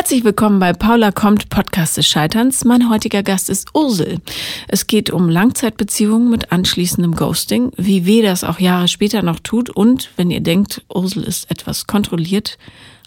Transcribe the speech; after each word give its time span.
Herzlich 0.00 0.24
willkommen 0.24 0.60
bei 0.60 0.72
Paula 0.72 1.12
kommt, 1.12 1.50
Podcast 1.50 1.98
des 1.98 2.08
Scheiterns. 2.08 2.64
Mein 2.64 2.88
heutiger 2.88 3.22
Gast 3.22 3.50
ist 3.50 3.68
Ursel. 3.74 4.22
Es 4.66 4.86
geht 4.86 5.10
um 5.10 5.28
Langzeitbeziehungen 5.28 6.30
mit 6.30 6.52
anschließendem 6.52 7.14
Ghosting, 7.14 7.70
wie 7.76 8.06
weh 8.06 8.22
das 8.22 8.42
auch 8.42 8.58
Jahre 8.58 8.88
später 8.88 9.20
noch 9.20 9.40
tut 9.40 9.68
und 9.68 10.08
wenn 10.16 10.30
ihr 10.30 10.40
denkt, 10.40 10.82
Ursel 10.88 11.22
ist 11.24 11.50
etwas 11.50 11.86
kontrolliert, 11.86 12.56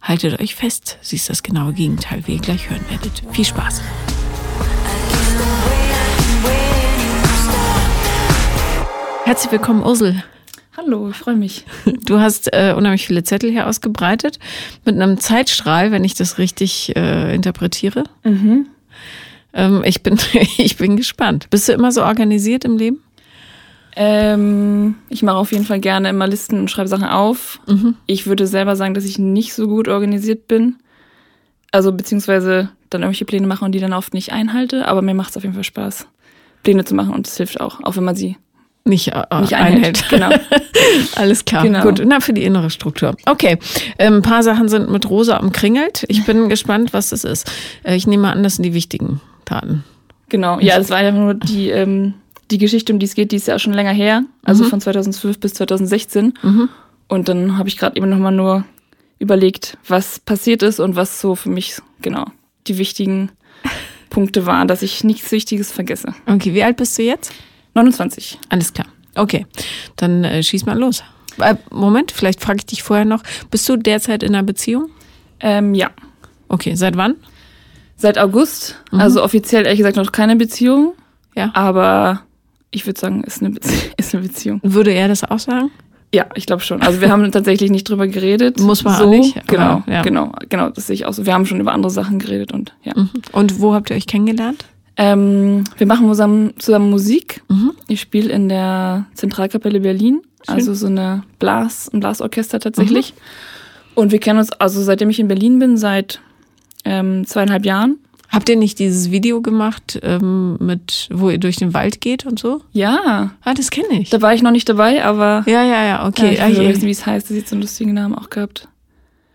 haltet 0.03 0.39
euch 0.39 0.53
fest. 0.53 0.99
Sie 1.01 1.15
ist 1.15 1.31
das 1.31 1.41
genaue 1.41 1.73
Gegenteil, 1.73 2.21
wie 2.27 2.33
ihr 2.33 2.41
gleich 2.41 2.69
hören 2.69 2.85
werdet. 2.87 3.23
Viel 3.31 3.46
Spaß. 3.46 3.81
Herzlich 9.25 9.51
willkommen, 9.51 9.81
Ursel. 9.81 10.23
Hallo, 10.76 11.10
ich 11.10 11.17
freue 11.17 11.35
mich. 11.35 11.65
Du 12.05 12.19
hast 12.19 12.51
äh, 12.51 12.73
unheimlich 12.76 13.05
viele 13.08 13.23
Zettel 13.23 13.51
hier 13.51 13.67
ausgebreitet 13.67 14.40
mit 14.85 14.96
einem 14.96 15.19
Zeitstrahl, 15.19 15.92
wenn 15.92 16.03
ich 16.03 16.16
das 16.16 16.38
richtig 16.38 16.95
äh, 16.95 17.34
interpretiere. 17.34 18.03
Mhm. 18.23 18.67
Ähm, 19.54 19.84
ich, 19.86 20.02
bin, 20.02 20.18
ich 20.58 20.77
bin 20.77 20.98
gespannt. 20.98 21.49
Bist 21.49 21.70
du 21.70 21.73
immer 21.73 21.91
so 21.91 22.04
organisiert 22.04 22.66
im 22.66 22.77
Leben? 22.77 23.04
Ähm, 23.96 24.96
ich 25.09 25.22
mache 25.22 25.38
auf 25.38 25.52
jeden 25.52 25.66
Fall 25.66 25.80
gerne 25.80 26.09
immer 26.09 26.27
Listen 26.27 26.59
und 26.59 26.72
schreibe 26.72 26.90
Sachen 26.90 27.08
auf. 27.08 27.60
Mhm. 27.68 27.96
Ich 28.08 28.26
würde 28.26 28.48
selber 28.48 28.76
sagen, 28.76 28.96
dass 28.96 29.05
ich 29.05 29.20
nicht 29.20 29.54
so 29.54 29.68
gut 29.68 29.88
organisiert 29.88 30.48
bin. 30.48 30.77
Also 31.71 31.91
beziehungsweise 31.91 32.70
dann 32.90 33.02
irgendwelche 33.02 33.26
Pläne 33.26 33.46
mache 33.46 33.63
und 33.63 33.74
die 33.74 33.80
dann 33.80 33.94
oft 33.94 34.16
nicht 34.16 34.32
einhalte. 34.32 34.88
Aber 34.88 35.04
mir 35.04 35.13
macht 35.13 35.30
es 35.30 35.38
auf 35.38 35.44
jeden 35.44 35.55
Fall 35.55 35.63
Spaß, 35.63 36.08
Pläne 36.63 36.84
zu 36.84 36.96
machen 36.96 37.13
und 37.13 37.27
es 37.27 37.38
hilft 37.38 37.62
auch, 37.62 37.84
auch 37.84 37.96
wenn 37.96 38.04
man 38.04 38.16
sie 38.16 38.38
Nicht, 38.86 39.08
äh, 39.10 39.23
nicht 39.42 39.54
einhält. 39.54 39.55
einhält. 39.55 40.10
Genau. 40.10 40.30
Alles 41.16 41.46
klar. 41.46 41.64
Genau. 41.64 41.82
Gut, 41.84 42.02
na, 42.05 42.20
für 42.20 42.34
die 42.34 42.44
innere 42.44 42.70
Struktur. 42.70 43.16
Okay, 43.26 43.58
ähm, 43.98 44.16
ein 44.18 44.22
paar 44.22 44.44
Sachen 44.44 44.68
sind 44.68 44.90
mit 44.90 45.10
rosa 45.10 45.38
umkringelt. 45.38 46.04
Ich 46.10 46.26
bin 46.26 46.50
gespannt, 46.50 46.91
was 46.94 47.10
das 47.10 47.24
ist. 47.24 47.50
Äh, 47.84 47.96
ich 47.96 48.08
nehme 48.08 48.30
an, 48.32 48.44
das 48.44 48.55
sind 48.55 48.64
die 48.64 48.74
wichtigen 48.74 49.22
Taten. 49.46 49.84
Genau. 50.30 50.60
Ja, 50.60 50.77
das 50.77 50.90
war 50.90 50.98
einfach 50.98 51.20
nur 51.20 51.34
die, 51.34 51.70
ähm, 51.70 52.16
die 52.52 52.57
Geschichte, 52.57 52.91
um 52.91 52.99
die 52.99 53.05
es 53.05 53.16
geht, 53.16 53.32
die 53.32 53.38
ist 53.38 53.48
ja 53.48 53.55
auch 53.55 53.60
schon 53.60 53.74
länger 53.74 53.91
her. 53.94 54.24
Also 54.44 54.66
Mhm. 54.66 54.70
von 54.70 54.82
2012 54.82 55.40
bis 55.40 55.54
2016. 55.54 56.34
Mhm. 56.41 56.70
Und 57.07 57.29
dann 57.29 57.57
habe 57.57 57.70
ich 57.70 57.77
gerade 57.77 57.96
eben 57.96 58.10
nochmal 58.10 58.32
nur 58.34 58.66
überlegt, 59.20 59.77
was 59.88 60.20
passiert 60.20 60.62
ist 60.62 60.79
und 60.82 60.96
was 60.98 61.22
so 61.22 61.35
für 61.35 61.50
mich, 61.50 61.77
genau, 62.02 62.26
die 62.68 62.77
wichtigen 62.77 63.29
Punkte 64.09 64.45
waren, 64.45 64.67
dass 64.67 64.81
ich 64.81 65.03
nichts 65.05 65.31
Wichtiges 65.31 65.72
vergesse. 65.72 66.13
Okay, 66.25 66.53
wie 66.53 66.63
alt 66.63 66.75
bist 66.77 66.97
du 66.97 67.03
jetzt? 67.03 67.31
29. 67.73 68.39
Alles 68.49 68.73
klar. 68.73 68.88
Okay, 69.16 69.45
dann 69.95 70.23
äh, 70.23 70.41
schieß 70.43 70.66
mal 70.66 70.77
los. 70.77 71.03
Äh, 71.39 71.55
Moment, 71.71 72.11
vielleicht 72.11 72.41
frage 72.41 72.57
ich 72.59 72.66
dich 72.66 72.83
vorher 72.83 73.05
noch. 73.05 73.21
Bist 73.52 73.67
du 73.69 73.75
derzeit 73.77 74.23
in 74.23 74.33
einer 74.35 74.43
Beziehung? 74.43 74.89
Ähm, 75.39 75.73
ja. 75.73 75.89
Okay, 76.47 76.75
seit 76.75 76.95
wann? 76.97 77.16
Seit 77.95 78.17
August, 78.17 78.75
also 78.91 79.23
offiziell 79.23 79.63
ehrlich 79.66 79.77
gesagt 79.79 79.97
noch 79.97 80.11
keine 80.11 80.35
Beziehung, 80.35 80.94
Ja. 81.35 81.51
aber 81.53 82.21
ich 82.71 82.85
würde 82.85 82.99
sagen, 82.99 83.23
ist 83.23 83.41
eine, 83.41 83.51
Bezie 83.51 83.75
ist 83.97 84.13
eine 84.13 84.23
Beziehung. 84.27 84.59
Würde 84.63 84.91
er 84.91 85.07
das 85.07 85.23
auch 85.23 85.39
sagen? 85.39 85.71
Ja, 86.13 86.25
ich 86.35 86.45
glaube 86.45 86.61
schon. 86.61 86.81
Also 86.81 87.01
wir 87.01 87.09
haben 87.09 87.31
tatsächlich 87.31 87.71
nicht 87.71 87.88
drüber 87.89 88.07
geredet. 88.07 88.59
Muss 88.59 88.83
man 88.83 88.95
auch 88.95 88.99
so. 88.99 89.09
nicht, 89.09 89.38
aber, 89.38 89.47
Genau, 89.47 89.83
ja. 89.88 90.01
genau, 90.01 90.31
genau, 90.49 90.69
das 90.69 90.88
sehe 90.88 90.95
ich 90.95 91.05
auch 91.05 91.13
so. 91.13 91.25
Wir 91.25 91.33
haben 91.33 91.45
schon 91.45 91.59
über 91.59 91.71
andere 91.71 91.91
Sachen 91.91 92.19
geredet 92.19 92.51
und 92.51 92.73
ja. 92.83 92.94
Mhm. 92.95 93.09
Und 93.31 93.59
wo 93.61 93.73
habt 93.73 93.89
ihr 93.89 93.95
euch 93.95 94.05
kennengelernt? 94.07 94.66
Ähm, 94.97 95.63
wir 95.77 95.88
machen 95.88 96.08
zusammen, 96.08 96.53
zusammen 96.59 96.89
Musik. 96.89 97.41
Mhm. 97.49 97.72
Ich 97.88 98.02
spiele 98.02 98.31
in 98.31 98.47
der 98.49 99.05
Zentralkapelle 99.16 99.80
Berlin, 99.80 100.22
also 100.47 100.73
so 100.73 100.88
eine 100.88 101.23
Blas, 101.39 101.89
ein 101.94 102.00
Blasorchester 102.00 102.59
tatsächlich. 102.59 103.13
Und 103.95 104.11
wir 104.11 104.19
kennen 104.19 104.39
uns, 104.39 104.52
also 104.52 104.81
seitdem 104.81 105.09
ich 105.09 105.19
in 105.19 105.27
Berlin 105.27 105.59
bin, 105.59 105.77
seit 105.77 106.19
ähm, 106.85 107.25
zweieinhalb 107.25 107.66
Jahren. 107.66 107.97
Habt 108.30 108.50
ihr 108.50 108.55
nicht 108.55 108.80
dieses 108.80 109.11
Video 109.11 109.41
gemacht, 109.41 110.00
ähm, 110.02 110.58
mit, 110.59 111.07
wo 111.11 111.30
ihr 111.30 111.38
durch 111.38 111.57
den 111.57 111.75
Wald 111.75 112.02
geht 112.02 112.25
und 112.25 112.39
so? 112.39 112.61
Ja, 112.72 113.31
Ah, 113.44 113.53
das 113.53 113.69
kenne 113.69 114.02
ich. 114.02 114.09
da 114.09 114.22
war 114.23 114.33
ich 114.33 114.41
noch 114.41 114.50
nicht 114.50 114.67
dabei, 114.67 115.03
aber 115.06 115.44
Ja, 115.46 115.63
ja, 115.63 115.85
ja, 115.85 116.07
okay. 116.07 116.25
ja, 116.25 116.31
ich 116.31 116.41
Ah, 116.41 116.47
will 116.59 116.62
je- 116.63 116.69
wissen, 116.69 116.88
wie 116.88 116.91
es 116.91 117.06
heißt. 117.06 117.29
Das 117.29 117.38
hat 117.38 117.47
so 117.47 117.56
einen 117.56 117.62
lustigen 117.62 117.94
Namen 117.94 118.16
auch 118.16 118.31
gehabt. 118.31 118.67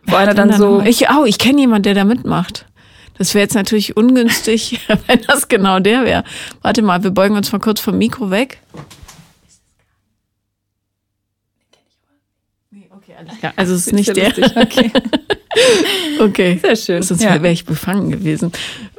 Wo 0.05 0.17
einer 0.17 0.35
dann 0.35 0.53
so, 0.53 0.83
Ich, 0.85 1.09
oh, 1.11 1.25
ich 1.27 1.39
kenne 1.39 1.61
jemanden, 1.61 1.85
der 1.85 1.95
da 1.95 2.05
mitmacht. 2.05 2.67
Das 3.19 3.35
wäre 3.35 3.43
jetzt 3.43 3.55
natürlich 3.55 3.97
ungünstig, 3.97 4.81
wenn 5.07 5.21
das 5.27 5.49
genau 5.49 5.81
der 5.81 6.05
wäre. 6.05 6.25
Warte 6.63 6.83
mal, 6.83 7.03
wir 7.03 7.11
beugen 7.11 7.37
uns 7.37 7.51
mal 7.53 7.59
kurz 7.59 7.81
vom 7.81 7.99
Mikro 7.99 8.31
weg. 8.31 8.59
Ja, 13.43 13.53
also 13.57 13.75
es 13.75 13.87
ist 13.89 13.93
nicht 13.93 14.17
der. 14.17 14.33
Okay, 14.57 14.91
Okay. 16.21 16.59
sehr 16.63 16.77
schön. 16.77 17.03
Sonst 17.03 17.23
ja. 17.23 17.43
wäre 17.43 17.53
ich 17.53 17.65
befangen 17.65 18.11
gewesen. 18.11 18.53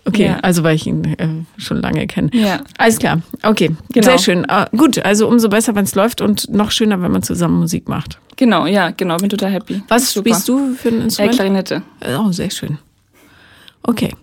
Okay, 0.03 0.25
Ja. 0.25 0.39
also 0.39 0.63
weil 0.63 0.75
ich 0.75 0.87
ihn 0.87 1.05
äh, 1.17 1.27
schon 1.61 1.77
lange 1.81 2.05
kenne. 2.07 2.29
ja. 2.33 2.61
Alles 2.77 2.99
klar. 2.99 3.21
Okay, 3.43 3.71
Genau. 3.93 4.05
sehr 4.07 4.17
schön. 4.17 4.49
Ah, 4.49 4.67
gut, 4.75 4.97
also 5.05 5.29
umso 5.29 5.47
besser, 5.47 5.75
wenn 5.75 5.85
es 5.85 5.95
läuft 5.95 6.19
und 6.21 6.49
noch 6.53 6.71
schöner, 6.71 7.01
wenn 7.01 7.11
man 7.11 7.23
zusammen 7.23 7.59
Musik 7.59 7.87
macht. 7.87 8.19
Genau, 8.35 8.65
ja, 8.65 8.89
genau. 8.91 9.17
Bin 9.17 9.29
total 9.29 9.51
happy. 9.51 9.81
Was 9.87 10.11
Super. 10.11 10.29
spielst 10.31 10.49
du 10.49 10.73
für 10.75 10.89
ein 10.89 10.99
Äh, 10.99 11.03
Instrument? 11.03 11.35
Klarinette. 11.35 11.81
Oh, 12.19 12.31
sehr 12.31 12.49
schön. 12.49 12.77
Okay. 13.83 14.15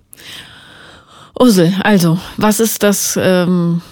Ursel, 1.38 1.74
also, 1.82 2.18
was 2.36 2.60
ist 2.60 2.82
das? 2.82 3.18
Ähm, 3.20 3.82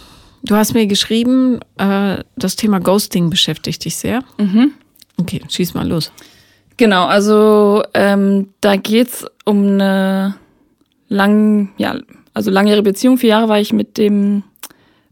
du 0.42 0.56
hast 0.56 0.74
mir 0.74 0.86
geschrieben, 0.86 1.60
äh, 1.76 2.22
das 2.36 2.56
Thema 2.56 2.80
Ghosting 2.80 3.30
beschäftigt 3.30 3.84
dich 3.84 3.96
sehr. 3.96 4.22
Mhm. 4.38 4.72
Okay, 5.18 5.42
schieß 5.48 5.74
mal 5.74 5.86
los. 5.86 6.10
Genau, 6.76 7.04
also 7.04 7.82
ähm, 7.94 8.48
da 8.60 8.76
geht's 8.76 9.26
um 9.44 9.64
eine 9.64 10.36
lang, 11.08 11.70
ja, 11.76 11.96
also 12.32 12.50
langjährige 12.50 12.82
Beziehung. 12.82 13.18
Vier 13.18 13.30
Jahre 13.30 13.48
war 13.48 13.60
ich 13.60 13.72
mit 13.72 13.96
dem 13.96 14.42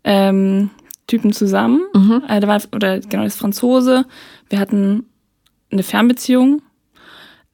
ähm, 0.04 0.70
Typen 1.06 1.32
zusammen. 1.32 1.82
Mhm. 1.94 2.22
Äh, 2.28 2.40
der 2.40 2.48
war, 2.48 2.60
oder 2.74 2.98
genau, 3.00 3.24
das 3.24 3.34
ist 3.34 3.40
Franzose. 3.40 4.06
Wir 4.48 4.58
hatten 4.58 5.06
eine 5.70 5.82
Fernbeziehung. 5.82 6.62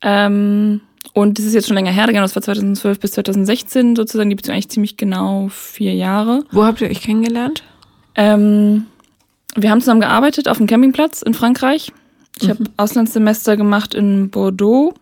Ähm, 0.01 0.81
und 1.15 1.39
das 1.39 1.47
ist 1.47 1.55
jetzt 1.55 1.67
schon 1.67 1.77
länger 1.77 1.91
her, 1.93 2.07
genau, 2.07 2.21
das 2.23 2.35
war 2.37 2.43
2012 2.43 3.01
bis 3.01 3.13
2016 3.13 3.97
sozusagen, 3.97 4.31
die 4.31 4.37
Beziehung 4.37 4.55
eigentlich 4.55 4.69
ziemlich 4.69 4.97
genau 4.97 5.49
vier 5.51 5.95
Jahre. 5.95 6.45
Wo 6.53 6.65
habt 6.65 6.81
ihr 6.81 6.89
euch 6.89 7.01
kennengelernt? 7.01 7.63
Ähm, 8.15 8.87
wir 9.57 9.71
haben 9.71 9.81
zusammen 9.81 10.01
gearbeitet 10.01 10.49
auf 10.49 10.59
einem 10.59 10.67
Campingplatz 10.67 11.23
in 11.23 11.35
Frankreich. 11.35 11.93
Ich 12.41 12.49
habe 12.51 12.65
Auslandssemester 12.77 13.57
gemacht 13.57 13.95
in 13.95 14.31
Bordeaux. 14.31 14.95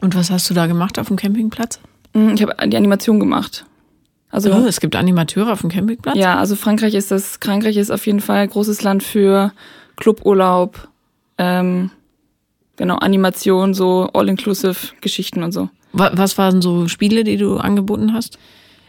Und 0.00 0.14
was 0.14 0.30
hast 0.30 0.48
du 0.50 0.54
da 0.54 0.66
gemacht 0.66 0.98
auf 0.98 1.08
dem 1.08 1.16
Campingplatz? 1.16 1.80
Mm, 2.14 2.34
Ich 2.34 2.42
habe 2.42 2.54
die 2.68 2.76
Animation 2.76 3.18
gemacht. 3.20 3.64
Also 4.30 4.52
Oh, 4.52 4.64
es 4.66 4.78
gibt 4.80 4.94
Animateure 4.94 5.52
auf 5.52 5.60
dem 5.62 5.70
Campingplatz? 5.70 6.16
ja, 6.16 6.38
also 6.38 6.54
Frankreich 6.54 6.94
ist 6.94 7.10
das, 7.10 7.38
Frankreich 7.42 7.76
ist 7.76 7.90
auf 7.90 8.06
jeden 8.06 8.20
Fall 8.20 8.38
ein 8.38 8.48
großes 8.50 8.82
Land 8.82 9.02
für 9.02 9.52
Cluburlaub, 9.96 10.88
ähm, 11.38 11.90
genau, 12.80 12.96
Animation, 12.96 13.74
so 13.74 14.10
all-inclusive 14.12 14.76
Geschichten 15.00 15.42
und 15.44 15.52
so. 15.52 15.68
Wa- 15.92 16.10
Was 16.14 16.36
waren 16.38 16.60
so 16.62 16.88
Spiele, 16.88 17.22
die 17.24 17.36
du 17.36 17.58
angeboten 17.58 18.12
hast? 18.12 18.38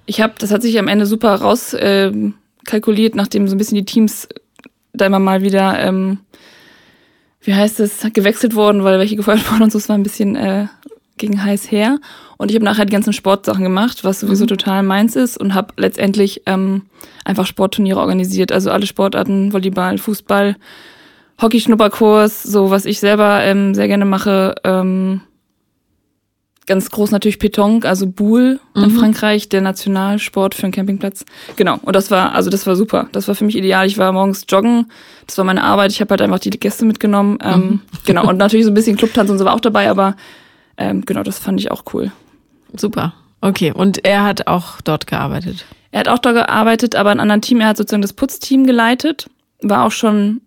Ich 0.08 0.20
habe, 0.22 0.34
das 0.40 0.52
hat 0.52 0.62
sich 0.64 0.80
am 0.80 0.88
Ende 0.88 1.06
super 1.06 1.36
raus 1.36 1.76
ähm, 1.80 2.34
kalkuliert, 2.66 3.16
nachdem 3.16 3.48
so 3.48 3.56
ein 3.56 3.58
bisschen 3.58 3.76
die 3.78 3.86
Teams 3.86 4.28
da 4.94 5.06
immer 5.06 5.20
mal 5.20 5.42
wieder, 5.44 5.80
ähm, 5.80 6.20
wie 7.42 7.54
heißt 7.54 7.80
es, 7.80 8.06
gewechselt 8.14 8.56
wurden, 8.56 8.84
weil 8.84 9.00
welche 9.00 9.16
gefeuert 9.16 9.46
wurden 9.52 9.64
und 9.64 9.72
so, 9.72 9.78
es 9.78 9.90
war 9.90 9.98
ein 9.98 10.04
bisschen 10.04 10.36
äh, 10.36 10.68
gegen 11.18 11.44
heiß 11.44 11.72
her. 11.72 12.00
Und 12.38 12.50
ich 12.50 12.56
habe 12.56 12.66
nachher 12.66 12.86
die 12.86 12.92
ganzen 12.94 13.14
Sportsachen 13.14 13.64
gemacht, 13.64 14.04
was 14.04 14.20
sowieso 14.20 14.46
total 14.48 14.82
meins 14.84 15.16
ist 15.16 15.38
und 15.38 15.54
habe 15.54 15.74
letztendlich 15.78 16.42
ähm, 16.48 16.84
einfach 17.24 17.46
Sportturniere 17.46 18.00
organisiert. 18.00 18.52
Also 18.52 18.72
alle 18.72 18.88
Sportarten, 18.88 19.54
Volleyball, 19.54 19.98
Fußball, 20.00 20.56
Hockey-Schnupperkurs, 21.42 22.44
so 22.44 22.70
was 22.70 22.86
ich 22.86 23.00
selber 23.00 23.42
ähm, 23.44 23.74
sehr 23.74 23.88
gerne 23.88 24.06
mache. 24.06 24.56
Ähm, 24.64 25.22
ganz 26.68 26.90
groß 26.92 27.12
natürlich 27.12 27.38
Pétanque, 27.40 27.86
also 27.86 28.08
Boule 28.08 28.60
in 28.76 28.84
Mhm. 28.84 28.92
Frankreich, 28.92 29.50
der 29.50 29.62
Nationalsport 29.62 30.56
für 30.56 30.64
einen 30.64 30.72
Campingplatz. 30.72 31.26
Genau, 31.56 31.80
und 31.82 31.96
das 31.96 32.12
war, 32.12 32.34
also 32.34 32.50
das 32.50 32.66
war 32.68 32.76
super. 32.76 33.08
Das 33.12 33.28
war 33.28 33.36
für 33.36 33.44
mich 33.44 33.58
ideal. 33.58 33.88
Ich 33.88 33.98
war 33.98 34.12
morgens 34.14 34.46
joggen, 34.48 34.86
das 35.28 35.38
war 35.38 35.44
meine 35.46 35.64
Arbeit. 35.64 35.92
Ich 35.92 36.00
habe 36.00 36.12
halt 36.12 36.22
einfach 36.22 36.40
die 36.40 36.52
Gäste 36.52 36.86
mitgenommen. 36.86 37.40
Ähm, 37.44 37.82
Genau, 38.06 38.28
und 38.28 38.38
natürlich 38.38 38.66
so 38.66 38.72
ein 38.72 38.76
bisschen 38.76 38.96
Clubtanz 38.98 39.30
und 39.30 39.38
so 39.38 39.46
war 39.46 39.54
auch 39.54 39.60
dabei, 39.60 39.90
aber 39.90 40.16
ähm, 40.78 41.04
genau, 41.06 41.24
das 41.24 41.40
fand 41.40 41.60
ich 41.60 41.72
auch 41.72 41.84
cool. 41.94 42.12
Super. 42.76 43.14
Okay, 43.42 43.72
und 43.74 44.06
er 44.06 44.24
hat 44.24 44.48
auch 44.48 44.82
dort 44.82 45.08
gearbeitet. 45.08 45.66
Er 45.92 46.02
hat 46.02 46.08
auch 46.08 46.20
da 46.20 46.32
gearbeitet, 46.32 46.96
aber 46.96 47.12
in 47.12 47.20
einem 47.20 47.24
anderen 47.24 47.42
Team. 47.42 47.60
Er 47.60 47.68
hat 47.68 47.78
sozusagen 47.78 48.02
das 48.04 48.14
Putzteam 48.14 48.66
geleitet, 48.66 49.30
war 49.62 49.84
auch 49.86 49.92
schon, 49.92 50.42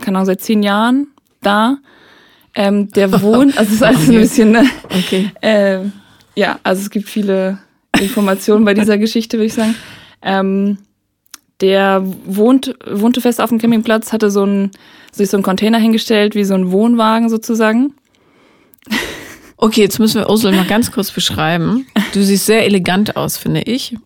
keine 0.00 0.18
Ahnung, 0.18 0.26
seit 0.26 0.40
zehn 0.40 0.62
Jahren 0.62 1.08
da. 1.42 1.78
Ähm, 2.54 2.90
der 2.90 3.22
wohnt, 3.22 3.56
also 3.56 3.70
es 3.70 3.76
ist 3.76 3.82
alles 3.82 4.02
ein 4.08 4.10
Okay. 4.10 4.18
bisschen, 4.20 4.50
ne? 4.52 4.64
Okay. 4.84 5.30
Ähm, 5.40 5.92
ja, 6.34 6.58
also 6.62 6.82
es 6.82 6.90
gibt 6.90 7.08
viele 7.08 7.58
Informationen 7.98 8.64
bei 8.64 8.74
dieser 8.74 8.98
Geschichte, 8.98 9.38
würde 9.38 9.46
ich 9.46 9.54
sagen. 9.54 9.74
Ähm, 10.20 10.78
der 11.60 12.02
wohnt, 12.26 12.74
wohnte 12.90 13.20
fest 13.20 13.40
auf 13.40 13.48
dem 13.50 13.58
Campingplatz, 13.58 14.12
hatte 14.12 14.30
so 14.30 14.44
ein, 14.44 14.70
sich 15.12 15.30
so 15.30 15.36
einen 15.36 15.44
Container 15.44 15.78
hingestellt, 15.78 16.34
wie 16.34 16.44
so 16.44 16.54
ein 16.54 16.72
Wohnwagen 16.72 17.28
sozusagen. 17.28 17.94
Okay, 19.56 19.82
jetzt 19.82 19.98
müssen 20.00 20.20
wir 20.20 20.28
Ursula 20.28 20.56
mal 20.56 20.66
ganz 20.66 20.90
kurz 20.90 21.10
beschreiben. 21.12 21.86
Du 22.14 22.22
siehst 22.22 22.46
sehr 22.46 22.64
elegant 22.64 23.16
aus, 23.16 23.36
finde 23.38 23.60
ich. 23.62 23.96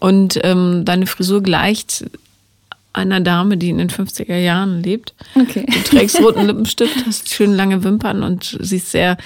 Und 0.00 0.38
ähm, 0.44 0.82
deine 0.84 1.06
Frisur 1.06 1.42
gleicht 1.42 2.04
einer 2.92 3.20
Dame, 3.20 3.56
die 3.56 3.70
in 3.70 3.78
den 3.78 3.90
50er 3.90 4.36
Jahren 4.36 4.82
lebt. 4.82 5.14
Okay. 5.34 5.66
Du 5.66 5.78
trägst 5.82 6.20
roten 6.20 6.46
Lippenstift, 6.46 7.06
hast 7.06 7.32
schön 7.32 7.54
lange 7.54 7.84
Wimpern 7.84 8.22
und 8.22 8.56
siehst 8.60 8.90
sehr 8.90 9.16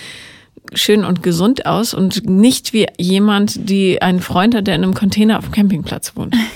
schön 0.73 1.05
und 1.05 1.23
gesund 1.23 1.67
aus 1.67 1.95
und 1.95 2.29
nicht 2.29 2.73
wie 2.73 2.87
jemand, 2.99 3.69
die 3.69 4.01
einen 4.01 4.21
Freund 4.21 4.55
hat, 4.55 4.67
der 4.67 4.77
in 4.77 4.83
einem 4.83 4.95
Container 4.95 5.39
auf 5.39 5.45
dem 5.45 5.53
Campingplatz 5.53 6.17
wohnt. 6.17 6.37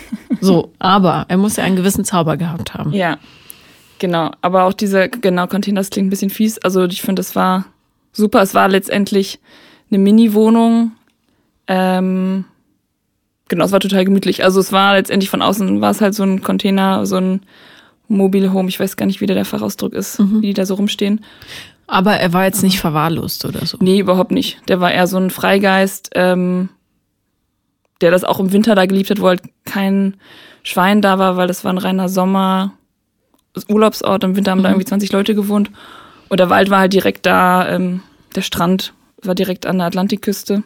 So, 0.41 0.73
aber 0.79 1.25
er 1.27 1.37
muss 1.37 1.57
ja 1.57 1.65
einen 1.65 1.75
gewissen 1.75 2.05
Zauber 2.05 2.37
gehabt 2.37 2.75
haben. 2.75 2.93
Ja, 2.93 3.19
genau. 3.99 4.31
Aber 4.41 4.65
auch 4.65 4.73
dieser, 4.73 5.09
genau, 5.09 5.49
Containers 5.49 5.91
klingt 5.91 6.07
ein 6.07 6.11
bisschen 6.11 6.31
fies. 6.31 6.59
Also 6.59 6.85
ich 6.85 7.03
finde, 7.03 7.19
das 7.19 7.35
war 7.35 7.65
super. 8.13 8.41
Es 8.43 8.55
war 8.55 8.69
letztendlich 8.69 9.41
eine 9.91 9.99
Mini-Wohnung. 9.99 10.93
Ähm, 11.67 12.45
genau, 13.49 13.65
es 13.65 13.73
war 13.73 13.81
total 13.81 14.05
gemütlich. 14.05 14.45
Also 14.45 14.61
es 14.61 14.73
war 14.73 14.95
letztendlich 14.95 15.31
von 15.31 15.43
außen, 15.43 15.81
war 15.81 15.91
es 15.91 16.01
halt 16.01 16.15
so 16.15 16.23
ein 16.23 16.43
Container, 16.43 17.05
so 17.07 17.17
ein 17.17 17.41
Mobile 18.09 18.53
Home. 18.53 18.69
Ich 18.69 18.79
weiß 18.81 18.97
gar 18.97 19.07
nicht, 19.07 19.21
wie 19.21 19.27
der 19.27 19.45
Fachausdruck 19.45 19.93
ist, 19.93 20.19
Mhm. 20.19 20.43
wie 20.43 20.47
die 20.49 20.55
da 20.55 20.65
so 20.67 20.75
rumstehen. 20.75 21.25
Aber 21.87 22.15
er 22.15 22.33
war 22.33 22.45
jetzt 22.45 22.63
nicht 22.63 22.79
verwahrlost 22.81 23.45
oder 23.45 23.65
so. 23.65 23.79
Nee, 23.81 23.99
überhaupt 23.99 24.31
nicht. 24.31 24.61
Der 24.69 24.81
war 24.81 24.93
eher 24.93 25.07
so 25.07 25.17
ein 25.19 25.31
Freigeist, 25.31 26.11
ähm, 26.15 26.69
der 28.01 28.11
das 28.11 28.25
auch 28.25 28.39
im 28.41 28.53
Winter 28.53 28.75
da 28.75 28.87
geliebt 28.87 29.11
hat, 29.11 29.21
wo 29.21 29.27
halt 29.29 29.43
kein 29.65 30.15
Schwein 30.63 31.01
da 31.03 31.19
war, 31.19 31.37
weil 31.37 31.49
das 31.49 31.65
war 31.65 31.73
ein 31.73 31.79
reiner 31.79 32.09
Sommer 32.09 32.73
Urlaubsort. 33.69 34.23
Im 34.25 34.37
Winter 34.37 34.51
haben 34.53 34.63
da 34.63 34.69
Mhm. 34.69 34.75
irgendwie 34.75 34.87
20 34.87 35.11
Leute 35.13 35.35
gewohnt. 35.35 35.71
Und 36.29 36.39
der 36.41 36.51
Wald 36.51 36.71
war 36.71 36.81
halt 36.81 36.93
direkt 36.93 37.27
da, 37.27 37.67
ähm, 37.69 38.03
der 38.35 38.43
Strand 38.43 38.93
war 39.23 39.35
direkt 39.35 39.67
an 39.67 39.79
der 39.79 39.87
Atlantikküste. 39.87 40.63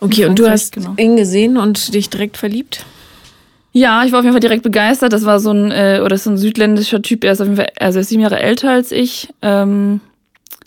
Okay, 0.00 0.26
und 0.26 0.38
du 0.38 0.48
hast 0.48 0.72
genau. 0.72 0.94
ihn 0.98 1.16
gesehen 1.16 1.56
und 1.56 1.94
dich 1.94 2.10
direkt 2.10 2.36
verliebt? 2.36 2.84
Ja, 3.72 4.04
ich 4.04 4.12
war 4.12 4.20
auf 4.20 4.24
jeden 4.24 4.34
Fall 4.34 4.40
direkt 4.40 4.62
begeistert. 4.62 5.12
Das 5.12 5.24
war 5.24 5.40
so 5.40 5.50
ein, 5.50 5.70
äh, 5.72 6.00
oder 6.04 6.14
ist 6.14 6.24
so 6.24 6.30
ein 6.30 6.38
südländischer 6.38 7.02
Typ. 7.02 7.24
Er 7.24 7.32
ist 7.32 7.40
auf 7.40 7.46
jeden 7.48 7.56
Fall, 7.56 7.72
also 7.80 7.98
er 7.98 8.02
ist 8.02 8.08
sieben 8.08 8.22
Jahre 8.22 8.38
älter 8.38 8.70
als 8.70 8.92
ich. 8.92 9.28
Ähm, 9.42 10.00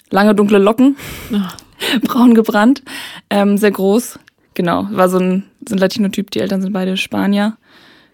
lange 0.10 0.36
dunkle 0.36 0.58
Locken, 0.58 0.98
Ach, 1.34 1.56
braun 2.02 2.34
gebrannt, 2.34 2.84
ähm, 3.30 3.58
sehr 3.58 3.72
groß. 3.72 4.20
Genau, 4.56 4.88
war 4.92 5.08
so 5.08 5.20
ein, 5.20 5.44
so 5.68 5.76
ein 5.76 5.78
Latino-Typ. 5.78 6.32
Die 6.32 6.40
Eltern 6.40 6.62
sind 6.62 6.74
beide 6.74 6.98
Spanier. 6.98 7.58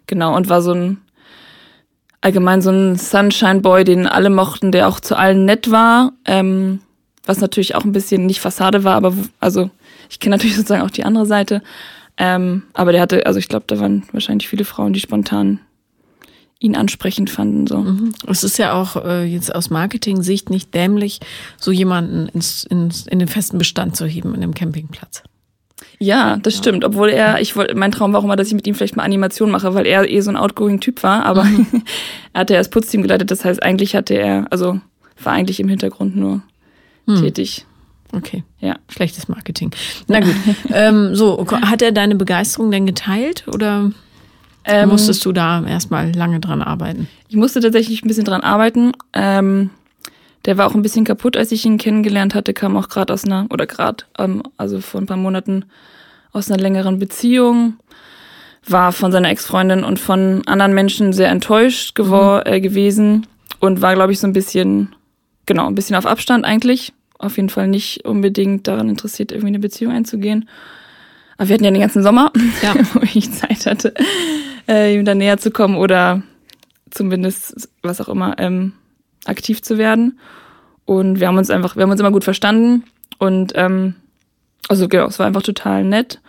Genau, 0.07 0.35
und 0.35 0.49
war 0.49 0.61
so 0.61 0.73
ein, 0.73 1.01
allgemein 2.21 2.61
so 2.61 2.69
ein 2.69 2.97
Sunshine-Boy, 2.97 3.85
den 3.85 4.07
alle 4.07 4.29
mochten, 4.29 4.71
der 4.71 4.87
auch 4.87 4.99
zu 4.99 5.17
allen 5.17 5.45
nett 5.45 5.71
war. 5.71 6.11
Ähm, 6.25 6.81
was 7.25 7.39
natürlich 7.39 7.75
auch 7.75 7.85
ein 7.85 7.91
bisschen 7.91 8.25
nicht 8.25 8.41
Fassade 8.41 8.83
war, 8.83 8.95
aber 8.95 9.13
also 9.39 9.69
ich 10.09 10.19
kenne 10.19 10.35
natürlich 10.35 10.55
sozusagen 10.57 10.83
auch 10.83 10.91
die 10.91 11.05
andere 11.05 11.25
Seite. 11.25 11.61
Ähm, 12.17 12.63
aber 12.73 12.91
der 12.91 13.01
hatte, 13.01 13.25
also 13.25 13.39
ich 13.39 13.47
glaube, 13.47 13.65
da 13.67 13.79
waren 13.79 14.03
wahrscheinlich 14.11 14.47
viele 14.47 14.65
Frauen, 14.65 14.93
die 14.93 14.99
spontan 14.99 15.59
ihn 16.59 16.75
ansprechend 16.75 17.29
fanden. 17.29 17.67
So. 17.67 17.79
mhm. 17.79 18.13
Es 18.27 18.43
ist 18.43 18.57
ja 18.57 18.73
auch 18.73 18.95
äh, 19.03 19.25
jetzt 19.25 19.53
aus 19.53 19.69
Marketing-Sicht 19.69 20.49
nicht 20.49 20.73
dämlich, 20.73 21.19
so 21.57 21.71
jemanden 21.71 22.29
ins, 22.29 22.63
ins, 22.63 23.05
in 23.07 23.19
den 23.19 23.27
festen 23.27 23.57
Bestand 23.57 23.95
zu 23.95 24.05
heben 24.05 24.33
in 24.33 24.41
einem 24.41 24.53
Campingplatz. 24.53 25.23
Ja, 25.99 26.37
das 26.37 26.57
stimmt. 26.57 26.85
Obwohl 26.85 27.09
er, 27.09 27.41
ich 27.41 27.55
wollte, 27.55 27.75
mein 27.75 27.91
Traum 27.91 28.13
war 28.13 28.19
auch 28.19 28.23
immer, 28.23 28.35
dass 28.35 28.47
ich 28.47 28.53
mit 28.53 28.65
ihm 28.65 28.75
vielleicht 28.75 28.95
mal 28.95 29.03
Animation 29.03 29.51
mache, 29.51 29.73
weil 29.73 29.85
er 29.85 30.09
eh 30.09 30.21
so 30.21 30.29
ein 30.29 30.37
outgoing 30.37 30.79
Typ 30.79 31.03
war, 31.03 31.25
aber 31.25 31.45
er 32.33 32.41
hatte 32.41 32.53
ja 32.53 32.59
das 32.59 32.69
Putzteam 32.69 33.01
geleitet. 33.01 33.31
Das 33.31 33.43
heißt, 33.43 33.61
eigentlich 33.61 33.95
hatte 33.95 34.13
er, 34.13 34.47
also 34.49 34.79
war 35.21 35.33
eigentlich 35.33 35.59
im 35.59 35.67
Hintergrund 35.67 36.15
nur 36.15 36.41
Hm. 37.07 37.15
tätig. 37.21 37.65
Okay, 38.15 38.43
Ja. 38.59 38.75
schlechtes 38.89 39.27
Marketing. 39.27 39.71
Na 40.07 40.19
gut, 40.19 40.35
ähm, 40.71 41.15
so, 41.15 41.45
hat 41.49 41.81
er 41.81 41.91
deine 41.91 42.15
Begeisterung 42.15 42.69
denn 42.69 42.85
geteilt 42.85 43.45
oder 43.47 43.91
Ähm, 44.65 44.89
musstest 44.89 45.25
du 45.25 45.31
da 45.31 45.65
erstmal 45.65 46.11
lange 46.15 46.39
dran 46.39 46.61
arbeiten? 46.61 47.07
Ich 47.27 47.35
musste 47.35 47.59
tatsächlich 47.59 48.03
ein 48.03 48.07
bisschen 48.07 48.23
dran 48.25 48.41
arbeiten. 48.41 48.91
Ähm, 49.13 49.71
der 50.45 50.57
war 50.57 50.67
auch 50.67 50.75
ein 50.75 50.81
bisschen 50.83 51.05
kaputt, 51.05 51.35
als 51.37 51.51
ich 51.51 51.65
ihn 51.65 51.77
kennengelernt 51.77 52.35
hatte, 52.35 52.53
kam 52.53 52.77
auch 52.77 52.87
gerade 52.89 53.11
aus 53.13 53.25
einer, 53.25 53.47
oder 53.49 53.65
gerade, 53.65 54.03
ähm, 54.19 54.43
also 54.57 54.79
vor 54.79 55.01
ein 55.01 55.07
paar 55.07 55.17
Monaten 55.17 55.65
aus 56.33 56.51
einer 56.51 56.61
längeren 56.61 56.99
Beziehung, 56.99 57.75
war 58.67 58.91
von 58.91 59.11
seiner 59.11 59.29
Ex-Freundin 59.29 59.83
und 59.83 59.99
von 59.99 60.41
anderen 60.45 60.73
Menschen 60.73 61.13
sehr 61.13 61.29
enttäuscht 61.29 61.95
gewor 61.95 62.45
äh, 62.45 62.61
gewesen 62.61 63.25
und 63.59 63.81
war, 63.81 63.93
glaube 63.95 64.13
ich, 64.13 64.19
so 64.19 64.27
ein 64.27 64.33
bisschen, 64.33 64.89
genau, 65.45 65.67
ein 65.67 65.75
bisschen 65.75 65.95
auf 65.95 66.05
Abstand 66.05 66.45
eigentlich. 66.45 66.93
Auf 67.19 67.37
jeden 67.37 67.49
Fall 67.49 67.67
nicht 67.67 68.05
unbedingt 68.05 68.67
daran 68.67 68.89
interessiert, 68.89 69.31
irgendwie 69.31 69.49
eine 69.49 69.59
Beziehung 69.59 69.93
einzugehen. 69.93 70.49
Aber 71.37 71.49
wir 71.49 71.53
hatten 71.55 71.63
ja 71.63 71.71
den 71.71 71.81
ganzen 71.81 72.03
Sommer, 72.03 72.31
Ja. 72.61 72.73
wo 72.93 73.01
ich 73.01 73.31
Zeit 73.31 73.65
hatte, 73.65 73.93
äh, 74.67 74.95
ihm 74.95 75.05
da 75.05 75.15
näher 75.15 75.37
zu 75.37 75.51
kommen 75.51 75.75
oder 75.75 76.21
zumindest, 76.91 77.69
was 77.81 78.01
auch 78.01 78.09
immer, 78.09 78.35
ähm, 78.39 78.73
aktiv 79.25 79.61
zu 79.61 79.77
werden. 79.77 80.19
Und 80.85 81.19
wir 81.19 81.27
haben 81.27 81.37
uns 81.37 81.49
einfach, 81.49 81.75
wir 81.75 81.83
haben 81.83 81.91
uns 81.91 81.99
immer 81.99 82.11
gut 82.11 82.23
verstanden. 82.23 82.83
Und 83.17 83.53
ähm, 83.55 83.95
also 84.67 84.87
genau, 84.87 85.07
es 85.07 85.19
war 85.19 85.25
einfach 85.25 85.43
total 85.43 85.83
nett. 85.83 86.19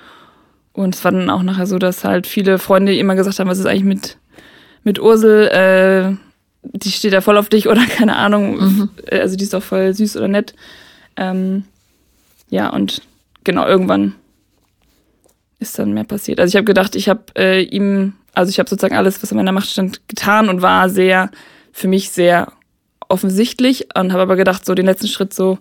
Und 0.73 0.95
es 0.95 1.05
war 1.05 1.13
dann 1.13 1.31
auch 1.31 1.43
nachher 1.43 1.67
so, 1.67 1.79
dass 1.79 2.05
halt 2.05 2.27
viele 2.27 2.59
Freunde 2.59 2.97
immer 2.97 3.15
gesagt 3.15 3.39
haben, 3.39 3.49
was 3.49 3.59
ist 3.59 3.67
eigentlich 3.67 3.85
mit, 3.85 4.19
mit 4.83 5.01
Ursel, 5.01 5.49
äh, 5.49 6.17
die 6.65 6.91
steht 6.91 7.13
da 7.13 7.21
voll 7.21 7.37
auf 7.37 7.49
dich 7.49 7.69
oder 7.69 7.85
keine 7.89 8.17
Ahnung, 8.17 8.57
Mhm. 8.59 8.89
äh, 9.07 9.21
also 9.21 9.37
die 9.37 9.45
ist 9.45 9.55
doch 9.55 9.63
voll 9.63 9.95
süß 9.95 10.17
oder 10.17 10.29
nett. 10.29 10.55
Ähm, 11.17 11.65
ja, 12.51 12.71
und 12.71 13.03
genau, 13.45 13.67
irgendwann 13.67 14.15
ist 15.61 15.79
dann 15.79 15.93
mehr 15.93 16.05
passiert. 16.05 16.41
Also 16.41 16.51
ich 16.53 16.57
habe 16.57 16.65
gedacht, 16.65 16.95
ich 16.97 17.09
habe 17.09 17.23
äh, 17.37 17.63
ihm, 17.63 18.15
also 18.35 18.51
ich 18.51 18.59
habe 18.59 18.69
sozusagen 18.69 18.97
alles, 18.97 19.23
was 19.23 19.31
in 19.31 19.37
meiner 19.37 19.53
Macht 19.53 19.69
stand, 19.69 20.09
getan 20.09 20.49
und 20.49 20.63
war 20.63 20.89
sehr, 20.91 21.31
für 21.73 21.89
mich 21.89 22.11
sehr 22.11 22.53
offensichtlich 23.09 23.89
und 23.97 24.13
habe 24.13 24.23
aber 24.23 24.37
gedacht, 24.37 24.65
so 24.65 24.75
den 24.75 24.87
letzten 24.87 25.09
Schritt 25.09 25.33
so 25.35 25.59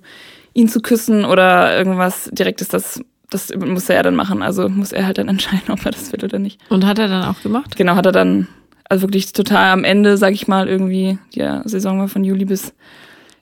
ihn 0.54 0.68
zu 0.70 0.82
küssen 0.82 1.26
oder 1.26 1.76
irgendwas 1.78 2.30
direktes, 2.32 2.68
das, 2.68 3.02
das 3.30 3.54
muss 3.56 3.90
er 3.90 4.04
dann 4.04 4.16
machen. 4.16 4.42
Also 4.42 4.70
muss 4.70 4.92
er 4.92 5.06
halt 5.06 5.18
dann 5.18 5.28
entscheiden, 5.30 5.70
ob 5.72 5.86
er 5.86 5.92
das 5.92 6.12
will 6.12 6.24
oder 6.24 6.40
nicht. 6.40 6.60
Und 6.70 6.86
hat 6.86 7.00
er 7.00 7.08
dann 7.08 7.24
auch 7.24 7.42
gemacht? 7.42 7.76
Genau, 7.76 7.96
hat 7.96 8.06
er 8.06 8.12
dann, 8.12 8.48
also 8.94 9.08
wirklich 9.08 9.34
total 9.34 9.72
am 9.72 9.84
Ende, 9.84 10.18
sag 10.18 10.34
ich 10.34 10.48
mal, 10.48 10.68
irgendwie, 10.68 11.18
die 11.36 11.46
Saison 11.66 12.00
war 12.00 12.08
von 12.08 12.24
Juli 12.24 12.46
bis 12.46 12.74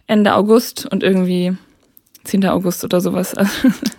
Ende 0.07 0.33
August 0.33 0.87
und 0.91 1.03
irgendwie 1.03 1.53
10. 2.23 2.45
August 2.47 2.83
oder 2.83 3.01
sowas. 3.01 3.33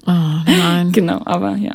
Oh 0.06 0.10
nein. 0.46 0.93
genau, 0.93 1.20
aber 1.25 1.56
ja. 1.56 1.75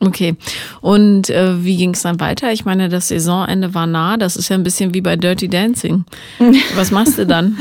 Okay. 0.00 0.36
Und 0.82 1.30
äh, 1.30 1.64
wie 1.64 1.76
ging 1.78 1.94
es 1.94 2.02
dann 2.02 2.20
weiter? 2.20 2.52
Ich 2.52 2.64
meine, 2.66 2.88
das 2.90 3.08
Saisonende 3.08 3.72
war 3.74 3.86
nah. 3.86 4.16
Das 4.18 4.36
ist 4.36 4.48
ja 4.50 4.56
ein 4.56 4.62
bisschen 4.62 4.92
wie 4.92 5.00
bei 5.00 5.16
Dirty 5.16 5.48
Dancing. 5.48 6.04
Was 6.76 6.90
machst 6.90 7.16
du 7.18 7.26
dann? 7.26 7.56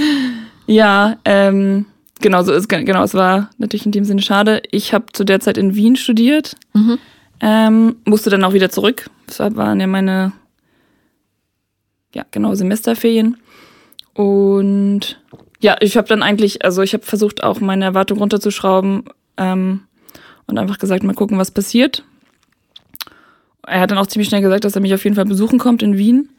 Ja, 0.67 1.15
ähm, 1.23 1.85
genau, 2.19 2.43
so 2.43 2.51
ist 2.51 2.67
genau, 2.67 3.03
es 3.03 3.13
war 3.13 3.49
natürlich 3.57 3.85
in 3.85 3.93
dem 3.93 4.03
Sinne 4.03 4.21
schade. 4.21 4.61
Ich 4.71 4.93
habe 4.93 5.05
zu 5.13 5.23
der 5.23 5.39
Zeit 5.39 5.57
in 5.57 5.75
Wien 5.75 5.95
studiert, 5.95 6.55
Mhm. 6.73 6.97
ähm, 7.39 7.95
musste 8.03 8.29
dann 8.29 8.43
auch 8.43 8.53
wieder 8.53 8.69
zurück. 8.69 9.09
Das 9.27 9.39
waren 9.39 9.79
ja 9.79 9.87
meine, 9.87 10.33
ja, 12.15 12.25
genau, 12.31 12.55
Semesterferien. 12.55 13.37
Und 14.13 15.21
ja, 15.59 15.75
ich 15.81 15.97
habe 15.97 16.07
dann 16.07 16.23
eigentlich, 16.23 16.63
also 16.63 16.81
ich 16.81 16.93
habe 16.93 17.03
versucht, 17.03 17.43
auch 17.43 17.59
meine 17.59 17.83
Erwartung 17.83 18.19
runterzuschrauben 18.19 19.03
ähm, 19.35 19.81
und 20.47 20.57
einfach 20.57 20.79
gesagt, 20.79 21.03
mal 21.03 21.13
gucken, 21.13 21.37
was 21.37 21.51
passiert. 21.51 22.03
Er 23.67 23.81
hat 23.81 23.91
dann 23.91 23.97
auch 23.97 24.07
ziemlich 24.07 24.29
schnell 24.29 24.41
gesagt, 24.41 24.63
dass 24.63 24.75
er 24.75 24.81
mich 24.81 24.93
auf 24.93 25.03
jeden 25.03 25.17
Fall 25.17 25.25
besuchen 25.25 25.59
kommt 25.59 25.83
in 25.83 25.97
Wien. 25.97 26.29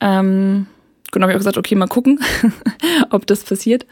Ähm, 0.00 0.66
genau, 1.12 1.24
habe 1.24 1.32
ich 1.32 1.36
auch 1.36 1.40
gesagt, 1.40 1.58
okay, 1.58 1.74
mal 1.74 1.86
gucken, 1.86 2.20
ob 3.10 3.26
das 3.26 3.44
passiert. 3.44 3.86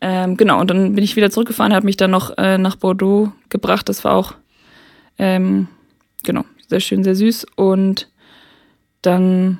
Ähm, 0.00 0.36
genau, 0.36 0.60
und 0.60 0.68
dann 0.68 0.96
bin 0.96 1.04
ich 1.04 1.14
wieder 1.14 1.30
zurückgefahren, 1.30 1.74
hat 1.74 1.84
mich 1.84 1.96
dann 1.96 2.10
noch 2.10 2.36
äh, 2.38 2.58
nach 2.58 2.74
Bordeaux 2.74 3.30
gebracht. 3.50 3.88
Das 3.88 4.02
war 4.02 4.14
auch, 4.14 4.34
ähm, 5.16 5.68
genau, 6.24 6.44
sehr 6.66 6.80
schön, 6.80 7.04
sehr 7.04 7.14
süß. 7.14 7.46
Und 7.54 8.08
dann 9.02 9.58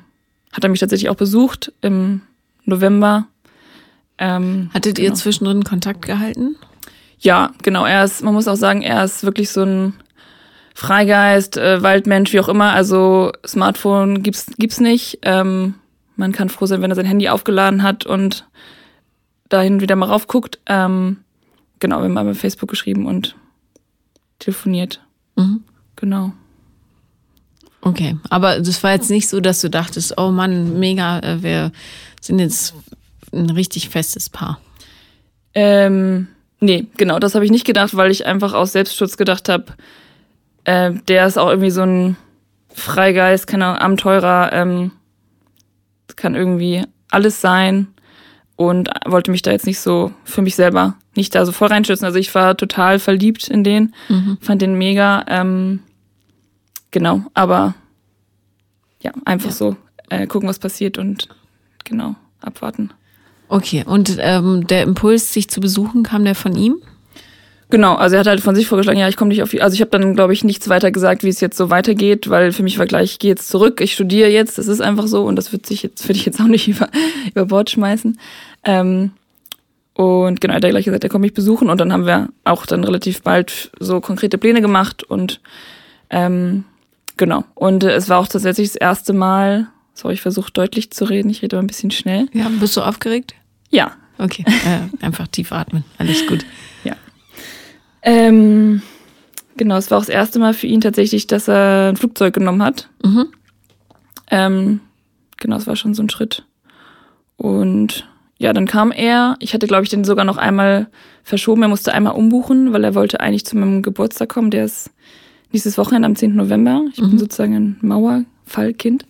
hat 0.53 0.65
er 0.65 0.71
mich 0.71 0.81
tatsächlich 0.81 1.11
auch 1.11 1.17
besucht 1.17 1.73
im 1.81 2.23
November. 2.65 3.27
Ähm, 4.19 4.71
Hattet 4.73 4.97
genau. 4.97 5.09
ihr 5.09 5.15
zwischendrin 5.15 5.65
Kontakt 5.65 6.03
gehalten? 6.03 6.57
Ja, 7.19 7.53
genau. 7.63 7.85
Er 7.85 8.05
ist, 8.05 8.23
man 8.23 8.35
muss 8.35 8.49
auch 8.49 8.57
sagen, 8.57 8.83
er 8.83 9.05
ist 9.05 9.25
wirklich 9.25 9.51
so 9.51 9.63
ein 9.63 9.95
Freigeist, 10.75 11.57
äh, 11.57 11.83
Waldmensch, 11.83 12.33
wie 12.33 12.41
auch 12.41 12.49
immer. 12.49 12.73
Also 12.73 13.33
Smartphone 13.47 14.23
gibt's 14.23 14.47
gibt's 14.59 14.81
nicht. 14.81 15.19
Ähm, 15.23 15.75
man 16.17 16.33
kann 16.33 16.49
froh 16.49 16.67
sein, 16.67 16.83
wenn 16.83 16.91
er 16.91 16.97
sein 16.97 17.07
Handy 17.07 17.29
aufgeladen 17.29 17.83
hat 17.83 18.07
und 18.07 18.47
dahin 19.49 19.81
wieder 19.81 19.97
mal 19.97 20.07
raufguckt. 20.07 20.59
Ähm, 20.67 21.19
genau, 21.79 21.99
wir 21.99 22.05
haben 22.05 22.13
mal 22.13 22.25
bei 22.25 22.35
Facebook 22.35 22.71
geschrieben 22.71 23.07
und 23.07 23.37
telefoniert. 24.39 25.01
Mhm. 25.37 25.65
Genau. 25.97 26.33
Okay. 27.83 28.17
Aber 28.31 28.61
das 28.61 28.83
war 28.83 28.93
jetzt 28.93 29.11
nicht 29.11 29.29
so, 29.29 29.41
dass 29.41 29.61
du 29.61 29.69
dachtest, 29.69 30.17
oh 30.17 30.31
Mann, 30.31 30.79
mega, 30.79 31.19
äh, 31.19 31.43
wir 31.43 31.73
sind 32.21 32.39
jetzt 32.39 32.75
ein 33.33 33.51
richtig 33.51 33.89
festes 33.89 34.31
Paar. 34.31 34.61
Ähm, 35.55 36.29
Nee, 36.63 36.87
genau, 36.97 37.19
das 37.19 37.35
habe 37.35 37.45
ich 37.45 37.51
nicht 37.51 37.67
gedacht, 37.67 37.97
weil 37.97 38.13
ich 38.13 38.25
einfach 38.25 38.55
aus 38.55 38.71
Selbstschutz 38.71 39.17
gedacht 39.17 39.49
habe, 39.49 39.65
äh, 40.63 40.93
der 41.09 41.27
ist 41.27 41.37
auch 41.37 41.49
irgendwie 41.49 41.73
so 41.73 41.83
ein 41.83 42.17
Freigeist, 42.73 43.49
keine 43.49 43.81
Abenteurer, 43.81 44.53
ähm, 44.53 44.93
kann 46.15 46.37
irgendwie 46.37 46.85
alles 47.11 47.41
sein 47.41 47.89
und 48.55 48.91
wollte 49.05 49.33
mich 49.33 49.43
da 49.43 49.51
jetzt 49.51 49.67
nicht 49.67 49.81
so 49.81 50.13
für 50.23 50.41
mich 50.41 50.55
selber 50.55 50.95
nicht 51.17 51.35
da 51.35 51.45
so 51.45 51.51
voll 51.51 51.67
reinschützen. 51.67 52.07
Also 52.07 52.21
ich 52.21 52.33
war 52.33 52.57
total 52.57 53.01
verliebt 53.01 53.49
in 53.49 53.65
den, 53.65 53.93
mhm. 54.09 54.39
fand 54.41 54.63
den 54.63 54.79
mega, 54.79 55.25
ähm, 55.27 55.81
genau, 56.93 57.25
aber 57.35 57.75
ja, 59.03 59.13
einfach 59.25 59.51
ja. 59.51 59.57
so 59.57 59.77
äh, 60.11 60.27
gucken, 60.27 60.49
was 60.49 60.61
passiert 60.61 60.97
und 60.97 61.29
genau, 61.85 62.15
abwarten. 62.41 62.91
Okay, 63.49 63.85
und 63.87 64.17
ähm, 64.21 64.67
der 64.67 64.83
Impuls, 64.83 65.33
sich 65.33 65.51
zu 65.51 65.61
besuchen, 65.61 66.05
kam 66.05 66.25
der 66.25 66.35
von 66.35 66.57
ihm? 66.57 66.77
Genau, 67.69 67.95
also 67.95 68.17
er 68.17 68.21
hat 68.21 68.27
halt 68.27 68.41
von 68.43 68.55
sich 68.55 68.67
vorgeschlagen, 68.67 68.99
ja, 68.99 69.09
ich 69.09 69.17
komme 69.17 69.29
nicht 69.29 69.43
auf, 69.43 69.55
also 69.61 69.75
ich 69.75 69.81
habe 69.81 69.91
dann, 69.91 70.15
glaube 70.15 70.35
ich, 70.35 70.45
nichts 70.45 70.69
weiter 70.69 70.91
gesagt, 70.91 71.23
wie 71.23 71.29
es 71.29 71.41
jetzt 71.41 71.57
so 71.57 71.71
weitergeht, 71.71 72.29
weil 72.29 72.53
für 72.53 72.63
mich 72.63 72.79
war 72.79 72.87
gleich, 72.87 73.13
ich 73.13 73.19
gehe 73.19 73.31
jetzt 73.31 73.49
zurück, 73.49 73.81
ich 73.81 73.95
studiere 73.95 74.29
jetzt, 74.29 74.59
das 74.59 74.69
ist 74.69 74.83
einfach 74.83 75.07
so 75.07 75.25
und 75.25 75.37
das 75.37 75.53
wird 75.53 75.65
sich 75.65 75.83
jetzt, 75.83 76.07
würde 76.07 76.19
ich 76.19 76.27
jetzt 76.27 76.41
auch 76.41 76.47
nicht 76.47 76.69
über, 76.69 76.89
über 77.31 77.47
Bord 77.47 77.71
schmeißen. 77.71 78.19
Ähm, 78.65 79.13
und 79.95 80.41
genau, 80.41 80.53
er 80.53 80.57
hat 80.57 80.71
gleich 80.71 80.85
gesagt, 80.85 81.05
er 81.05 81.11
kommt 81.11 81.23
mich 81.23 81.35
besuchen 81.35 81.71
und 81.71 81.81
dann 81.81 81.93
haben 81.93 82.07
wir 82.07 82.29
auch 82.45 82.67
dann 82.67 82.85
relativ 82.85 83.23
bald 83.23 83.71
so 83.79 84.01
konkrete 84.01 84.39
Pläne 84.39 84.61
gemacht 84.61 85.03
und 85.03 85.41
ähm, 86.11 86.65
genau. 87.23 87.45
Und 87.55 87.85
es 87.85 88.09
war 88.09 88.19
auch 88.19 88.27
tatsächlich 88.27 88.71
das 88.71 88.75
erste 88.75 89.13
Mal, 89.13 89.69
sorry, 89.95 90.15
ich 90.15 90.21
versuche 90.21 90.51
deutlich 90.51 90.91
zu 90.91 91.05
reden, 91.05 91.31
ich 91.31 91.41
rede 91.41 91.57
aber 91.57 91.63
ein 91.63 91.69
bisschen 91.69 91.93
schnell. 91.93 92.27
Ja, 92.33 92.49
bist 92.59 92.77
du 92.77 92.81
aufgeregt? 92.81 93.35
Ja. 93.71 93.93
Okay, 94.19 94.45
äh, 94.67 95.05
einfach 95.05 95.29
tief 95.29 95.53
atmen, 95.53 95.85
alles 95.99 96.27
gut. 96.27 96.45
Ja. 96.83 96.97
Ähm, 98.03 98.83
genau, 99.57 99.77
es 99.77 99.89
war 99.93 99.99
auch 99.99 100.03
das 100.03 100.09
erste 100.09 100.41
Mal 100.41 100.53
für 100.53 100.67
ihn 100.67 100.81
tatsächlich, 100.81 101.29
dass 101.29 101.49
er 101.49 101.91
ein 101.91 101.97
Flugzeug 101.97 102.35
genommen 102.35 102.61
hat. 102.61 102.89
Mhm. 103.05 103.27
Ähm, 104.29 104.81
genau, 105.37 105.57
es 105.59 105.69
war 105.69 105.77
schon 105.77 105.95
so 105.95 106.03
ein 106.03 106.11
Schritt. 106.11 106.45
Und 107.37 108.09
ja, 108.39 108.53
dann 108.53 108.67
kam 108.67 108.91
er. 108.91 109.37
Ich 109.39 109.55
hatte, 109.55 109.69
glaube 109.69 109.85
ich, 109.85 109.91
den 109.91 110.03
sogar 110.03 110.25
noch 110.25 110.39
einmal 110.39 110.89
verschoben. 111.23 111.63
Er 111.63 111.69
musste 111.69 111.93
einmal 111.93 112.15
umbuchen, 112.15 112.73
weil 112.73 112.83
er 112.83 112.97
wollte 112.97 113.21
eigentlich 113.21 113.47
zu 113.47 113.57
meinem 113.57 113.83
Geburtstag 113.83 114.29
kommen. 114.29 114.51
Der 114.51 114.65
ist 114.65 114.91
nächstes 115.53 115.79
Wochenende 115.79 116.07
am 116.07 116.17
10. 116.17 116.35
November. 116.35 116.85
Ich 116.93 117.01
mhm. 117.01 117.11
bin 117.11 117.19
sozusagen 117.19 117.55
ein 117.55 117.77
Mauerfallkind. 117.81 119.07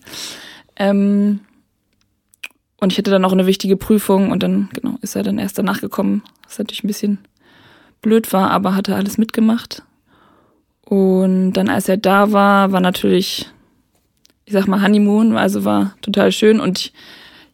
Ähm, 0.75 1.39
und 2.79 2.91
ich 2.91 2.97
hatte 2.97 3.11
dann 3.11 3.21
noch 3.21 3.31
eine 3.31 3.45
wichtige 3.45 3.77
Prüfung 3.77 4.31
und 4.31 4.43
dann, 4.43 4.69
genau, 4.73 4.97
ist 5.01 5.15
er 5.15 5.23
dann 5.23 5.39
erst 5.39 5.57
danach 5.57 5.79
gekommen. 5.79 6.21
Was 6.43 6.59
natürlich 6.59 6.83
ein 6.83 6.87
bisschen 6.87 7.19
blöd 8.01 8.33
war, 8.33 8.51
aber 8.51 8.75
hatte 8.75 8.95
alles 8.95 9.17
mitgemacht. 9.17 9.83
Und 10.85 11.53
dann, 11.53 11.69
als 11.69 11.87
er 11.87 11.97
da 11.97 12.33
war, 12.33 12.71
war 12.71 12.81
natürlich, 12.81 13.49
ich 14.45 14.53
sag 14.53 14.67
mal, 14.67 14.83
Honeymoon, 14.83 15.37
also 15.37 15.63
war 15.63 15.95
total 16.01 16.31
schön. 16.31 16.59
Und 16.59 16.77
ich, 16.77 16.93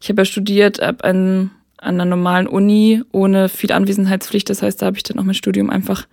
ich 0.00 0.08
habe 0.08 0.22
ja 0.22 0.24
studiert 0.24 0.80
ab 0.80 1.04
an, 1.04 1.52
an 1.78 1.94
einer 1.94 2.04
normalen 2.04 2.48
Uni 2.48 3.02
ohne 3.12 3.48
viel 3.48 3.70
Anwesenheitspflicht. 3.70 4.50
Das 4.50 4.62
heißt, 4.62 4.82
da 4.82 4.86
habe 4.86 4.96
ich 4.96 5.04
dann 5.04 5.18
auch 5.18 5.24
mein 5.24 5.34
Studium 5.34 5.70
einfach 5.70 6.06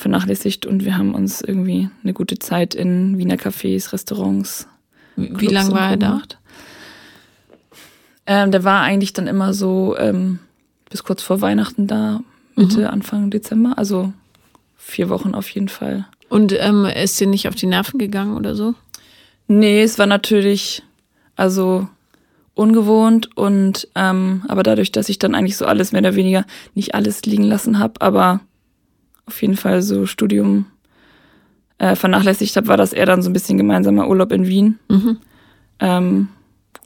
vernachlässigt 0.00 0.66
und 0.66 0.84
wir 0.84 0.96
haben 0.96 1.14
uns 1.14 1.40
irgendwie 1.40 1.88
eine 2.02 2.12
gute 2.12 2.38
Zeit 2.38 2.74
in 2.74 3.18
Wiener 3.18 3.36
Cafés, 3.36 3.92
Restaurants. 3.92 4.66
Wie, 5.16 5.40
wie 5.40 5.46
lange 5.46 5.72
war 5.72 5.90
er 5.90 5.96
da? 5.96 6.22
Ähm, 8.26 8.50
der 8.50 8.64
war 8.64 8.82
eigentlich 8.82 9.12
dann 9.12 9.26
immer 9.26 9.54
so 9.54 9.96
ähm, 9.98 10.38
bis 10.88 11.04
kurz 11.04 11.22
vor 11.22 11.40
Weihnachten 11.40 11.86
da, 11.86 12.20
Mitte, 12.56 12.80
mhm. 12.80 12.86
Anfang 12.86 13.30
Dezember. 13.30 13.74
Also 13.76 14.12
vier 14.76 15.08
Wochen 15.08 15.34
auf 15.34 15.48
jeden 15.50 15.68
Fall. 15.68 16.06
Und 16.28 16.54
ähm, 16.58 16.84
ist 16.86 17.20
dir 17.20 17.26
nicht 17.26 17.48
auf 17.48 17.54
die 17.54 17.66
Nerven 17.66 17.98
gegangen 17.98 18.36
oder 18.36 18.54
so? 18.54 18.74
Nee, 19.48 19.82
es 19.82 19.98
war 19.98 20.06
natürlich, 20.06 20.82
also 21.34 21.88
ungewohnt 22.54 23.36
und 23.36 23.88
ähm, 23.94 24.44
aber 24.48 24.62
dadurch, 24.62 24.92
dass 24.92 25.08
ich 25.08 25.18
dann 25.18 25.34
eigentlich 25.34 25.56
so 25.56 25.64
alles 25.66 25.92
mehr 25.92 26.02
oder 26.02 26.14
weniger 26.14 26.44
nicht 26.74 26.94
alles 26.94 27.22
liegen 27.22 27.44
lassen 27.44 27.78
habe, 27.78 28.00
aber 28.00 28.40
auf 29.30 29.42
jeden 29.42 29.56
Fall 29.56 29.82
so 29.82 30.06
Studium 30.06 30.66
äh, 31.78 31.96
vernachlässigt 31.96 32.56
habe, 32.56 32.68
war 32.68 32.76
das 32.76 32.92
eher 32.92 33.06
dann 33.06 33.22
so 33.22 33.30
ein 33.30 33.32
bisschen 33.32 33.56
gemeinsamer 33.56 34.08
Urlaub 34.08 34.32
in 34.32 34.46
Wien. 34.46 34.78
Mhm. 34.88 35.18
Ähm, 35.78 36.28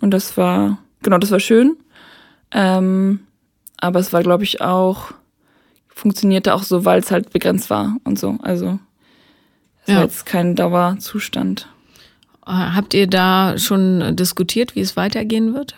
und 0.00 0.10
das 0.12 0.36
war, 0.36 0.78
genau, 1.02 1.18
das 1.18 1.30
war 1.30 1.40
schön. 1.40 1.76
Ähm, 2.52 3.20
aber 3.78 3.98
es 3.98 4.12
war, 4.12 4.22
glaube 4.22 4.44
ich, 4.44 4.60
auch 4.60 5.12
funktionierte 5.88 6.54
auch 6.54 6.62
so, 6.62 6.84
weil 6.84 7.00
es 7.00 7.10
halt 7.10 7.30
begrenzt 7.30 7.70
war 7.70 7.96
und 8.04 8.18
so. 8.18 8.38
Also 8.42 8.78
es 9.82 9.88
ja. 9.88 9.96
war 9.96 10.02
jetzt 10.04 10.26
kein 10.26 10.54
Dauerzustand. 10.54 11.68
Äh, 12.46 12.50
habt 12.50 12.94
ihr 12.94 13.06
da 13.06 13.56
schon 13.58 14.16
diskutiert, 14.16 14.74
wie 14.74 14.80
es 14.80 14.96
weitergehen 14.96 15.54
wird? 15.54 15.76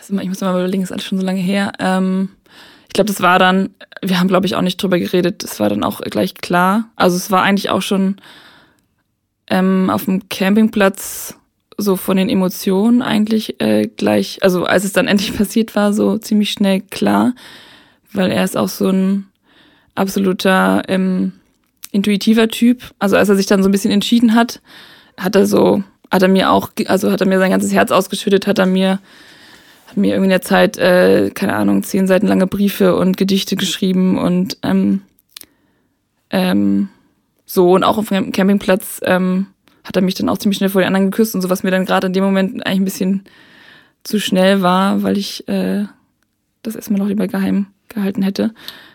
Ich 0.00 0.28
muss 0.28 0.40
mal 0.42 0.50
überlegen, 0.50 0.82
ist 0.82 0.92
alles 0.92 1.04
schon 1.04 1.18
so 1.18 1.24
lange 1.24 1.40
her. 1.40 1.72
Ähm, 1.78 2.28
glaube, 2.94 3.08
das 3.08 3.20
war 3.20 3.38
dann, 3.38 3.70
wir 4.02 4.18
haben, 4.18 4.28
glaube 4.28 4.46
ich, 4.46 4.56
auch 4.56 4.62
nicht 4.62 4.82
drüber 4.82 4.98
geredet, 4.98 5.44
das 5.44 5.60
war 5.60 5.68
dann 5.68 5.84
auch 5.84 6.00
gleich 6.00 6.34
klar. 6.34 6.88
Also 6.96 7.16
es 7.16 7.30
war 7.30 7.42
eigentlich 7.42 7.68
auch 7.68 7.82
schon 7.82 8.16
ähm, 9.50 9.90
auf 9.90 10.06
dem 10.06 10.28
Campingplatz 10.30 11.36
so 11.76 11.96
von 11.96 12.16
den 12.16 12.30
Emotionen 12.30 13.02
eigentlich 13.02 13.60
äh, 13.60 13.88
gleich, 13.88 14.38
also 14.42 14.64
als 14.64 14.84
es 14.84 14.92
dann 14.92 15.06
endlich 15.08 15.36
passiert 15.36 15.76
war, 15.76 15.92
so 15.92 16.16
ziemlich 16.16 16.50
schnell 16.50 16.80
klar 16.80 17.34
weil 18.14 18.30
er 18.30 18.44
ist 18.44 18.56
auch 18.56 18.68
so 18.68 18.88
ein 18.88 19.26
absoluter 19.94 20.82
ähm, 20.88 21.32
intuitiver 21.90 22.48
Typ. 22.48 22.82
Also 22.98 23.16
als 23.16 23.28
er 23.28 23.36
sich 23.36 23.46
dann 23.46 23.62
so 23.62 23.68
ein 23.68 23.72
bisschen 23.72 23.90
entschieden 23.90 24.34
hat, 24.34 24.60
hat 25.18 25.36
er 25.36 25.46
so, 25.46 25.82
hat 26.10 26.22
er 26.22 26.28
mir 26.28 26.50
auch, 26.50 26.70
also 26.86 27.12
hat 27.12 27.20
er 27.20 27.26
mir 27.26 27.38
sein 27.38 27.50
ganzes 27.50 27.72
Herz 27.72 27.90
ausgeschüttet, 27.90 28.46
hat 28.46 28.58
er 28.58 28.66
mir, 28.66 29.00
mir 29.96 30.14
irgendwie 30.14 30.26
in 30.26 30.30
der 30.30 30.42
Zeit, 30.42 30.78
äh, 30.78 31.30
keine 31.30 31.54
Ahnung, 31.54 31.82
zehn 31.82 32.06
Seiten 32.06 32.26
lange 32.26 32.46
Briefe 32.46 32.96
und 32.96 33.16
Gedichte 33.16 33.56
geschrieben 33.56 34.18
und 34.18 34.58
ähm, 34.62 35.02
ähm, 36.30 36.88
so 37.46 37.72
und 37.72 37.84
auch 37.84 37.98
auf 37.98 38.08
dem 38.08 38.32
Campingplatz 38.32 39.00
ähm, 39.04 39.46
hat 39.84 39.96
er 39.96 40.02
mich 40.02 40.14
dann 40.14 40.28
auch 40.28 40.38
ziemlich 40.38 40.58
schnell 40.58 40.70
vor 40.70 40.80
den 40.80 40.88
anderen 40.88 41.10
geküsst 41.10 41.34
und 41.34 41.42
so, 41.42 41.50
was 41.50 41.62
mir 41.62 41.70
dann 41.70 41.84
gerade 41.84 42.06
in 42.06 42.12
dem 42.12 42.24
Moment 42.24 42.66
eigentlich 42.66 42.80
ein 42.80 42.84
bisschen 42.84 43.24
zu 44.02 44.18
schnell 44.18 44.62
war, 44.62 45.02
weil 45.02 45.18
ich 45.18 45.46
äh, 45.48 45.84
das 46.62 46.76
erstmal 46.76 47.00
noch 47.00 47.08
lieber 47.08 47.28
geheim 47.28 47.66
gehalten 47.88 48.22
hätte. 48.22 48.54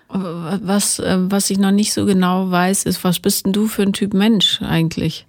Was, 0.10 0.98
äh, 1.00 1.18
was 1.20 1.50
ich 1.50 1.60
noch 1.60 1.72
nicht 1.72 1.94
so 1.94 2.06
genau 2.06 2.50
weiß, 2.50 2.86
ist, 2.86 3.04
was 3.04 3.20
bist 3.20 3.46
denn 3.46 3.54
du 3.54 3.68
für 3.68 3.84
ein 3.84 3.94
Typ 3.94 4.14
Mensch 4.14 4.62
eigentlich? 4.62 5.28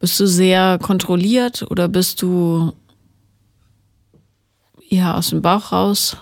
Bist 0.00 0.18
du 0.18 0.26
sehr 0.26 0.78
kontrolliert 0.80 1.66
oder 1.70 1.88
bist 1.88 2.22
du 2.22 2.72
eher 4.96 5.16
aus 5.16 5.30
dem 5.30 5.42
Bauch 5.42 5.72
raus? 5.72 6.16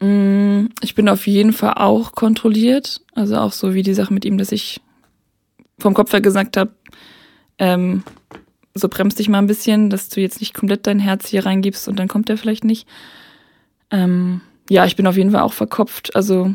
Mm, 0.00 0.66
ich 0.80 0.94
bin 0.94 1.08
auf 1.08 1.26
jeden 1.26 1.52
Fall 1.52 1.74
auch 1.74 2.12
kontrolliert. 2.12 3.00
Also 3.14 3.36
auch 3.36 3.52
so 3.52 3.74
wie 3.74 3.82
die 3.82 3.94
Sache 3.94 4.14
mit 4.14 4.24
ihm, 4.24 4.38
dass 4.38 4.52
ich 4.52 4.80
vom 5.78 5.94
Kopf 5.94 6.12
her 6.12 6.20
gesagt 6.20 6.56
habe, 6.56 6.72
ähm, 7.58 8.02
so 8.74 8.88
bremst 8.88 9.18
dich 9.18 9.28
mal 9.28 9.38
ein 9.38 9.46
bisschen, 9.46 9.90
dass 9.90 10.08
du 10.08 10.20
jetzt 10.20 10.40
nicht 10.40 10.54
komplett 10.54 10.86
dein 10.86 10.98
Herz 10.98 11.28
hier 11.28 11.44
reingibst 11.44 11.88
und 11.88 11.98
dann 11.98 12.08
kommt 12.08 12.30
er 12.30 12.36
vielleicht 12.36 12.64
nicht. 12.64 12.86
Ähm, 13.90 14.40
ja, 14.70 14.84
ich 14.84 14.96
bin 14.96 15.06
auf 15.06 15.16
jeden 15.16 15.32
Fall 15.32 15.42
auch 15.42 15.52
verkopft. 15.52 16.14
Also, 16.14 16.54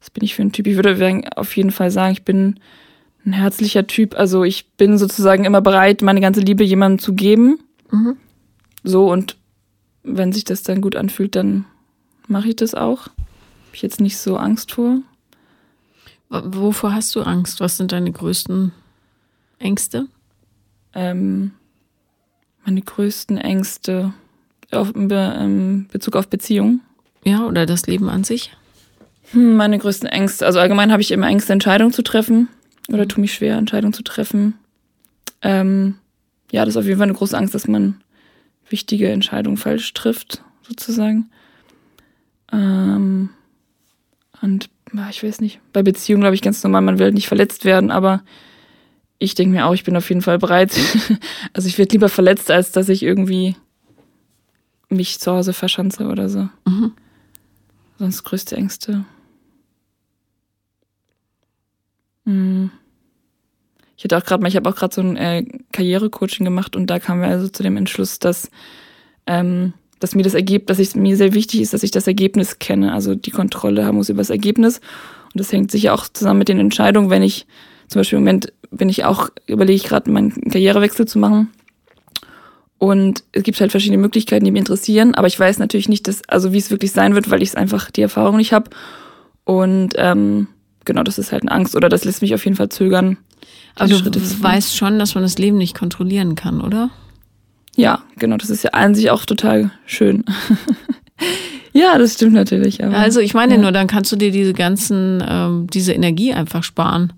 was 0.00 0.10
bin 0.10 0.24
ich 0.24 0.34
für 0.34 0.42
ein 0.42 0.52
Typ? 0.52 0.66
Ich 0.66 0.76
würde 0.76 1.22
auf 1.36 1.56
jeden 1.56 1.70
Fall 1.70 1.90
sagen, 1.90 2.12
ich 2.12 2.24
bin 2.24 2.60
ein 3.24 3.32
herzlicher 3.32 3.86
Typ. 3.86 4.14
Also, 4.14 4.44
ich 4.44 4.70
bin 4.72 4.98
sozusagen 4.98 5.44
immer 5.44 5.60
bereit, 5.60 6.02
meine 6.02 6.20
ganze 6.20 6.40
Liebe 6.40 6.64
jemandem 6.64 6.98
zu 6.98 7.14
geben. 7.14 7.58
Mhm. 7.90 8.16
So, 8.84 9.10
und 9.10 9.36
wenn 10.02 10.32
sich 10.32 10.44
das 10.44 10.62
dann 10.62 10.80
gut 10.80 10.96
anfühlt, 10.96 11.36
dann 11.36 11.64
mache 12.28 12.48
ich 12.48 12.56
das 12.56 12.74
auch. 12.74 13.06
Habe 13.06 13.74
ich 13.74 13.82
jetzt 13.82 14.00
nicht 14.00 14.18
so 14.18 14.36
Angst 14.36 14.72
vor. 14.72 14.98
Wovor 16.28 16.94
hast 16.94 17.14
du 17.14 17.22
Angst? 17.22 17.60
Was 17.60 17.76
sind 17.76 17.92
deine 17.92 18.10
größten 18.10 18.72
Ängste? 19.58 20.06
Ähm, 20.94 21.52
meine 22.64 22.82
größten 22.82 23.38
Ängste 23.38 24.12
auf, 24.70 24.94
in 24.94 25.08
ähm, 25.10 25.86
Bezug 25.92 26.16
auf 26.16 26.28
Beziehungen. 26.28 26.80
Ja, 27.24 27.46
oder 27.46 27.66
das 27.66 27.86
Leben 27.86 28.08
an 28.08 28.24
sich? 28.24 28.52
Hm, 29.32 29.56
meine 29.56 29.78
größten 29.78 30.08
Ängste. 30.08 30.46
Also 30.46 30.58
allgemein 30.58 30.90
habe 30.90 31.02
ich 31.02 31.12
immer 31.12 31.28
Ängste, 31.28 31.52
Entscheidungen 31.52 31.92
zu 31.92 32.02
treffen. 32.02 32.48
Oder 32.88 33.06
tue 33.06 33.20
mich 33.20 33.34
schwer, 33.34 33.56
Entscheidungen 33.56 33.92
zu 33.92 34.02
treffen. 34.02 34.54
Ähm, 35.40 35.96
ja, 36.50 36.64
das 36.64 36.74
ist 36.74 36.78
auf 36.78 36.84
jeden 36.84 36.98
Fall 36.98 37.08
eine 37.08 37.16
große 37.16 37.36
Angst, 37.36 37.54
dass 37.54 37.68
man 37.68 38.00
wichtige 38.72 39.10
Entscheidungen 39.10 39.56
falsch 39.56 39.92
trifft, 39.92 40.42
sozusagen. 40.62 41.30
Ähm, 42.50 43.30
und 44.40 44.68
ich 45.10 45.22
weiß 45.22 45.40
nicht, 45.40 45.60
bei 45.72 45.82
Beziehungen 45.82 46.22
glaube 46.22 46.34
ich 46.34 46.42
ganz 46.42 46.62
normal, 46.62 46.82
man 46.82 46.98
will 46.98 47.06
halt 47.06 47.14
nicht 47.14 47.28
verletzt 47.28 47.64
werden, 47.64 47.90
aber 47.90 48.22
ich 49.18 49.34
denke 49.34 49.54
mir 49.54 49.66
auch, 49.66 49.74
ich 49.74 49.84
bin 49.84 49.96
auf 49.96 50.08
jeden 50.08 50.22
Fall 50.22 50.38
bereit. 50.38 50.76
also 51.52 51.68
ich 51.68 51.78
werde 51.78 51.92
lieber 51.92 52.08
verletzt, 52.08 52.50
als 52.50 52.72
dass 52.72 52.88
ich 52.88 53.02
irgendwie 53.02 53.56
mich 54.88 55.20
zu 55.20 55.32
Hause 55.32 55.52
verschanze 55.52 56.06
oder 56.08 56.28
so. 56.28 56.48
Mhm. 56.66 56.92
sonst 57.98 58.24
größte 58.24 58.56
Ängste. 58.56 59.04
Hm. 62.24 62.70
Ich 64.02 64.04
hatte 64.04 64.16
auch 64.16 64.24
gerade 64.24 64.42
mal, 64.42 64.48
ich 64.48 64.56
habe 64.56 64.68
auch 64.68 64.74
gerade 64.74 64.92
so 64.92 65.00
ein 65.00 65.16
äh, 65.16 65.44
Karrierecoaching 65.70 66.44
gemacht 66.44 66.74
und 66.74 66.88
da 66.88 66.98
kamen 66.98 67.20
wir 67.20 67.28
also 67.28 67.46
zu 67.46 67.62
dem 67.62 67.76
Entschluss, 67.76 68.18
dass, 68.18 68.50
ähm, 69.28 69.74
dass 70.00 70.16
mir 70.16 70.24
das 70.24 70.34
Ergebnis, 70.34 70.66
dass 70.66 70.84
es 70.84 70.96
mir 70.96 71.16
sehr 71.16 71.34
wichtig 71.34 71.60
ist, 71.60 71.72
dass 71.72 71.84
ich 71.84 71.92
das 71.92 72.08
Ergebnis 72.08 72.58
kenne, 72.58 72.92
also 72.92 73.14
die 73.14 73.30
Kontrolle 73.30 73.86
haben 73.86 73.98
muss 73.98 74.08
über 74.08 74.18
das 74.18 74.30
Ergebnis. 74.30 74.78
Und 75.32 75.38
das 75.38 75.52
hängt 75.52 75.70
sicher 75.70 75.94
auch 75.94 76.08
zusammen 76.08 76.38
mit 76.38 76.48
den 76.48 76.58
Entscheidungen, 76.58 77.10
wenn 77.10 77.22
ich 77.22 77.46
zum 77.86 78.00
Beispiel 78.00 78.18
im 78.18 78.24
Moment 78.24 78.52
bin 78.72 78.88
ich 78.88 79.04
auch, 79.04 79.28
überlege 79.46 79.76
ich 79.76 79.84
gerade 79.84 80.10
meinen 80.10 80.32
Karrierewechsel 80.50 81.06
zu 81.06 81.20
machen. 81.20 81.52
Und 82.78 83.22
es 83.30 83.44
gibt 83.44 83.60
halt 83.60 83.70
verschiedene 83.70 84.02
Möglichkeiten, 84.02 84.44
die 84.44 84.50
mich 84.50 84.62
interessieren, 84.62 85.14
aber 85.14 85.28
ich 85.28 85.38
weiß 85.38 85.60
natürlich 85.60 85.88
nicht, 85.88 86.08
dass, 86.08 86.28
also 86.28 86.52
wie 86.52 86.58
es 86.58 86.72
wirklich 86.72 86.90
sein 86.90 87.14
wird, 87.14 87.30
weil 87.30 87.40
ich 87.40 87.50
es 87.50 87.54
einfach 87.54 87.92
die 87.92 88.02
Erfahrung 88.02 88.36
nicht 88.36 88.52
habe. 88.52 88.70
Und 89.44 89.90
ähm, 89.94 90.48
genau, 90.84 91.04
das 91.04 91.18
ist 91.20 91.30
halt 91.30 91.42
eine 91.42 91.52
Angst 91.52 91.76
oder 91.76 91.88
das 91.88 92.04
lässt 92.04 92.20
mich 92.20 92.34
auf 92.34 92.44
jeden 92.44 92.56
Fall 92.56 92.68
zögern. 92.68 93.16
Aber 93.74 93.88
du 93.88 94.42
weißt 94.42 94.76
schon, 94.76 94.98
dass 94.98 95.14
man 95.14 95.22
das 95.22 95.38
Leben 95.38 95.58
nicht 95.58 95.76
kontrollieren 95.76 96.34
kann, 96.34 96.60
oder? 96.60 96.90
Ja, 97.76 98.02
genau, 98.16 98.36
das 98.36 98.50
ist 98.50 98.64
ja 98.64 98.70
an 98.70 98.94
sich 98.94 99.10
auch 99.10 99.24
total 99.24 99.70
schön. 99.86 100.24
ja, 101.72 101.96
das 101.96 102.14
stimmt 102.14 102.34
natürlich. 102.34 102.84
Aber, 102.84 102.98
also 102.98 103.20
ich 103.20 103.32
meine 103.34 103.54
ja. 103.54 103.60
nur, 103.60 103.72
dann 103.72 103.86
kannst 103.86 104.12
du 104.12 104.16
dir 104.16 104.30
diese 104.30 104.52
ganzen, 104.52 105.24
ähm, 105.26 105.66
diese 105.68 105.92
Energie 105.92 106.34
einfach 106.34 106.62
sparen. 106.64 107.12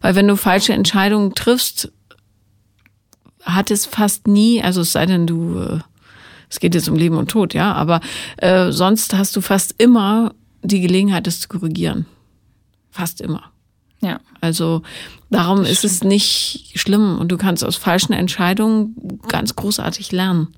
Weil 0.00 0.14
wenn 0.14 0.28
du 0.28 0.36
falsche 0.36 0.72
Entscheidungen 0.72 1.34
triffst, 1.34 1.92
hat 3.42 3.70
es 3.70 3.84
fast 3.84 4.26
nie, 4.26 4.62
also 4.62 4.80
es 4.80 4.92
sei 4.92 5.04
denn, 5.04 5.26
du, 5.26 5.58
äh, 5.58 5.78
es 6.48 6.60
geht 6.60 6.74
jetzt 6.74 6.88
um 6.88 6.96
Leben 6.96 7.16
und 7.16 7.30
Tod, 7.30 7.52
ja, 7.52 7.72
aber 7.72 8.00
äh, 8.38 8.70
sonst 8.70 9.14
hast 9.14 9.36
du 9.36 9.40
fast 9.42 9.74
immer 9.78 10.34
die 10.62 10.80
Gelegenheit, 10.80 11.26
es 11.26 11.40
zu 11.40 11.48
korrigieren. 11.48 12.06
Fast 12.90 13.20
immer. 13.20 13.42
Ja. 14.00 14.20
Also 14.40 14.82
darum 15.34 15.64
ist 15.64 15.84
es 15.84 16.04
nicht 16.04 16.70
schlimm 16.76 17.18
und 17.18 17.28
du 17.28 17.36
kannst 17.36 17.64
aus 17.64 17.74
falschen 17.74 18.12
Entscheidungen 18.12 19.18
ganz 19.28 19.56
großartig 19.56 20.12
lernen. 20.12 20.54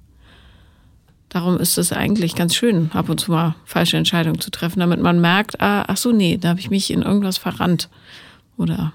Darum 1.31 1.57
ist 1.57 1.79
es 1.79 1.93
eigentlich 1.93 2.35
ganz 2.35 2.55
schön, 2.55 2.91
ab 2.93 3.09
und 3.09 3.19
zu 3.19 3.33
mal 3.33 3.57
falsche 3.65 3.97
Entscheidungen 3.97 4.39
zu 4.39 4.51
treffen, 4.51 4.81
damit 4.81 5.01
man 5.01 5.19
merkt, 5.21 5.61
ah, 5.63 5.85
ach 5.89 5.97
so, 5.97 6.13
nee, 6.13 6.37
da 6.37 6.51
habe 6.51 6.61
ich 6.61 6.69
mich 6.69 6.91
in 6.91 7.01
irgendwas 7.01 7.39
verrannt. 7.39 7.89
Oder. 8.59 8.93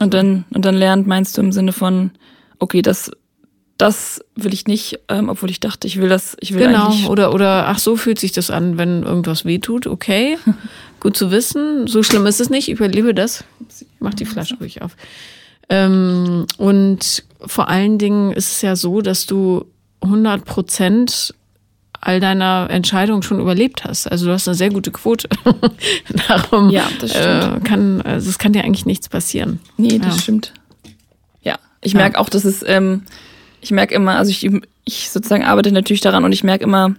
Und 0.00 0.12
dann, 0.12 0.44
und 0.50 0.64
dann 0.64 0.74
lernt, 0.74 1.06
meinst 1.06 1.38
du 1.38 1.40
im 1.40 1.52
Sinne 1.52 1.72
von, 1.72 2.10
okay, 2.58 2.82
das, 2.82 3.12
das 3.78 4.20
will 4.34 4.52
ich 4.52 4.66
nicht, 4.66 4.98
ähm, 5.08 5.28
obwohl 5.28 5.50
ich 5.50 5.60
dachte, 5.60 5.86
ich 5.86 6.00
will 6.00 6.08
das, 6.08 6.36
ich 6.40 6.52
will 6.52 6.66
genau. 6.66 6.86
eigentlich. 6.86 7.08
Oder, 7.08 7.32
oder, 7.32 7.68
ach, 7.68 7.78
so 7.78 7.96
fühlt 7.96 8.18
sich 8.18 8.32
das 8.32 8.50
an, 8.50 8.76
wenn 8.76 9.04
irgendwas 9.04 9.44
wehtut. 9.44 9.86
Okay, 9.86 10.36
gut 11.00 11.16
zu 11.16 11.30
wissen. 11.30 11.86
So 11.86 12.02
schlimm 12.02 12.26
ist 12.26 12.40
es 12.40 12.50
nicht. 12.50 12.68
Ich 12.68 12.74
überlebe 12.74 13.14
das. 13.14 13.44
Mach 14.06 14.14
die 14.14 14.24
Flasche 14.24 14.56
ruhig 14.58 14.82
auf. 14.82 14.96
Ähm, 15.68 16.46
und 16.58 17.24
vor 17.44 17.68
allen 17.68 17.98
Dingen 17.98 18.32
ist 18.32 18.52
es 18.52 18.62
ja 18.62 18.76
so, 18.76 19.00
dass 19.00 19.26
du 19.26 19.66
100 20.00 20.44
Prozent 20.44 21.34
all 22.00 22.20
deiner 22.20 22.68
Entscheidungen 22.70 23.22
schon 23.22 23.40
überlebt 23.40 23.84
hast. 23.84 24.06
Also 24.06 24.26
du 24.26 24.32
hast 24.32 24.46
eine 24.46 24.54
sehr 24.54 24.70
gute 24.70 24.92
Quote. 24.92 25.28
Darum 26.28 26.70
ja, 26.70 26.88
das 27.00 27.10
stimmt. 27.10 27.26
Äh, 27.26 27.60
kann, 27.68 28.00
also 28.02 28.30
es 28.30 28.38
kann 28.38 28.52
dir 28.52 28.62
eigentlich 28.62 28.86
nichts 28.86 29.08
passieren. 29.08 29.60
Nee, 29.76 29.98
das 29.98 30.16
ja. 30.16 30.22
stimmt. 30.22 30.52
Ich 31.86 31.92
ja. 31.92 31.98
merke 32.00 32.18
auch, 32.18 32.28
dass 32.28 32.44
es, 32.44 32.64
ähm, 32.66 33.02
ich 33.60 33.70
merke 33.70 33.94
immer, 33.94 34.16
also 34.16 34.30
ich, 34.30 34.50
ich 34.84 35.08
sozusagen 35.08 35.44
arbeite 35.44 35.70
natürlich 35.70 36.00
daran 36.00 36.24
und 36.24 36.32
ich 36.32 36.42
merke 36.42 36.64
immer, 36.64 36.96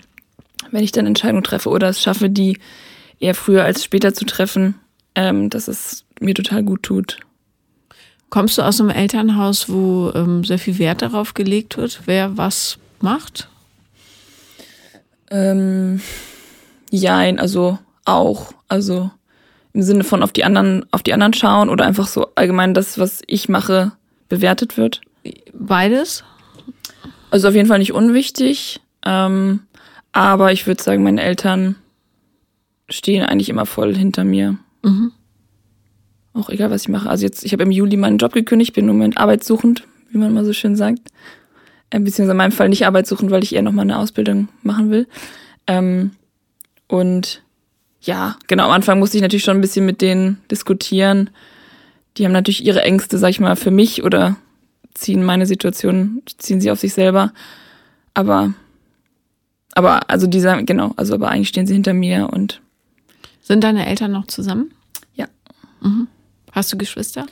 wenn 0.71 0.83
ich 0.83 0.93
dann 0.93 1.05
Entscheidungen 1.05 1.43
treffe 1.43 1.69
oder 1.69 1.89
es 1.89 2.01
schaffe, 2.01 2.29
die 2.29 2.57
eher 3.19 3.35
früher 3.35 3.65
als 3.65 3.83
später 3.83 4.13
zu 4.13 4.23
treffen, 4.23 4.75
ähm, 5.13 5.49
dass 5.49 5.67
es 5.67 6.05
mir 6.19 6.33
total 6.33 6.63
gut 6.63 6.83
tut. 6.83 7.19
Kommst 8.29 8.57
du 8.57 8.61
aus 8.61 8.81
einem 8.81 8.89
Elternhaus, 8.89 9.69
wo 9.69 10.11
ähm, 10.13 10.43
sehr 10.43 10.59
viel 10.59 10.79
Wert 10.79 11.01
darauf 11.01 11.33
gelegt 11.33 11.77
wird, 11.77 12.01
wer 12.05 12.37
was 12.37 12.77
macht? 12.99 13.47
Ähm, 15.29 16.01
jein, 16.89 17.39
also 17.39 17.79
auch. 18.05 18.53
Also 18.67 19.11
im 19.73 19.81
Sinne 19.81 20.03
von 20.03 20.23
auf 20.23 20.33
die 20.33 20.43
anderen, 20.43 20.85
auf 20.91 21.03
die 21.03 21.13
anderen 21.13 21.33
schauen 21.33 21.69
oder 21.69 21.85
einfach 21.85 22.07
so 22.07 22.33
allgemein 22.35 22.73
das, 22.73 22.97
was 22.97 23.21
ich 23.27 23.47
mache, 23.47 23.93
bewertet 24.27 24.77
wird? 24.77 25.01
Beides. 25.53 26.23
Also 27.29 27.47
auf 27.49 27.55
jeden 27.55 27.67
Fall 27.67 27.79
nicht 27.79 27.93
unwichtig. 27.93 28.81
Ähm, 29.05 29.61
aber 30.11 30.51
ich 30.51 30.67
würde 30.67 30.81
sagen, 30.81 31.03
meine 31.03 31.21
Eltern 31.21 31.75
stehen 32.89 33.23
eigentlich 33.23 33.49
immer 33.49 33.65
voll 33.65 33.95
hinter 33.95 34.23
mir. 34.23 34.57
Mhm. 34.83 35.11
Auch 36.37 36.49
egal, 36.49 36.69
was 36.69 36.83
ich 36.83 36.89
mache. 36.89 37.09
Also 37.09 37.25
jetzt, 37.25 37.43
ich 37.43 37.51
habe 37.53 37.63
im 37.63 37.71
Juli 37.71 37.97
meinen 37.97 38.19
Job 38.19 38.31
gekündigt, 38.31 38.73
bin 38.73 38.87
im 38.87 38.95
Moment 38.95 39.17
arbeitssuchend, 39.17 39.83
wie 40.11 40.19
man 40.19 40.33
mal 40.33 40.45
so 40.45 40.53
schön 40.53 40.75
sagt. 40.75 40.99
Äh, 41.89 41.99
beziehungsweise 41.99 42.31
in 42.31 42.37
meinem 42.37 42.51
Fall 42.51 42.69
nicht 42.69 42.85
arbeitssuchend, 42.85 43.31
weil 43.31 43.43
ich 43.43 43.55
eher 43.55 43.63
nochmal 43.63 43.83
eine 43.83 43.97
Ausbildung 43.97 44.47
machen 44.61 44.91
will. 44.91 45.07
Ähm, 45.65 46.11
und 46.87 47.41
ja, 48.01 48.37
genau, 48.45 48.65
am 48.65 48.71
Anfang 48.71 48.99
musste 48.99 49.17
ich 49.17 49.23
natürlich 49.23 49.43
schon 49.43 49.57
ein 49.57 49.61
bisschen 49.61 49.85
mit 49.85 50.01
denen 50.01 50.37
diskutieren, 50.51 51.31
die 52.17 52.25
haben 52.25 52.33
natürlich 52.33 52.65
ihre 52.65 52.81
Ängste, 52.81 53.17
sag 53.17 53.29
ich 53.29 53.39
mal, 53.39 53.55
für 53.55 53.71
mich 53.71 54.03
oder 54.03 54.37
ziehen 54.93 55.23
meine 55.23 55.45
Situation, 55.45 56.21
ziehen 56.37 56.61
sie 56.61 56.71
auf 56.71 56.79
sich 56.79 56.93
selber. 56.93 57.31
Aber, 58.13 58.53
aber, 59.73 60.09
also 60.09 60.27
dieser, 60.27 60.61
genau, 60.63 60.93
also 60.97 61.15
aber 61.15 61.29
eigentlich 61.29 61.49
stehen 61.49 61.67
sie 61.67 61.73
hinter 61.73 61.93
mir 61.93 62.29
und. 62.31 62.61
Sind 63.41 63.63
deine 63.63 63.87
Eltern 63.87 64.11
noch 64.11 64.27
zusammen? 64.27 64.71
Ja. 65.15 65.27
Mhm. 65.81 66.07
Hast 66.57 66.73
du 66.73 66.77
Geschwister? 66.79 67.27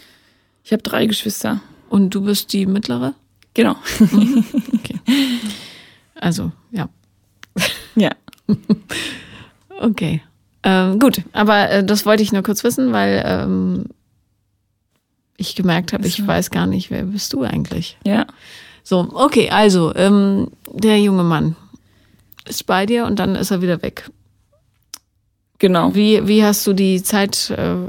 Ich 0.63 0.71
habe 0.71 0.83
drei 0.83 1.07
Geschwister. 1.07 1.59
Und 1.89 2.11
du 2.11 2.21
bist 2.21 2.53
die 2.53 2.67
mittlere? 2.67 3.15
Genau. 3.55 3.75
Mhm. 3.97 4.45
Okay. 4.75 4.99
Also, 6.13 6.51
ja. 6.69 6.89
Ja. 7.95 8.11
okay. 9.81 10.21
Ähm, 10.61 10.99
gut, 10.99 11.23
aber 11.33 11.71
äh, 11.71 11.83
das 11.83 12.05
wollte 12.05 12.21
ich 12.21 12.33
nur 12.33 12.43
kurz 12.43 12.63
wissen, 12.63 12.93
weil 12.93 13.23
ähm, 13.25 13.85
ich 15.37 15.55
gemerkt 15.55 15.91
habe, 15.93 16.05
ich 16.05 16.25
weiß 16.25 16.51
gar 16.51 16.67
nicht, 16.67 16.91
wer 16.91 17.01
bist 17.05 17.33
du 17.33 17.41
eigentlich? 17.41 17.97
Ja. 18.05 18.27
So, 18.83 19.09
okay, 19.11 19.49
also 19.49 19.95
ähm, 19.95 20.51
der 20.71 20.99
junge 20.99 21.23
Mann 21.23 21.55
ist 22.47 22.67
bei 22.67 22.85
dir 22.85 23.07
und 23.07 23.17
dann 23.17 23.33
ist 23.33 23.49
er 23.49 23.63
wieder 23.63 23.81
weg. 23.81 24.07
Genau. 25.57 25.95
Wie, 25.95 26.27
wie 26.27 26.43
hast 26.43 26.67
du 26.67 26.73
die 26.73 27.01
Zeit 27.01 27.49
äh, 27.49 27.87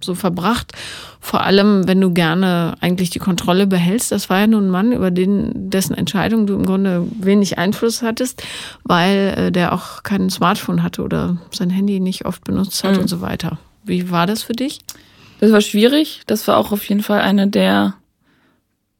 so 0.00 0.14
verbracht? 0.14 0.72
Vor 1.20 1.42
allem, 1.42 1.88
wenn 1.88 2.00
du 2.00 2.12
gerne 2.12 2.74
eigentlich 2.80 3.10
die 3.10 3.18
Kontrolle 3.18 3.66
behältst. 3.66 4.12
Das 4.12 4.30
war 4.30 4.40
ja 4.40 4.46
nun 4.46 4.66
ein 4.66 4.70
Mann, 4.70 4.92
über 4.92 5.10
den, 5.10 5.70
dessen 5.70 5.94
Entscheidung 5.94 6.46
du 6.46 6.54
im 6.54 6.66
Grunde 6.66 7.06
wenig 7.18 7.58
Einfluss 7.58 8.02
hattest, 8.02 8.42
weil 8.84 9.34
äh, 9.36 9.52
der 9.52 9.72
auch 9.72 10.02
kein 10.02 10.30
Smartphone 10.30 10.82
hatte 10.82 11.02
oder 11.02 11.36
sein 11.50 11.70
Handy 11.70 12.00
nicht 12.00 12.26
oft 12.26 12.44
benutzt 12.44 12.84
hat 12.84 12.94
mhm. 12.94 13.02
und 13.02 13.08
so 13.08 13.20
weiter. 13.20 13.58
Wie 13.84 14.10
war 14.10 14.26
das 14.26 14.42
für 14.42 14.52
dich? 14.52 14.80
Das 15.40 15.52
war 15.52 15.60
schwierig. 15.60 16.22
Das 16.26 16.46
war 16.48 16.56
auch 16.56 16.72
auf 16.72 16.84
jeden 16.88 17.02
Fall 17.02 17.20
einer 17.20 17.46
der 17.46 17.94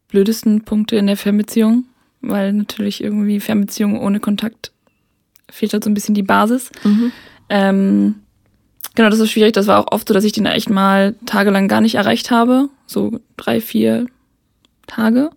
blödesten 0.08 0.62
Punkte 0.62 0.96
in 0.96 1.06
der 1.06 1.16
Fernbeziehung, 1.16 1.84
weil 2.20 2.52
natürlich 2.52 3.02
irgendwie 3.02 3.40
Fernbeziehung 3.40 4.00
ohne 4.00 4.20
Kontakt 4.20 4.72
fehlt 5.50 5.72
halt 5.72 5.84
so 5.84 5.90
ein 5.90 5.94
bisschen 5.94 6.14
die 6.14 6.22
Basis. 6.22 6.70
Mhm. 6.84 7.12
Ähm, 7.48 8.14
genau, 8.96 9.10
das 9.10 9.20
war 9.20 9.26
schwierig. 9.26 9.52
Das 9.52 9.68
war 9.68 9.78
auch 9.78 9.92
oft 9.92 10.08
so, 10.08 10.14
dass 10.14 10.24
ich 10.24 10.32
den 10.32 10.46
echt 10.46 10.68
mal 10.68 11.14
tagelang 11.26 11.68
gar 11.68 11.80
nicht 11.80 11.94
erreicht 11.94 12.32
habe. 12.32 12.68
So 12.86 13.20
drei, 13.36 13.60
vier 13.60 14.06
Tage. 14.88 15.30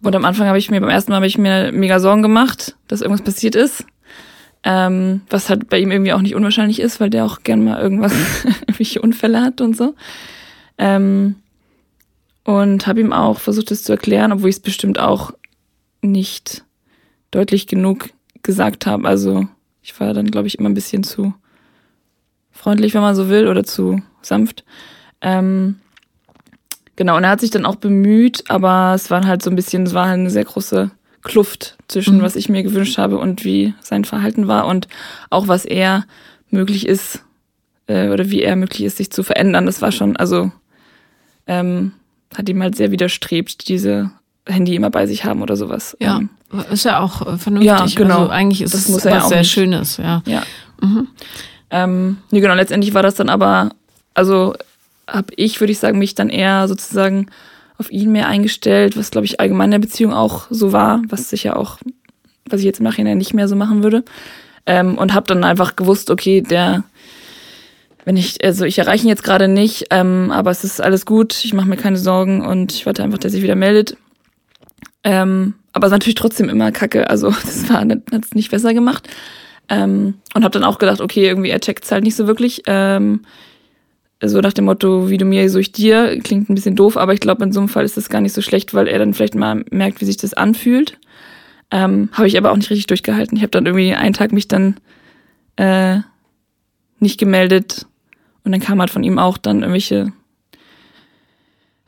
Und 0.00 0.14
am 0.14 0.24
Anfang 0.24 0.46
habe 0.46 0.58
ich 0.58 0.70
mir, 0.70 0.80
beim 0.80 0.90
ersten 0.90 1.10
Mal 1.10 1.16
habe 1.16 1.26
ich 1.26 1.38
mir 1.38 1.72
mega 1.72 1.98
Sorgen 1.98 2.22
gemacht, 2.22 2.76
dass 2.88 3.00
irgendwas 3.00 3.24
passiert 3.24 3.54
ist. 3.54 3.84
Ähm, 4.64 5.22
was 5.28 5.50
halt 5.50 5.68
bei 5.68 5.80
ihm 5.80 5.90
irgendwie 5.90 6.12
auch 6.12 6.20
nicht 6.20 6.36
unwahrscheinlich 6.36 6.78
ist, 6.78 7.00
weil 7.00 7.10
der 7.10 7.24
auch 7.24 7.42
gern 7.42 7.64
mal 7.64 7.80
irgendwas, 7.80 8.12
irgendwelche 8.44 9.00
Unfälle 9.00 9.40
hat 9.40 9.60
und 9.60 9.76
so. 9.76 9.94
Ähm, 10.78 11.36
und 12.44 12.86
habe 12.86 13.00
ihm 13.00 13.12
auch 13.12 13.38
versucht, 13.38 13.70
es 13.70 13.84
zu 13.84 13.92
erklären, 13.92 14.32
obwohl 14.32 14.50
ich 14.50 14.56
es 14.56 14.62
bestimmt 14.62 14.98
auch 14.98 15.32
nicht 16.00 16.64
deutlich 17.30 17.66
genug 17.66 18.10
gesagt 18.42 18.86
habe. 18.86 19.06
Also 19.06 19.46
ich 19.82 19.98
war 20.00 20.14
dann, 20.14 20.30
glaube 20.30 20.48
ich, 20.48 20.58
immer 20.58 20.68
ein 20.68 20.74
bisschen 20.74 21.04
zu 21.04 21.34
freundlich, 22.52 22.94
wenn 22.94 23.00
man 23.02 23.14
so 23.14 23.28
will, 23.28 23.48
oder 23.48 23.64
zu 23.64 24.02
sanft. 24.20 24.64
Ähm, 25.20 25.76
genau, 26.96 27.16
und 27.16 27.24
er 27.24 27.30
hat 27.30 27.40
sich 27.40 27.50
dann 27.50 27.66
auch 27.66 27.76
bemüht, 27.76 28.44
aber 28.48 28.92
es 28.94 29.10
war 29.10 29.26
halt 29.26 29.42
so 29.42 29.50
ein 29.50 29.56
bisschen, 29.56 29.84
es 29.84 29.94
war 29.94 30.06
halt 30.06 30.20
eine 30.20 30.30
sehr 30.30 30.44
große 30.44 30.90
Kluft 31.22 31.76
zwischen, 31.88 32.18
mhm. 32.18 32.22
was 32.22 32.36
ich 32.36 32.48
mir 32.48 32.62
gewünscht 32.62 32.98
habe 32.98 33.18
und 33.18 33.44
wie 33.44 33.74
sein 33.80 34.04
Verhalten 34.04 34.48
war 34.48 34.66
und 34.66 34.88
auch 35.30 35.48
was 35.48 35.64
er 35.64 36.04
möglich 36.50 36.86
ist 36.86 37.24
äh, 37.86 38.08
oder 38.08 38.30
wie 38.30 38.42
er 38.42 38.56
möglich 38.56 38.84
ist, 38.84 38.96
sich 38.96 39.10
zu 39.10 39.22
verändern. 39.22 39.66
Das 39.66 39.80
war 39.80 39.92
schon, 39.92 40.16
also 40.16 40.50
ähm, 41.46 41.92
hat 42.36 42.48
ihm 42.48 42.62
halt 42.62 42.76
sehr 42.76 42.90
widerstrebt, 42.90 43.68
diese 43.68 44.10
Handy 44.46 44.74
immer 44.74 44.90
bei 44.90 45.06
sich 45.06 45.24
haben 45.24 45.42
oder 45.42 45.56
sowas. 45.56 45.96
Ja, 46.00 46.18
ähm, 46.18 46.30
ist 46.70 46.84
ja 46.84 47.00
auch 47.00 47.22
äh, 47.26 47.38
vernünftig. 47.38 47.66
Ja, 47.66 47.86
genau. 47.94 48.20
Also 48.20 48.30
eigentlich 48.30 48.62
ist 48.62 48.74
das 48.74 48.82
es 48.82 48.88
muss 48.88 49.04
was 49.04 49.12
ja 49.12 49.20
sehr 49.28 49.38
nicht. 49.38 49.52
Schönes, 49.52 49.96
ja. 49.98 50.22
Ja. 50.26 50.42
Mhm. 50.80 51.08
Ähm, 51.72 52.18
nee, 52.30 52.40
genau, 52.40 52.54
letztendlich 52.54 52.92
war 52.92 53.02
das 53.02 53.14
dann 53.14 53.30
aber, 53.30 53.70
also 54.12 54.54
habe 55.08 55.32
ich, 55.36 55.58
würde 55.58 55.72
ich 55.72 55.78
sagen, 55.78 55.98
mich 55.98 56.14
dann 56.14 56.28
eher 56.28 56.68
sozusagen 56.68 57.26
auf 57.78 57.90
ihn 57.90 58.12
mehr 58.12 58.28
eingestellt, 58.28 58.96
was 58.96 59.10
glaube 59.10 59.24
ich 59.24 59.40
allgemein 59.40 59.68
in 59.68 59.72
der 59.72 59.78
Beziehung 59.86 60.12
auch 60.12 60.46
so 60.50 60.72
war, 60.72 61.02
was 61.08 61.30
sicher 61.30 61.56
auch, 61.56 61.78
was 62.44 62.60
ich 62.60 62.66
jetzt 62.66 62.78
im 62.78 62.84
Nachhinein 62.84 63.18
nicht 63.18 63.32
mehr 63.32 63.48
so 63.48 63.56
machen 63.56 63.82
würde. 63.82 64.04
Ähm, 64.66 64.98
und 64.98 65.14
habe 65.14 65.26
dann 65.26 65.42
einfach 65.42 65.74
gewusst, 65.74 66.10
okay, 66.10 66.42
der, 66.42 66.84
wenn 68.04 68.16
ich, 68.16 68.44
also 68.44 68.64
ich 68.64 68.78
erreiche 68.78 69.04
ihn 69.04 69.08
jetzt 69.08 69.24
gerade 69.24 69.48
nicht, 69.48 69.86
ähm, 69.90 70.30
aber 70.30 70.50
es 70.50 70.62
ist 70.62 70.80
alles 70.80 71.06
gut, 71.06 71.42
ich 71.42 71.54
mache 71.54 71.68
mir 71.68 71.76
keine 71.76 71.96
Sorgen 71.96 72.44
und 72.44 72.72
ich 72.72 72.86
warte 72.86 73.02
einfach, 73.02 73.18
dass 73.18 73.30
er 73.30 73.36
sich 73.36 73.42
wieder 73.42 73.56
meldet. 73.56 73.96
Ähm, 75.04 75.54
aber 75.72 75.86
es 75.86 75.90
ist 75.90 75.96
natürlich 75.96 76.14
trotzdem 76.16 76.48
immer 76.50 76.70
Kacke, 76.70 77.08
also 77.08 77.30
das 77.42 77.68
war 77.70 77.80
hat 77.80 78.24
es 78.24 78.34
nicht 78.34 78.50
besser 78.50 78.74
gemacht. 78.74 79.08
Ähm, 79.68 80.14
und 80.34 80.44
habe 80.44 80.52
dann 80.52 80.64
auch 80.64 80.78
gedacht, 80.78 81.00
okay, 81.00 81.26
irgendwie 81.26 81.50
er 81.50 81.60
checkt 81.60 81.84
es 81.84 81.92
halt 81.92 82.04
nicht 82.04 82.16
so 82.16 82.26
wirklich. 82.26 82.62
Ähm, 82.66 83.22
so 84.24 84.40
nach 84.40 84.52
dem 84.52 84.66
Motto, 84.66 85.10
wie 85.10 85.18
du 85.18 85.24
mir, 85.24 85.48
so 85.50 85.58
ich 85.58 85.72
dir, 85.72 86.20
klingt 86.20 86.48
ein 86.48 86.54
bisschen 86.54 86.76
doof, 86.76 86.96
aber 86.96 87.12
ich 87.12 87.20
glaube, 87.20 87.42
in 87.42 87.52
so 87.52 87.60
einem 87.60 87.68
Fall 87.68 87.84
ist 87.84 87.96
das 87.96 88.08
gar 88.08 88.20
nicht 88.20 88.32
so 88.32 88.40
schlecht, 88.40 88.72
weil 88.72 88.86
er 88.86 88.98
dann 89.00 89.14
vielleicht 89.14 89.34
mal 89.34 89.64
merkt, 89.70 90.00
wie 90.00 90.04
sich 90.04 90.16
das 90.16 90.34
anfühlt. 90.34 90.98
Ähm, 91.72 92.08
habe 92.12 92.28
ich 92.28 92.36
aber 92.38 92.52
auch 92.52 92.56
nicht 92.56 92.70
richtig 92.70 92.86
durchgehalten. 92.86 93.36
Ich 93.36 93.42
habe 93.42 93.50
dann 93.50 93.66
irgendwie 93.66 93.94
einen 93.94 94.12
Tag 94.12 94.32
mich 94.32 94.46
dann 94.46 94.76
äh, 95.56 95.98
nicht 97.00 97.18
gemeldet 97.18 97.86
und 98.44 98.52
dann 98.52 98.60
kam 98.60 98.78
halt 98.78 98.90
von 98.90 99.02
ihm 99.02 99.18
auch 99.18 99.38
dann 99.38 99.60
irgendwelche 99.60 100.12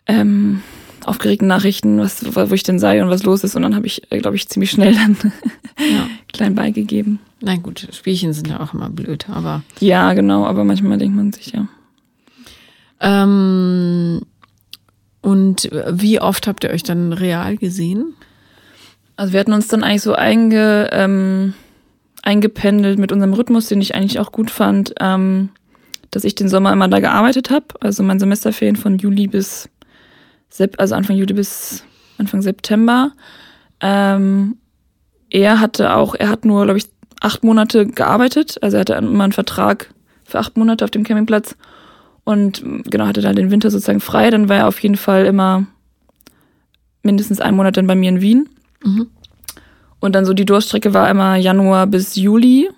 ähm, 0.06 0.62
aufgeregten 1.04 1.48
Nachrichten, 1.48 1.98
was, 1.98 2.24
wo 2.34 2.54
ich 2.54 2.62
denn 2.62 2.78
sei 2.78 3.02
und 3.02 3.10
was 3.10 3.22
los 3.22 3.44
ist. 3.44 3.54
Und 3.56 3.62
dann 3.62 3.74
habe 3.74 3.86
ich, 3.86 4.10
äh, 4.10 4.18
glaube 4.18 4.36
ich, 4.36 4.48
ziemlich 4.48 4.70
schnell 4.70 4.94
dann 4.94 5.16
ja. 5.78 6.08
klein 6.32 6.54
beigegeben. 6.54 7.18
Na 7.40 7.56
gut, 7.56 7.88
Spielchen 7.92 8.32
sind 8.32 8.48
ja 8.48 8.60
auch 8.60 8.74
immer 8.74 8.90
blöd, 8.90 9.28
aber. 9.28 9.62
Ja, 9.80 10.14
genau, 10.14 10.46
aber 10.46 10.64
manchmal 10.64 10.98
denkt 10.98 11.16
man 11.16 11.32
sich 11.32 11.52
ja. 11.52 11.68
Ähm, 13.00 14.22
und 15.20 15.70
wie 15.90 16.20
oft 16.20 16.46
habt 16.46 16.64
ihr 16.64 16.70
euch 16.70 16.82
dann 16.82 17.12
real 17.12 17.56
gesehen? 17.56 18.14
Also 19.16 19.32
wir 19.32 19.40
hatten 19.40 19.52
uns 19.52 19.68
dann 19.68 19.84
eigentlich 19.84 20.02
so 20.02 20.14
einge, 20.14 20.88
ähm, 20.92 21.54
eingependelt 22.22 22.98
mit 22.98 23.12
unserem 23.12 23.34
Rhythmus, 23.34 23.68
den 23.68 23.80
ich 23.80 23.94
eigentlich 23.94 24.18
auch 24.18 24.32
gut 24.32 24.50
fand, 24.50 24.94
ähm, 25.00 25.50
dass 26.10 26.24
ich 26.24 26.34
den 26.34 26.48
Sommer 26.48 26.72
immer 26.72 26.88
da 26.88 27.00
gearbeitet 27.00 27.50
habe. 27.50 27.66
Also 27.80 28.02
mein 28.02 28.18
Semesterferien 28.18 28.76
von 28.76 28.98
Juli 28.98 29.26
bis 29.26 29.68
also 30.78 30.94
Anfang 30.94 31.16
Juli 31.16 31.34
bis 31.34 31.84
Anfang 32.18 32.42
September. 32.42 33.12
Ähm, 33.80 34.56
er 35.30 35.60
hatte 35.60 35.94
auch, 35.94 36.14
er 36.14 36.28
hat 36.28 36.44
nur, 36.44 36.64
glaube 36.64 36.78
ich, 36.78 36.86
acht 37.20 37.42
Monate 37.42 37.86
gearbeitet. 37.86 38.58
Also 38.62 38.76
er 38.76 38.80
hatte 38.80 38.94
immer 38.94 39.24
einen 39.24 39.32
Vertrag 39.32 39.92
für 40.24 40.38
acht 40.38 40.56
Monate 40.56 40.84
auf 40.84 40.90
dem 40.90 41.04
Campingplatz 41.04 41.56
und 42.24 42.64
genau, 42.84 43.06
hatte 43.06 43.20
dann 43.20 43.36
den 43.36 43.50
Winter 43.50 43.70
sozusagen 43.70 44.00
frei. 44.00 44.30
Dann 44.30 44.48
war 44.48 44.56
er 44.56 44.68
auf 44.68 44.80
jeden 44.80 44.96
Fall 44.96 45.26
immer 45.26 45.66
mindestens 47.02 47.40
einen 47.40 47.56
Monat 47.56 47.76
dann 47.76 47.86
bei 47.86 47.94
mir 47.94 48.08
in 48.08 48.20
Wien. 48.20 48.48
Mhm. 48.82 49.08
Und 50.00 50.14
dann 50.14 50.24
so 50.24 50.34
die 50.34 50.44
Durchstrecke 50.44 50.94
war 50.94 51.10
immer 51.10 51.36
Januar 51.36 51.86
bis 51.86 52.14
Juli, 52.14 52.68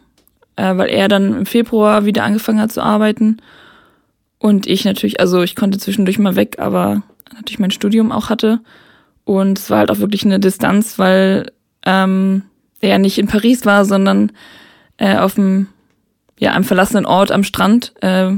äh, 0.56 0.76
weil 0.76 0.88
er 0.88 1.08
dann 1.08 1.38
im 1.38 1.46
Februar 1.46 2.04
wieder 2.04 2.24
angefangen 2.24 2.60
hat 2.60 2.72
zu 2.72 2.82
arbeiten. 2.82 3.38
Und 4.38 4.66
ich 4.66 4.84
natürlich, 4.84 5.20
also 5.20 5.42
ich 5.42 5.56
konnte 5.56 5.78
zwischendurch 5.78 6.18
mal 6.18 6.36
weg, 6.36 6.56
aber 6.58 7.02
natürlich 7.34 7.58
mein 7.58 7.70
Studium 7.70 8.12
auch 8.12 8.30
hatte. 8.30 8.60
Und 9.24 9.58
es 9.58 9.70
war 9.70 9.78
halt 9.78 9.90
auch 9.90 9.98
wirklich 9.98 10.24
eine 10.24 10.38
Distanz, 10.38 10.98
weil 10.98 11.50
ähm, 11.84 12.42
er 12.80 12.98
nicht 12.98 13.18
in 13.18 13.26
Paris 13.26 13.64
war, 13.64 13.84
sondern 13.84 14.32
äh, 14.98 15.16
auf 15.16 15.34
dem, 15.34 15.68
ja, 16.38 16.52
einem 16.52 16.64
verlassenen 16.64 17.06
Ort 17.06 17.32
am 17.32 17.42
Strand. 17.42 17.92
Äh, 18.02 18.34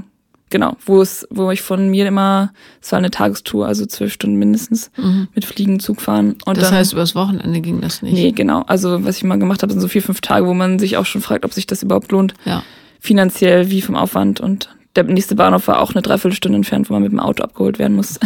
genau, 0.51 0.77
wo 0.85 1.01
es, 1.03 1.27
wo 1.31 1.51
ich 1.51 1.63
von 1.63 1.91
mir 1.91 2.07
immer, 2.07 2.53
es 2.81 2.91
war 2.93 2.99
eine 2.99 3.11
Tagestour, 3.11 3.67
also 3.67 3.87
zwölf 3.87 4.13
Stunden 4.13 4.37
mindestens, 4.37 4.91
mhm. 4.97 5.29
mit 5.35 5.45
Fliegen, 5.45 5.81
Zug 5.81 6.01
fahren. 6.01 6.37
Und 6.45 6.57
das 6.57 6.71
dann, 6.71 6.79
heißt, 6.79 6.93
übers 6.93 7.15
Wochenende 7.15 7.61
ging 7.61 7.81
das 7.81 8.03
nicht? 8.03 8.15
Nee, 8.15 8.33
genau. 8.33 8.63
Also 8.63 9.05
was 9.05 9.19
ich 9.19 9.25
mal 9.25 9.39
gemacht 9.39 9.63
habe, 9.63 9.73
sind 9.73 9.81
so 9.81 9.89
vier, 9.89 10.03
fünf 10.03 10.21
Tage, 10.21 10.47
wo 10.47 10.55
man 10.55 10.79
sich 10.79 10.97
auch 10.97 11.07
schon 11.07 11.21
fragt, 11.21 11.45
ob 11.45 11.53
sich 11.53 11.67
das 11.67 11.83
überhaupt 11.83 12.11
lohnt. 12.13 12.35
Ja. 12.45 12.63
Finanziell 13.01 13.71
wie 13.71 13.83
vom 13.83 13.95
Aufwand. 13.95 14.41
Und 14.41 14.71
der 14.99 15.15
nächste 15.15 15.37
Bahnhof 15.37 15.69
war 15.69 15.81
auch 15.81 15.95
eine 15.95 16.03
Dreiviertelstunde 16.03 16.57
entfernt, 16.57 16.91
wo 16.91 16.95
man 16.95 17.03
mit 17.03 17.13
dem 17.13 17.21
Auto 17.21 17.43
abgeholt 17.43 17.79
werden 17.79 17.97
muss. 17.97 18.19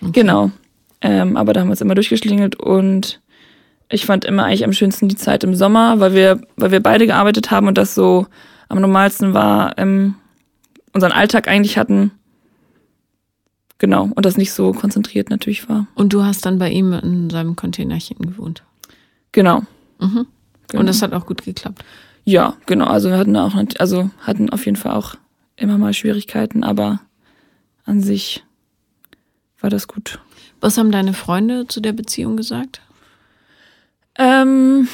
okay. 0.00 0.10
Genau. 0.12 0.50
Ähm, 1.00 1.36
aber 1.38 1.52
da 1.52 1.60
haben 1.60 1.68
wir 1.68 1.74
es 1.74 1.80
immer 1.80 1.94
durchgeschlingelt 1.94 2.56
und 2.56 3.20
ich 3.88 4.04
fand 4.04 4.24
immer 4.24 4.44
eigentlich 4.44 4.64
am 4.64 4.72
schönsten 4.72 5.08
die 5.08 5.16
Zeit 5.16 5.44
im 5.44 5.54
Sommer, 5.54 6.00
weil 6.00 6.14
wir, 6.14 6.40
weil 6.56 6.72
wir 6.72 6.80
beide 6.80 7.06
gearbeitet 7.06 7.50
haben 7.50 7.68
und 7.68 7.78
das 7.78 7.94
so 7.94 8.26
am 8.68 8.80
normalsten 8.80 9.32
war, 9.32 9.78
ähm, 9.78 10.16
unseren 10.92 11.12
Alltag 11.12 11.48
eigentlich 11.48 11.78
hatten. 11.78 12.10
Genau, 13.78 14.10
und 14.14 14.26
das 14.26 14.36
nicht 14.36 14.52
so 14.52 14.72
konzentriert 14.72 15.30
natürlich 15.30 15.68
war. 15.68 15.86
Und 15.94 16.12
du 16.12 16.22
hast 16.22 16.44
dann 16.46 16.58
bei 16.58 16.70
ihm 16.70 16.92
in 16.92 17.30
seinem 17.30 17.56
Containerchen 17.56 18.18
gewohnt. 18.18 18.62
Genau. 19.32 19.62
Mhm. 20.00 20.26
genau. 20.68 20.80
Und 20.80 20.86
das 20.86 21.02
hat 21.02 21.12
auch 21.12 21.26
gut 21.26 21.44
geklappt. 21.44 21.84
Ja, 22.24 22.56
genau. 22.66 22.86
Also 22.86 23.10
wir 23.10 23.18
hatten 23.18 23.36
auch, 23.36 23.54
also 23.78 24.10
hatten 24.20 24.50
auf 24.50 24.64
jeden 24.64 24.76
Fall 24.76 24.92
auch 24.92 25.16
immer 25.56 25.78
mal 25.78 25.94
Schwierigkeiten, 25.94 26.64
aber 26.64 27.00
an 27.84 28.00
sich 28.00 28.44
war 29.60 29.70
das 29.70 29.88
gut. 29.88 30.20
Was 30.60 30.78
haben 30.78 30.90
deine 30.90 31.12
Freunde 31.12 31.66
zu 31.66 31.80
der 31.80 31.92
Beziehung 31.92 32.36
gesagt? 32.36 32.80
Ähm, 34.18 34.88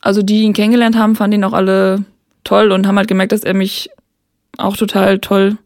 also 0.00 0.22
die 0.22 0.42
ihn 0.42 0.52
kennengelernt 0.52 0.96
haben, 0.96 1.16
fanden 1.16 1.40
ihn 1.40 1.44
auch 1.44 1.52
alle 1.52 2.04
toll 2.44 2.72
und 2.72 2.86
haben 2.86 2.96
halt 2.96 3.08
gemerkt, 3.08 3.32
dass 3.32 3.44
er 3.44 3.54
mich 3.54 3.90
auch 4.56 4.76
total 4.76 5.18
toll 5.18 5.58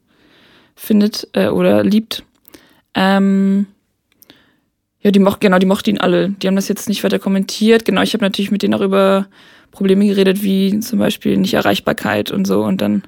findet 0.74 1.28
äh, 1.32 1.48
oder 1.48 1.84
liebt. 1.84 2.24
Ähm, 2.94 3.66
ja, 5.00 5.10
die 5.10 5.18
mochten, 5.18 5.40
genau, 5.40 5.58
die 5.58 5.66
mochten 5.66 5.90
ihn 5.90 5.98
alle. 5.98 6.30
Die 6.30 6.46
haben 6.46 6.56
das 6.56 6.68
jetzt 6.68 6.88
nicht 6.88 7.04
weiter 7.04 7.18
kommentiert. 7.18 7.84
Genau, 7.84 8.02
ich 8.02 8.14
habe 8.14 8.24
natürlich 8.24 8.50
mit 8.50 8.62
denen 8.62 8.74
auch 8.74 8.80
über 8.80 9.26
Probleme 9.70 10.06
geredet, 10.06 10.42
wie 10.42 10.80
zum 10.80 10.98
Beispiel 10.98 11.36
Nicht-Erreichbarkeit 11.36 12.30
und 12.30 12.46
so. 12.46 12.64
Und 12.64 12.80
dann 12.80 13.02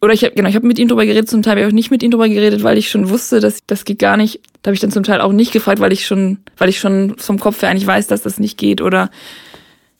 oder 0.00 0.12
ich 0.12 0.24
habe 0.24 0.34
genau, 0.34 0.48
ich 0.48 0.54
habe 0.54 0.66
mit 0.66 0.78
ihm 0.78 0.88
drüber 0.88 1.04
geredet, 1.04 1.28
zum 1.28 1.42
Teil 1.42 1.52
habe 1.52 1.60
ich 1.62 1.66
auch 1.66 1.72
nicht 1.72 1.90
mit 1.90 2.02
ihm 2.02 2.10
drüber 2.10 2.28
geredet, 2.28 2.62
weil 2.62 2.78
ich 2.78 2.90
schon 2.90 3.08
wusste, 3.08 3.40
dass 3.40 3.66
das 3.66 3.84
geht 3.84 3.98
gar 3.98 4.16
nicht. 4.16 4.40
Da 4.62 4.68
habe 4.68 4.74
ich 4.74 4.80
dann 4.80 4.92
zum 4.92 5.02
Teil 5.02 5.20
auch 5.20 5.32
nicht 5.32 5.52
gefragt, 5.52 5.80
weil 5.80 5.92
ich 5.92 6.06
schon, 6.06 6.38
weil 6.56 6.68
ich 6.68 6.78
schon 6.78 7.16
vom 7.18 7.38
Kopf 7.38 7.62
her 7.62 7.70
eigentlich 7.70 7.86
weiß, 7.86 8.06
dass 8.06 8.22
das 8.22 8.38
nicht 8.38 8.58
geht 8.58 8.80
oder 8.80 9.10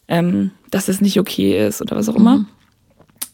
ähm, 0.08 0.50
dass 0.70 0.88
es 0.88 1.00
nicht 1.00 1.18
okay 1.18 1.66
ist 1.66 1.80
oder 1.80 1.96
was 1.96 2.08
auch 2.08 2.16
immer. 2.16 2.38
Mhm. 2.38 2.46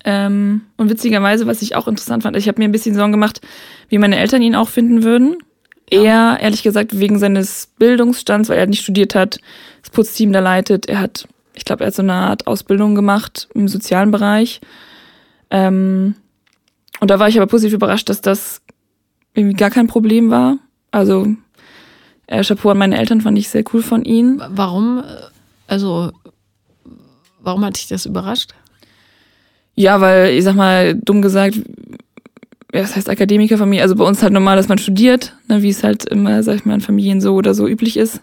Ähm, 0.05 0.61
und 0.77 0.91
witzigerweise, 0.91 1.47
was 1.47 1.63
ich 1.63 1.77
auch 1.77 1.89
interessant 1.89 2.23
fand, 2.23 2.37
ich 2.37 2.47
habe 2.47 2.61
mir 2.61 2.69
ein 2.69 2.73
bisschen 2.73 2.95
Sorgen 2.95 3.13
gemacht, 3.13 3.41
wie 3.89 3.99
meine 3.99 4.19
Eltern 4.19 4.43
ihn 4.43 4.55
auch 4.55 4.69
finden 4.69 5.03
würden. 5.03 5.39
Ja. 5.91 6.35
Er, 6.35 6.41
ehrlich 6.41 6.63
gesagt, 6.63 6.99
wegen 6.99 7.19
seines 7.19 7.69
Bildungsstands, 7.79 8.49
weil 8.49 8.59
er 8.59 8.67
nicht 8.67 8.83
studiert 8.83 9.15
hat, 9.15 9.39
das 9.83 9.91
Putzteam 9.91 10.33
da 10.33 10.41
leitet. 10.41 10.87
Er 10.87 11.01
hat, 11.01 11.27
ich 11.55 11.65
glaube, 11.65 11.85
er 11.85 11.89
hat 11.89 11.95
so 11.95 12.03
eine 12.03 12.13
Art 12.13 12.47
Ausbildung 12.47 12.95
gemacht 12.95 13.49
im 13.55 13.69
sozialen 13.69 14.11
Bereich. 14.11 14.61
Ähm, 15.51 16.17
und 17.01 17.11
da 17.11 17.19
war 17.19 17.29
ich 17.29 17.37
aber 17.37 17.47
positiv 17.47 17.75
überrascht, 17.75 18.09
dass 18.09 18.21
das 18.21 18.63
irgendwie 19.35 19.57
gar 19.57 19.71
kein 19.71 19.87
Problem 19.87 20.31
war. 20.31 20.59
Also 20.91 21.35
äh, 22.27 22.43
Chapeau 22.43 22.71
an 22.71 22.79
meine 22.79 22.99
Eltern 22.99 23.21
fand 23.21 23.39
ich 23.39 23.49
sehr 23.49 23.65
cool 23.73 23.83
von 23.83 24.05
ihnen. 24.05 24.43
Warum? 24.49 25.03
Also 25.67 26.13
warum 27.41 27.65
hat 27.65 27.77
dich 27.77 27.89
das 27.89 28.07
überrascht? 28.07 28.55
Ja, 29.75 30.01
weil 30.01 30.31
ich 30.31 30.45
sag 30.45 30.55
mal 30.55 30.95
dumm 30.95 31.21
gesagt, 31.21 31.57
ja, 32.73 32.81
das 32.81 32.97
heißt 32.97 33.09
Akademikerfamilie. 33.09 33.83
Also 33.83 33.97
bei 33.97 34.05
uns 34.05 34.23
halt 34.23 34.33
normal, 34.33 34.57
dass 34.57 34.69
man 34.69 34.79
studiert, 34.79 35.37
ne, 35.49 35.63
wie 35.63 35.71
es 35.71 35.85
halt 35.85 36.05
immer, 36.07 36.43
sag 36.43 36.57
ich 36.57 36.65
mal, 36.65 36.75
in 36.75 36.81
Familien 36.81 37.21
so 37.21 37.35
oder 37.35 37.55
so 37.55 37.69
üblich 37.69 37.97
ist. 37.97 38.21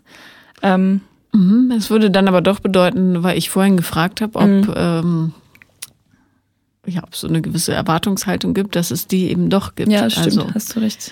Ähm, 0.61 1.01
mhm, 1.33 1.69
das 1.73 1.89
würde 1.89 2.11
dann 2.11 2.27
aber 2.27 2.41
doch 2.41 2.59
bedeuten, 2.59 3.23
weil 3.23 3.37
ich 3.37 3.49
vorhin 3.49 3.77
gefragt 3.77 4.21
habe, 4.21 4.39
ob 4.39 4.47
mhm. 4.47 4.73
ähm, 4.75 5.33
ja, 6.85 7.03
ob 7.03 7.13
es 7.13 7.21
so 7.21 7.27
eine 7.27 7.41
gewisse 7.41 7.73
Erwartungshaltung 7.73 8.53
gibt, 8.53 8.75
dass 8.75 8.91
es 8.91 9.07
die 9.07 9.29
eben 9.29 9.49
doch 9.49 9.75
gibt. 9.75 9.91
Ja, 9.91 10.09
stimmt, 10.09 10.25
also, 10.25 10.53
hast 10.53 10.75
du 10.75 10.79
recht. 10.79 11.11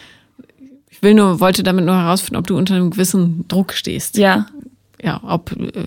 Ich 0.90 1.04
will 1.04 1.14
nur, 1.14 1.40
wollte 1.40 1.64
damit 1.64 1.86
nur 1.86 1.96
herausfinden, 1.96 2.38
ob 2.38 2.48
du 2.48 2.58
unter 2.58 2.76
einem 2.76 2.90
gewissen 2.90 3.48
Druck 3.48 3.74
stehst. 3.74 4.18
Ja. 4.18 4.48
Ja, 5.02 5.22
ob 5.24 5.52
äh, 5.52 5.86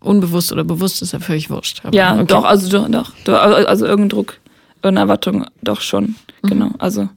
unbewusst 0.00 0.52
oder 0.52 0.64
bewusst 0.64 1.02
ist 1.02 1.12
ja 1.12 1.18
völlig 1.18 1.50
wurscht. 1.50 1.80
Aber, 1.84 1.96
ja, 1.96 2.14
okay. 2.14 2.26
doch, 2.26 2.44
also 2.44 2.68
doch, 2.68 2.88
doch, 2.88 3.12
doch, 3.24 3.34
also 3.34 3.86
irgendein 3.86 4.10
Druck, 4.10 4.38
irgendeine 4.82 5.00
Erwartung, 5.00 5.46
doch 5.62 5.80
schon, 5.80 6.14
mhm. 6.42 6.48
genau. 6.48 6.70
Also 6.78 7.08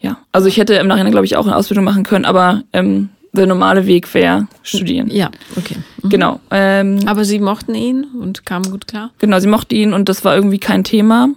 ja, 0.00 0.18
also 0.32 0.48
ich 0.48 0.56
hätte 0.56 0.74
im 0.74 0.86
Nachhinein, 0.86 1.12
glaube 1.12 1.26
ich, 1.26 1.36
auch 1.36 1.46
eine 1.46 1.56
Ausbildung 1.56 1.84
machen 1.84 2.04
können, 2.04 2.24
aber 2.24 2.62
ähm, 2.72 3.10
der 3.32 3.46
normale 3.46 3.86
Weg 3.86 4.12
wäre 4.14 4.48
studieren. 4.62 5.08
Ja, 5.10 5.30
okay. 5.56 5.76
Mhm. 6.02 6.08
Genau. 6.08 6.40
Ähm, 6.50 7.00
Aber 7.06 7.24
sie 7.24 7.38
mochten 7.38 7.74
ihn 7.74 8.04
und 8.04 8.44
kamen 8.44 8.70
gut 8.70 8.86
klar? 8.88 9.10
Genau, 9.18 9.38
sie 9.38 9.46
mochten 9.48 9.74
ihn 9.74 9.92
und 9.92 10.08
das 10.08 10.24
war 10.24 10.34
irgendwie 10.34 10.58
kein 10.58 10.84
Thema. 10.84 11.28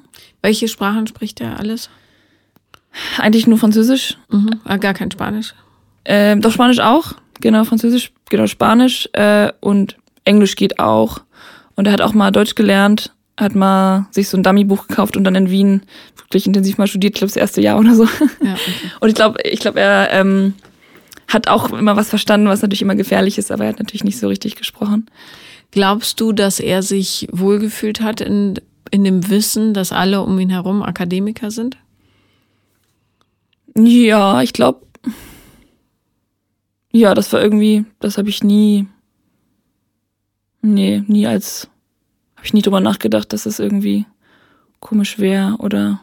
Welche 0.42 0.68
Sprachen 0.68 1.08
spricht 1.08 1.40
er 1.42 1.60
alles? 1.60 1.90
Eigentlich 3.18 3.48
nur 3.48 3.58
Französisch. 3.58 4.18
Mhm. 4.30 4.60
Ah, 4.66 4.78
gar 4.78 4.94
kein 4.94 5.12
Spanisch? 5.12 5.54
Ähm, 6.06 6.42
doch, 6.42 6.52
Spanisch 6.52 6.80
auch. 6.80 7.14
Genau, 7.42 7.64
Französisch, 7.64 8.12
genau, 8.30 8.48
Spanisch 8.48 9.10
äh, 9.14 9.52
und 9.60 9.98
Englisch 10.26 10.56
geht 10.56 10.80
auch. 10.80 11.22
Und 11.76 11.88
er 11.88 11.94
hat 11.94 12.02
auch 12.02 12.14
mal 12.14 12.32
Deutsch 12.32 12.56
gelernt. 12.56 13.12
hat 13.38 13.56
mal 13.56 14.06
sich 14.12 14.30
so 14.30 14.38
ein 14.38 14.44
Dummy-Buch 14.44 14.88
gekauft 14.88 15.18
und 15.18 15.24
dann 15.24 15.34
in 15.36 15.50
Wien 15.50 15.82
wirklich 16.18 16.46
intensiv 16.46 16.78
mal 16.78 16.88
studiert, 16.88 17.16
ich 17.16 17.20
glaube 17.20 17.32
das 17.32 17.38
erste 17.38 17.62
Jahr 17.62 17.80
oder 17.80 17.96
so. 17.96 18.04
Ja, 18.44 18.54
okay. 18.54 18.74
Und 19.00 19.10
ich 19.10 19.16
glaube, 19.16 19.40
ich 19.44 19.60
glaube, 19.60 19.80
er 19.80 20.12
ähm, 20.12 20.54
hat 21.34 21.48
auch 21.48 21.72
immer 21.72 21.96
was 21.96 22.10
verstanden, 22.10 22.48
was 22.48 22.62
natürlich 22.62 22.82
immer 22.82 22.96
gefährlich 22.96 23.38
ist, 23.38 23.52
aber 23.52 23.64
er 23.64 23.70
hat 23.70 23.80
natürlich 23.80 24.04
nicht 24.04 24.20
so 24.20 24.28
richtig 24.28 24.56
gesprochen. 24.56 25.10
Glaubst 25.72 26.20
du, 26.22 26.34
dass 26.34 26.60
er 26.60 26.84
sich 26.84 27.28
wohlgefühlt 27.32 28.02
hat 28.02 28.22
in, 28.22 28.60
in 28.92 29.04
dem 29.04 29.30
Wissen, 29.30 29.74
dass 29.74 29.92
alle 29.92 30.22
um 30.22 30.38
ihn 30.40 30.50
herum 30.50 30.84
Akademiker 30.84 31.50
sind? 31.50 31.78
Ja, 33.76 34.42
ich 34.44 34.54
glaube, 34.54 34.86
ja, 36.92 37.16
das 37.16 37.34
war 37.34 37.42
irgendwie, 37.42 37.86
das 38.00 38.20
habe 38.20 38.30
ich 38.30 38.44
nie, 38.44 38.88
nee, 40.62 41.04
nie 41.08 41.26
als, 41.26 41.70
habe 42.36 42.46
ich 42.46 42.54
nie 42.54 42.62
drüber 42.62 42.80
nachgedacht, 42.80 43.34
dass 43.34 43.44
das 43.44 43.58
irgendwie 43.58 44.06
komisch 44.80 45.18
wäre 45.18 45.56
oder, 45.58 46.02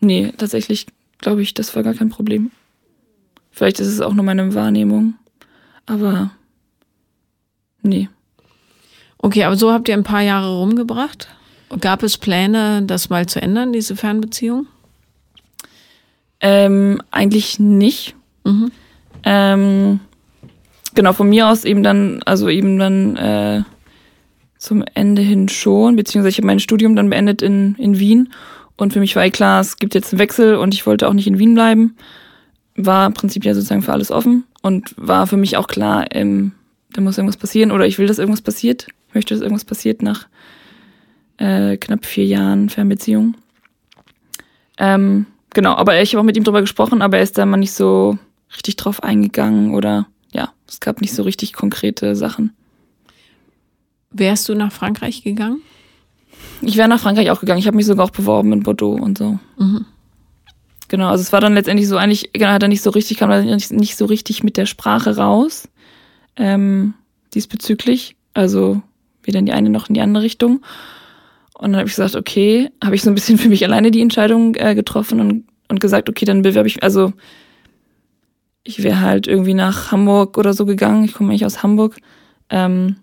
nee, 0.00 0.32
tatsächlich 0.36 0.86
glaube 1.18 1.42
ich, 1.42 1.54
das 1.54 1.74
war 1.76 1.82
gar 1.82 1.94
kein 1.94 2.10
Problem. 2.10 2.50
Vielleicht 3.56 3.80
ist 3.80 3.86
es 3.86 4.02
auch 4.02 4.12
nur 4.12 4.22
meine 4.22 4.54
Wahrnehmung, 4.54 5.14
aber 5.86 6.30
nee. 7.80 8.10
Okay, 9.16 9.44
aber 9.44 9.56
so 9.56 9.72
habt 9.72 9.88
ihr 9.88 9.94
ein 9.94 10.04
paar 10.04 10.20
Jahre 10.20 10.58
rumgebracht. 10.58 11.28
Gab 11.80 12.02
es 12.02 12.18
Pläne, 12.18 12.82
das 12.82 13.08
mal 13.08 13.24
zu 13.24 13.40
ändern, 13.40 13.72
diese 13.72 13.96
Fernbeziehung? 13.96 14.66
Ähm, 16.40 17.00
eigentlich 17.10 17.58
nicht. 17.58 18.14
Mhm. 18.44 18.72
Ähm, 19.24 20.00
genau, 20.94 21.14
von 21.14 21.30
mir 21.30 21.48
aus 21.48 21.64
eben 21.64 21.82
dann, 21.82 22.22
also 22.26 22.50
eben 22.50 22.78
dann 22.78 23.16
äh, 23.16 23.62
zum 24.58 24.84
Ende 24.92 25.22
hin 25.22 25.48
schon, 25.48 25.96
beziehungsweise 25.96 26.28
ich 26.28 26.36
habe 26.36 26.46
mein 26.46 26.60
Studium 26.60 26.94
dann 26.94 27.08
beendet 27.08 27.40
in, 27.40 27.74
in 27.76 27.98
Wien 27.98 28.34
und 28.76 28.92
für 28.92 29.00
mich 29.00 29.16
war 29.16 29.24
eh 29.24 29.30
klar, 29.30 29.62
es 29.62 29.78
gibt 29.78 29.94
jetzt 29.94 30.12
einen 30.12 30.20
Wechsel 30.20 30.56
und 30.56 30.74
ich 30.74 30.84
wollte 30.86 31.08
auch 31.08 31.14
nicht 31.14 31.26
in 31.26 31.38
Wien 31.38 31.54
bleiben. 31.54 31.96
War 32.76 33.10
prinzipiell 33.10 33.54
sozusagen 33.54 33.82
für 33.82 33.92
alles 33.92 34.10
offen 34.10 34.44
und 34.62 34.94
war 34.96 35.26
für 35.26 35.36
mich 35.36 35.56
auch 35.56 35.66
klar, 35.66 36.06
ähm, 36.10 36.52
da 36.92 37.00
muss 37.00 37.18
irgendwas 37.18 37.36
passieren 37.36 37.72
oder 37.72 37.86
ich 37.86 37.98
will, 37.98 38.06
dass 38.06 38.18
irgendwas 38.18 38.42
passiert. 38.42 38.86
Ich 39.08 39.14
möchte, 39.14 39.34
dass 39.34 39.42
irgendwas 39.42 39.64
passiert 39.64 40.02
nach 40.02 40.26
äh, 41.38 41.76
knapp 41.76 42.04
vier 42.04 42.26
Jahren 42.26 42.68
Fernbeziehung. 42.68 43.34
Ähm, 44.78 45.26
genau, 45.50 45.74
aber 45.74 46.00
ich 46.00 46.12
habe 46.12 46.20
auch 46.20 46.24
mit 46.24 46.36
ihm 46.36 46.44
drüber 46.44 46.60
gesprochen, 46.60 47.02
aber 47.02 47.18
er 47.18 47.22
ist 47.22 47.38
da 47.38 47.46
mal 47.46 47.56
nicht 47.56 47.72
so 47.72 48.18
richtig 48.54 48.76
drauf 48.76 49.02
eingegangen 49.02 49.74
oder 49.74 50.06
ja, 50.32 50.52
es 50.68 50.80
gab 50.80 51.00
nicht 51.00 51.14
so 51.14 51.22
richtig 51.22 51.52
konkrete 51.52 52.14
Sachen. 52.14 52.54
Wärst 54.10 54.48
du 54.48 54.54
nach 54.54 54.72
Frankreich 54.72 55.22
gegangen? 55.22 55.60
Ich 56.62 56.76
wäre 56.76 56.88
nach 56.88 57.00
Frankreich 57.00 57.30
auch 57.30 57.40
gegangen. 57.40 57.58
Ich 57.58 57.66
habe 57.66 57.76
mich 57.76 57.86
sogar 57.86 58.06
auch 58.06 58.10
beworben 58.10 58.52
in 58.52 58.62
Bordeaux 58.62 58.94
und 58.94 59.18
so. 59.18 59.38
Mhm. 59.58 59.84
Genau, 60.88 61.08
also 61.08 61.22
es 61.22 61.32
war 61.32 61.40
dann 61.40 61.54
letztendlich 61.54 61.88
so 61.88 61.96
eigentlich, 61.96 62.30
genau, 62.32 62.50
hat 62.50 62.62
er 62.62 62.68
nicht 62.68 62.82
so 62.82 62.90
richtig, 62.90 63.18
kam 63.18 63.30
er 63.30 63.42
nicht, 63.42 63.72
nicht 63.72 63.96
so 63.96 64.04
richtig 64.04 64.44
mit 64.44 64.56
der 64.56 64.66
Sprache 64.66 65.16
raus 65.16 65.68
ähm, 66.36 66.94
diesbezüglich. 67.34 68.16
Also 68.34 68.82
weder 69.22 69.40
in 69.40 69.46
die 69.46 69.52
eine 69.52 69.70
noch 69.70 69.88
in 69.88 69.94
die 69.94 70.00
andere 70.00 70.22
Richtung. 70.22 70.62
Und 71.54 71.72
dann 71.72 71.76
habe 71.76 71.88
ich 71.88 71.96
gesagt, 71.96 72.14
okay, 72.16 72.70
habe 72.84 72.94
ich 72.94 73.02
so 73.02 73.10
ein 73.10 73.14
bisschen 73.14 73.38
für 73.38 73.48
mich 73.48 73.64
alleine 73.64 73.90
die 73.90 74.00
Entscheidung 74.00 74.54
äh, 74.54 74.74
getroffen 74.74 75.20
und, 75.20 75.44
und 75.68 75.80
gesagt, 75.80 76.08
okay, 76.08 76.24
dann 76.24 76.42
bewerbe 76.42 76.68
ich, 76.68 76.82
also 76.82 77.12
ich 78.62 78.82
wäre 78.82 79.00
halt 79.00 79.26
irgendwie 79.26 79.54
nach 79.54 79.92
Hamburg 79.92 80.38
oder 80.38 80.52
so 80.52 80.66
gegangen. 80.66 81.04
Ich 81.04 81.14
komme 81.14 81.30
eigentlich 81.30 81.46
aus 81.46 81.62
Hamburg. 81.62 81.96
Ähm, 82.50 82.96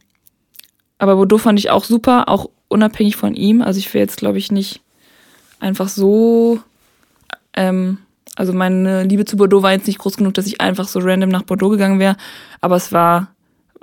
aber 0.98 1.16
Bordeaux 1.16 1.38
fand 1.38 1.58
ich 1.58 1.70
auch 1.70 1.86
super, 1.86 2.28
auch 2.28 2.50
unabhängig 2.68 3.16
von 3.16 3.34
ihm. 3.34 3.62
Also 3.62 3.80
ich 3.80 3.94
wäre 3.94 4.04
jetzt, 4.04 4.18
glaube 4.18 4.38
ich, 4.38 4.52
nicht 4.52 4.82
einfach 5.60 5.88
so. 5.88 6.60
Ähm, 7.56 8.00
also 8.36 8.54
meine 8.54 9.04
Liebe 9.04 9.26
zu 9.26 9.38
Bordeaux 9.38 9.62
war 9.62 9.74
jetzt 9.74 9.88
nicht 9.88 10.00
groß 10.00 10.18
genug, 10.18 10.34
dass 10.34 10.48
ich 10.48 10.60
einfach 10.60 10.88
so 10.88 11.00
random 11.00 11.30
nach 11.30 11.44
Bordeaux 11.44 11.70
gegangen 11.70 12.00
wäre. 12.00 12.18
Aber 12.62 12.76
es 12.76 12.92
war 12.92 13.30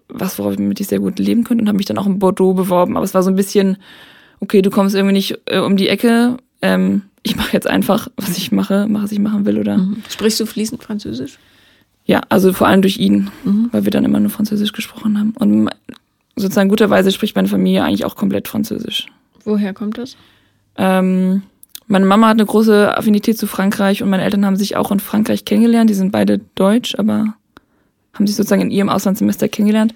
was, 0.08 0.38
worauf 0.38 0.56
ich 0.58 0.86
sehr 0.86 0.98
gut 0.98 1.18
leben 1.18 1.44
könnte 1.44 1.62
und 1.62 1.68
habe 1.68 1.76
mich 1.76 1.86
dann 1.86 1.98
auch 1.98 2.06
in 2.06 2.18
Bordeaux 2.18 2.54
beworben. 2.54 2.96
Aber 2.96 3.04
es 3.04 3.14
war 3.14 3.22
so 3.22 3.30
ein 3.30 3.36
bisschen, 3.36 3.76
okay, 4.40 4.62
du 4.62 4.70
kommst 4.70 4.94
irgendwie 4.94 5.12
nicht 5.12 5.38
äh, 5.46 5.58
um 5.58 5.76
die 5.76 5.88
Ecke. 5.88 6.38
Ähm, 6.62 7.02
ich 7.22 7.36
mache 7.36 7.52
jetzt 7.52 7.66
einfach, 7.66 8.08
was 8.16 8.36
ich 8.36 8.50
mache, 8.50 8.86
mache, 8.88 9.04
was 9.04 9.12
ich 9.12 9.18
machen 9.18 9.46
will, 9.46 9.58
oder? 9.58 9.78
Mhm. 9.78 10.02
Sprichst 10.08 10.40
du 10.40 10.46
fließend 10.46 10.82
Französisch? 10.82 11.38
Ja, 12.06 12.22
also 12.28 12.52
vor 12.52 12.66
allem 12.66 12.82
durch 12.82 12.98
ihn, 12.98 13.30
mhm. 13.44 13.68
weil 13.72 13.84
wir 13.84 13.90
dann 13.90 14.04
immer 14.04 14.18
nur 14.18 14.30
Französisch 14.30 14.72
gesprochen 14.72 15.18
haben. 15.18 15.32
Und 15.38 15.70
sozusagen 16.34 16.68
guterweise 16.68 17.12
spricht 17.12 17.36
meine 17.36 17.48
Familie 17.48 17.84
eigentlich 17.84 18.04
auch 18.04 18.16
komplett 18.16 18.48
Französisch. 18.48 19.06
Woher 19.44 19.74
kommt 19.74 19.98
das? 19.98 20.16
Ähm, 20.76 21.42
meine 21.90 22.06
Mama 22.06 22.28
hat 22.28 22.36
eine 22.36 22.46
große 22.46 22.96
Affinität 22.96 23.36
zu 23.36 23.48
Frankreich 23.48 24.02
und 24.02 24.10
meine 24.10 24.22
Eltern 24.22 24.46
haben 24.46 24.56
sich 24.56 24.76
auch 24.76 24.92
in 24.92 25.00
Frankreich 25.00 25.44
kennengelernt. 25.44 25.90
Die 25.90 25.94
sind 25.94 26.12
beide 26.12 26.38
deutsch, 26.54 26.94
aber 26.96 27.34
haben 28.12 28.26
sich 28.28 28.36
sozusagen 28.36 28.62
in 28.62 28.70
ihrem 28.70 28.88
Auslandssemester 28.88 29.48
kennengelernt. 29.48 29.92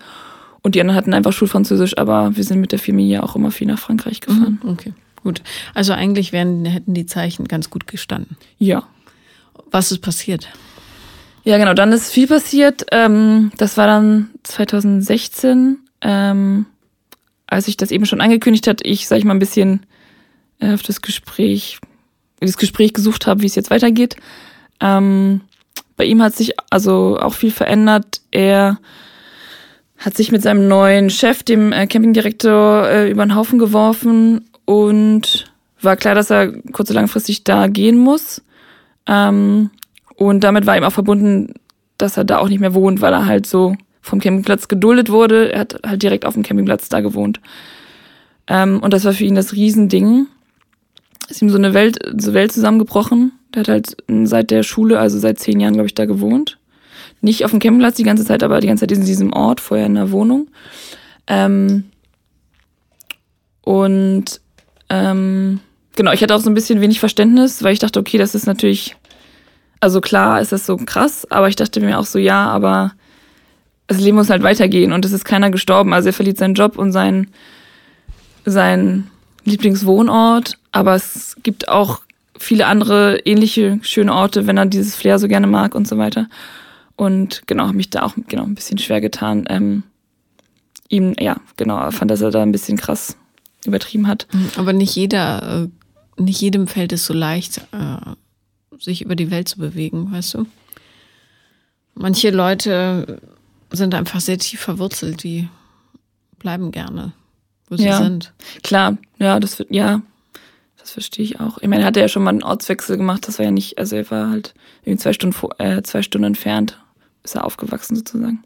Und 0.62 0.74
die 0.74 0.80
anderen 0.80 0.96
hatten 0.96 1.14
einfach 1.14 1.32
Schulfranzösisch, 1.32 1.96
aber 1.96 2.36
wir 2.36 2.42
sind 2.42 2.60
mit 2.60 2.72
der 2.72 2.80
Familie 2.80 3.22
auch 3.22 3.36
immer 3.36 3.52
viel 3.52 3.68
nach 3.68 3.78
Frankreich 3.78 4.20
gefahren. 4.20 4.58
Mhm, 4.60 4.70
okay, 4.70 4.92
gut. 5.22 5.42
Also 5.72 5.92
eigentlich 5.92 6.32
wären, 6.32 6.64
hätten 6.64 6.94
die 6.94 7.06
Zeichen 7.06 7.46
ganz 7.46 7.70
gut 7.70 7.86
gestanden. 7.86 8.36
Ja. 8.58 8.82
Was 9.70 9.92
ist 9.92 10.00
passiert? 10.00 10.48
Ja, 11.44 11.58
genau, 11.58 11.74
dann 11.74 11.92
ist 11.92 12.10
viel 12.10 12.26
passiert. 12.26 12.86
Ähm, 12.90 13.52
das 13.56 13.76
war 13.76 13.86
dann 13.86 14.30
2016, 14.42 15.78
ähm, 16.00 16.66
als 17.46 17.68
ich 17.68 17.76
das 17.76 17.92
eben 17.92 18.06
schon 18.06 18.20
angekündigt 18.20 18.66
hat, 18.66 18.80
ich, 18.82 19.06
sag 19.06 19.18
ich 19.18 19.24
mal, 19.24 19.34
ein 19.34 19.38
bisschen 19.38 19.86
auf 20.60 20.82
das 20.82 21.02
Gespräch, 21.02 21.78
das 22.40 22.56
Gespräch 22.56 22.92
gesucht 22.94 23.26
habe, 23.26 23.42
wie 23.42 23.46
es 23.46 23.54
jetzt 23.54 23.70
weitergeht. 23.70 24.16
Ähm, 24.80 25.42
bei 25.96 26.04
ihm 26.04 26.22
hat 26.22 26.34
sich 26.34 26.54
also 26.70 27.18
auch 27.20 27.34
viel 27.34 27.50
verändert. 27.50 28.20
Er 28.30 28.78
hat 29.98 30.16
sich 30.16 30.32
mit 30.32 30.42
seinem 30.42 30.68
neuen 30.68 31.10
Chef, 31.10 31.42
dem 31.42 31.72
äh, 31.72 31.86
Campingdirektor, 31.86 32.88
äh, 32.88 33.10
über 33.10 33.24
den 33.24 33.34
Haufen 33.34 33.58
geworfen 33.58 34.48
und 34.64 35.52
war 35.80 35.96
klar, 35.96 36.14
dass 36.14 36.30
er 36.30 36.52
kurz- 36.72 36.90
und 36.90 36.96
langfristig 36.96 37.44
da 37.44 37.68
gehen 37.68 37.98
muss. 37.98 38.42
Ähm, 39.06 39.70
und 40.16 40.40
damit 40.40 40.66
war 40.66 40.76
ihm 40.76 40.84
auch 40.84 40.92
verbunden, 40.92 41.54
dass 41.98 42.16
er 42.16 42.24
da 42.24 42.38
auch 42.38 42.48
nicht 42.48 42.60
mehr 42.60 42.74
wohnt, 42.74 43.00
weil 43.00 43.12
er 43.12 43.26
halt 43.26 43.46
so 43.46 43.76
vom 44.00 44.20
Campingplatz 44.20 44.68
geduldet 44.68 45.10
wurde. 45.10 45.52
Er 45.52 45.60
hat 45.60 45.80
halt 45.86 46.02
direkt 46.02 46.26
auf 46.26 46.34
dem 46.34 46.42
Campingplatz 46.42 46.88
da 46.88 47.00
gewohnt. 47.00 47.40
Ähm, 48.46 48.80
und 48.80 48.92
das 48.92 49.04
war 49.04 49.12
für 49.12 49.24
ihn 49.24 49.34
das 49.34 49.54
Riesending 49.54 50.26
ist 51.30 51.42
ihm 51.42 51.50
so 51.50 51.58
eine 51.58 51.74
Welt, 51.74 51.98
so 52.16 52.34
Welt 52.34 52.52
zusammengebrochen. 52.52 53.32
Der 53.54 53.60
hat 53.60 53.68
halt 53.68 53.96
seit 54.24 54.50
der 54.50 54.62
Schule, 54.62 54.98
also 54.98 55.18
seit 55.18 55.38
zehn 55.38 55.60
Jahren, 55.60 55.74
glaube 55.74 55.86
ich, 55.86 55.94
da 55.94 56.06
gewohnt. 56.06 56.58
Nicht 57.20 57.44
auf 57.44 57.50
dem 57.50 57.60
Campingplatz 57.60 57.96
die 57.96 58.02
ganze 58.02 58.24
Zeit, 58.24 58.42
aber 58.42 58.60
die 58.60 58.66
ganze 58.66 58.82
Zeit 58.86 58.96
in 58.96 59.04
diesem 59.04 59.32
Ort, 59.32 59.60
vorher 59.60 59.86
in 59.86 59.94
der 59.94 60.10
Wohnung. 60.10 60.48
Ähm, 61.26 61.84
und 63.62 64.40
ähm, 64.90 65.60
genau, 65.96 66.12
ich 66.12 66.22
hatte 66.22 66.34
auch 66.34 66.40
so 66.40 66.50
ein 66.50 66.54
bisschen 66.54 66.80
wenig 66.80 67.00
Verständnis, 67.00 67.62
weil 67.62 67.72
ich 67.72 67.78
dachte, 67.78 67.98
okay, 67.98 68.18
das 68.18 68.34
ist 68.34 68.46
natürlich, 68.46 68.96
also 69.80 70.00
klar 70.00 70.40
ist 70.40 70.52
das 70.52 70.66
so 70.66 70.76
krass, 70.76 71.26
aber 71.30 71.48
ich 71.48 71.56
dachte 71.56 71.80
mir 71.80 71.98
auch 71.98 72.04
so, 72.04 72.18
ja, 72.18 72.46
aber 72.48 72.92
das 73.86 74.00
Leben 74.00 74.16
muss 74.16 74.30
halt 74.30 74.42
weitergehen 74.42 74.92
und 74.92 75.04
es 75.04 75.12
ist 75.12 75.24
keiner 75.24 75.50
gestorben. 75.50 75.92
Also 75.92 76.08
er 76.08 76.12
verliert 76.12 76.38
seinen 76.38 76.54
Job 76.54 76.78
und 76.78 76.92
sein, 76.92 77.28
sein 78.44 79.10
Lieblingswohnort, 79.44 80.58
aber 80.72 80.94
es 80.94 81.36
gibt 81.42 81.68
auch 81.68 82.00
viele 82.38 82.66
andere 82.66 83.18
ähnliche 83.24 83.78
schöne 83.82 84.12
Orte, 84.12 84.46
wenn 84.46 84.56
er 84.56 84.66
dieses 84.66 84.96
Flair 84.96 85.18
so 85.18 85.28
gerne 85.28 85.46
mag 85.46 85.74
und 85.74 85.86
so 85.86 85.98
weiter. 85.98 86.28
Und 86.96 87.42
genau, 87.46 87.64
habe 87.66 87.76
mich 87.76 87.90
da 87.90 88.02
auch 88.02 88.14
genau 88.28 88.44
ein 88.44 88.54
bisschen 88.54 88.78
schwer 88.78 89.00
getan. 89.00 89.44
Ähm, 89.48 89.82
ihm, 90.88 91.14
ja, 91.18 91.36
genau, 91.56 91.90
fand, 91.90 92.10
dass 92.10 92.20
er 92.20 92.30
da 92.30 92.42
ein 92.42 92.52
bisschen 92.52 92.76
krass 92.76 93.16
übertrieben 93.64 94.06
hat. 94.06 94.26
Mhm, 94.32 94.50
aber 94.56 94.72
nicht 94.72 94.94
jeder, 94.94 95.68
äh, 96.18 96.22
nicht 96.22 96.40
jedem 96.40 96.66
fällt 96.66 96.92
es 96.92 97.06
so 97.06 97.14
leicht, 97.14 97.58
äh, 97.72 98.76
sich 98.78 99.02
über 99.02 99.16
die 99.16 99.30
Welt 99.30 99.48
zu 99.48 99.58
bewegen, 99.58 100.12
weißt 100.12 100.34
du? 100.34 100.46
Manche 101.94 102.30
Leute 102.30 103.20
sind 103.70 103.94
einfach 103.94 104.20
sehr 104.20 104.38
tief 104.38 104.60
verwurzelt, 104.60 105.22
die 105.22 105.48
bleiben 106.38 106.72
gerne 106.72 107.12
wo 107.68 107.76
sie 107.76 107.86
ja, 107.86 107.98
sind. 107.98 108.32
Klar, 108.62 108.98
ja, 109.18 109.40
das 109.40 109.58
wird, 109.58 109.70
ja, 109.70 110.02
das 110.78 110.92
verstehe 110.92 111.24
ich 111.24 111.40
auch. 111.40 111.58
Ich 111.58 111.68
meine, 111.68 111.82
er 111.82 111.86
hatte 111.86 112.00
ja 112.00 112.08
schon 112.08 112.22
mal 112.22 112.30
einen 112.30 112.42
Ortswechsel 112.42 112.96
gemacht, 112.96 113.26
das 113.26 113.38
war 113.38 113.46
ja 113.46 113.50
nicht, 113.50 113.78
also 113.78 113.96
er 113.96 114.10
war 114.10 114.30
halt 114.30 114.54
irgendwie 114.82 115.02
zwei 115.02 115.12
Stunden, 115.12 115.36
äh, 115.58 115.82
zwei 115.82 116.02
Stunden 116.02 116.26
entfernt, 116.26 116.78
ist 117.22 117.34
er 117.34 117.44
aufgewachsen 117.44 117.96
sozusagen. 117.96 118.42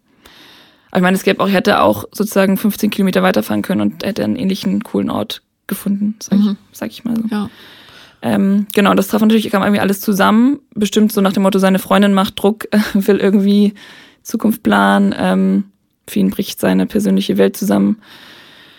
Aber 0.91 0.99
ich 0.99 1.03
meine, 1.03 1.17
es 1.17 1.25
gäbe 1.25 1.43
auch, 1.43 1.49
er 1.49 1.55
hätte 1.55 1.81
auch 1.81 2.05
sozusagen 2.13 2.57
15 2.57 2.91
Kilometer 2.91 3.23
weiterfahren 3.23 3.63
können 3.63 3.81
und 3.81 4.05
hätte 4.05 4.25
einen 4.25 4.37
ähnlichen 4.37 4.83
coolen 4.83 5.11
Ort 5.11 5.43
gefunden, 5.67 6.17
sag, 6.21 6.39
mhm. 6.39 6.57
ich, 6.71 6.79
sag 6.79 6.91
ich 6.91 7.05
mal 7.05 7.17
so. 7.17 7.25
Ja. 7.31 7.51
Ähm, 8.23 8.67
genau, 8.73 8.95
das 8.95 9.09
traf 9.09 9.21
natürlich, 9.21 9.51
kam 9.51 9.63
irgendwie 9.63 9.81
alles 9.81 10.01
zusammen. 10.01 10.61
Bestimmt 10.75 11.13
so 11.13 11.21
nach 11.21 11.33
dem 11.33 11.43
Motto, 11.43 11.59
seine 11.59 11.79
Freundin 11.79 12.15
macht 12.15 12.41
Druck, 12.41 12.67
will 12.95 13.19
irgendwie 13.19 13.75
Zukunft 14.23 14.63
planen. 14.63 15.15
Ähm, 15.17 15.65
für 16.07 16.21
ihn 16.21 16.31
bricht 16.31 16.59
seine 16.59 16.87
persönliche 16.87 17.37
Welt 17.37 17.57
zusammen 17.57 17.99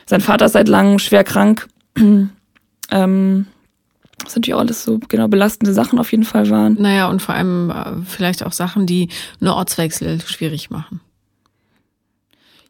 sein 0.10 0.22
Vater 0.22 0.46
ist 0.46 0.54
seit 0.54 0.68
langem 0.68 0.98
schwer 0.98 1.24
krank. 1.24 1.68
ähm, 1.96 3.46
was 4.24 4.36
natürlich 4.36 4.56
auch 4.56 4.60
alles 4.60 4.84
so 4.84 5.00
genau 5.08 5.28
belastende 5.28 5.72
Sachen 5.72 6.00
auf 6.00 6.12
jeden 6.12 6.24
Fall 6.24 6.50
waren. 6.50 6.78
Naja, 6.80 7.08
und 7.10 7.22
vor 7.22 7.36
allem 7.36 7.70
äh, 7.70 8.02
vielleicht 8.06 8.44
auch 8.44 8.52
Sachen, 8.52 8.88
die 8.88 9.10
eine 9.40 9.54
Ortswechsel 9.54 10.20
schwierig 10.22 10.72
machen. 10.72 11.00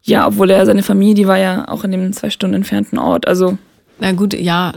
Ja, 0.02 0.26
obwohl 0.26 0.50
er 0.50 0.66
seine 0.66 0.82
Familie, 0.82 1.14
die 1.14 1.26
war 1.26 1.38
ja 1.38 1.66
auch 1.68 1.82
in 1.82 1.92
dem 1.92 2.12
zwei 2.12 2.28
Stunden 2.28 2.56
entfernten 2.56 2.98
Ort. 2.98 3.26
Also. 3.26 3.56
Na 3.98 4.12
gut, 4.12 4.34
ja, 4.34 4.74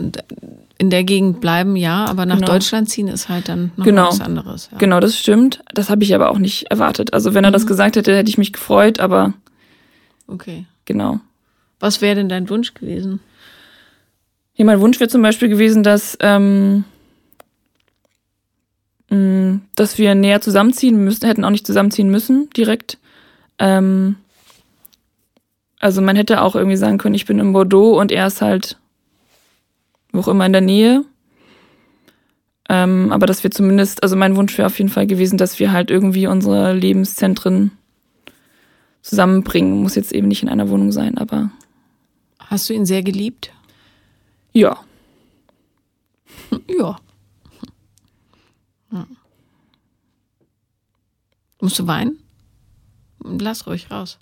in 0.77 0.89
der 0.89 1.03
Gegend 1.03 1.41
bleiben, 1.41 1.75
ja, 1.75 2.05
aber 2.05 2.25
nach 2.25 2.37
genau. 2.37 2.47
Deutschland 2.53 2.89
ziehen 2.89 3.09
ist 3.09 3.27
halt 3.27 3.49
dann 3.49 3.73
noch 3.75 3.83
genau. 3.83 4.07
was 4.07 4.21
anderes. 4.21 4.69
Ja. 4.71 4.77
Genau, 4.77 5.01
das 5.01 5.17
stimmt. 5.17 5.61
Das 5.73 5.89
habe 5.89 6.03
ich 6.03 6.15
aber 6.15 6.31
auch 6.31 6.39
nicht 6.39 6.71
erwartet. 6.71 7.13
Also 7.13 7.33
wenn 7.33 7.43
er 7.43 7.49
mhm. 7.49 7.55
das 7.55 7.67
gesagt 7.67 7.97
hätte, 7.97 8.15
hätte 8.15 8.29
ich 8.29 8.37
mich 8.37 8.53
gefreut, 8.53 9.01
aber. 9.01 9.33
Okay. 10.27 10.65
Genau. 10.85 11.19
Was 11.83 11.99
wäre 11.99 12.15
denn 12.15 12.29
dein 12.29 12.49
Wunsch 12.49 12.73
gewesen? 12.73 13.19
Ja, 14.55 14.63
mein 14.63 14.79
Wunsch 14.79 15.01
wäre 15.01 15.09
zum 15.09 15.21
Beispiel 15.21 15.49
gewesen, 15.49 15.83
dass, 15.83 16.17
ähm, 16.21 16.85
mh, 19.09 19.59
dass 19.75 19.97
wir 19.97 20.15
näher 20.15 20.39
zusammenziehen 20.39 21.03
müssen, 21.03 21.25
hätten 21.25 21.43
auch 21.43 21.49
nicht 21.49 21.67
zusammenziehen 21.67 22.09
müssen 22.09 22.49
direkt. 22.51 22.99
Ähm, 23.59 24.15
also 25.81 26.01
man 26.01 26.15
hätte 26.15 26.41
auch 26.41 26.55
irgendwie 26.55 26.77
sagen 26.77 26.99
können, 26.99 27.15
ich 27.15 27.25
bin 27.25 27.39
in 27.39 27.51
Bordeaux 27.51 27.99
und 27.99 28.13
er 28.13 28.27
ist 28.27 28.41
halt 28.41 28.77
wo 30.13 30.21
auch 30.21 30.29
immer 30.29 30.45
in 30.45 30.53
der 30.53 30.61
Nähe. 30.61 31.03
Ähm, 32.69 33.11
aber 33.11 33.25
dass 33.25 33.43
wir 33.43 33.51
zumindest, 33.51 34.03
also 34.03 34.15
mein 34.15 34.37
Wunsch 34.37 34.57
wäre 34.57 34.67
auf 34.67 34.77
jeden 34.77 34.89
Fall 34.89 35.05
gewesen, 35.05 35.37
dass 35.37 35.59
wir 35.59 35.73
halt 35.73 35.91
irgendwie 35.91 36.27
unsere 36.27 36.71
Lebenszentren 36.71 37.71
zusammenbringen. 39.01 39.83
Muss 39.83 39.95
jetzt 39.95 40.13
eben 40.13 40.29
nicht 40.29 40.43
in 40.43 40.49
einer 40.49 40.69
Wohnung 40.69 40.93
sein, 40.93 41.17
aber. 41.17 41.51
Hast 42.47 42.69
du 42.69 42.73
ihn 42.73 42.85
sehr 42.85 43.03
geliebt? 43.03 43.51
Ja. 44.51 44.83
ja. 46.67 46.99
ja. 48.91 49.07
Musst 51.59 51.79
du 51.79 51.87
weinen? 51.87 52.19
Lass 53.19 53.65
ruhig 53.67 53.89
raus. 53.89 54.19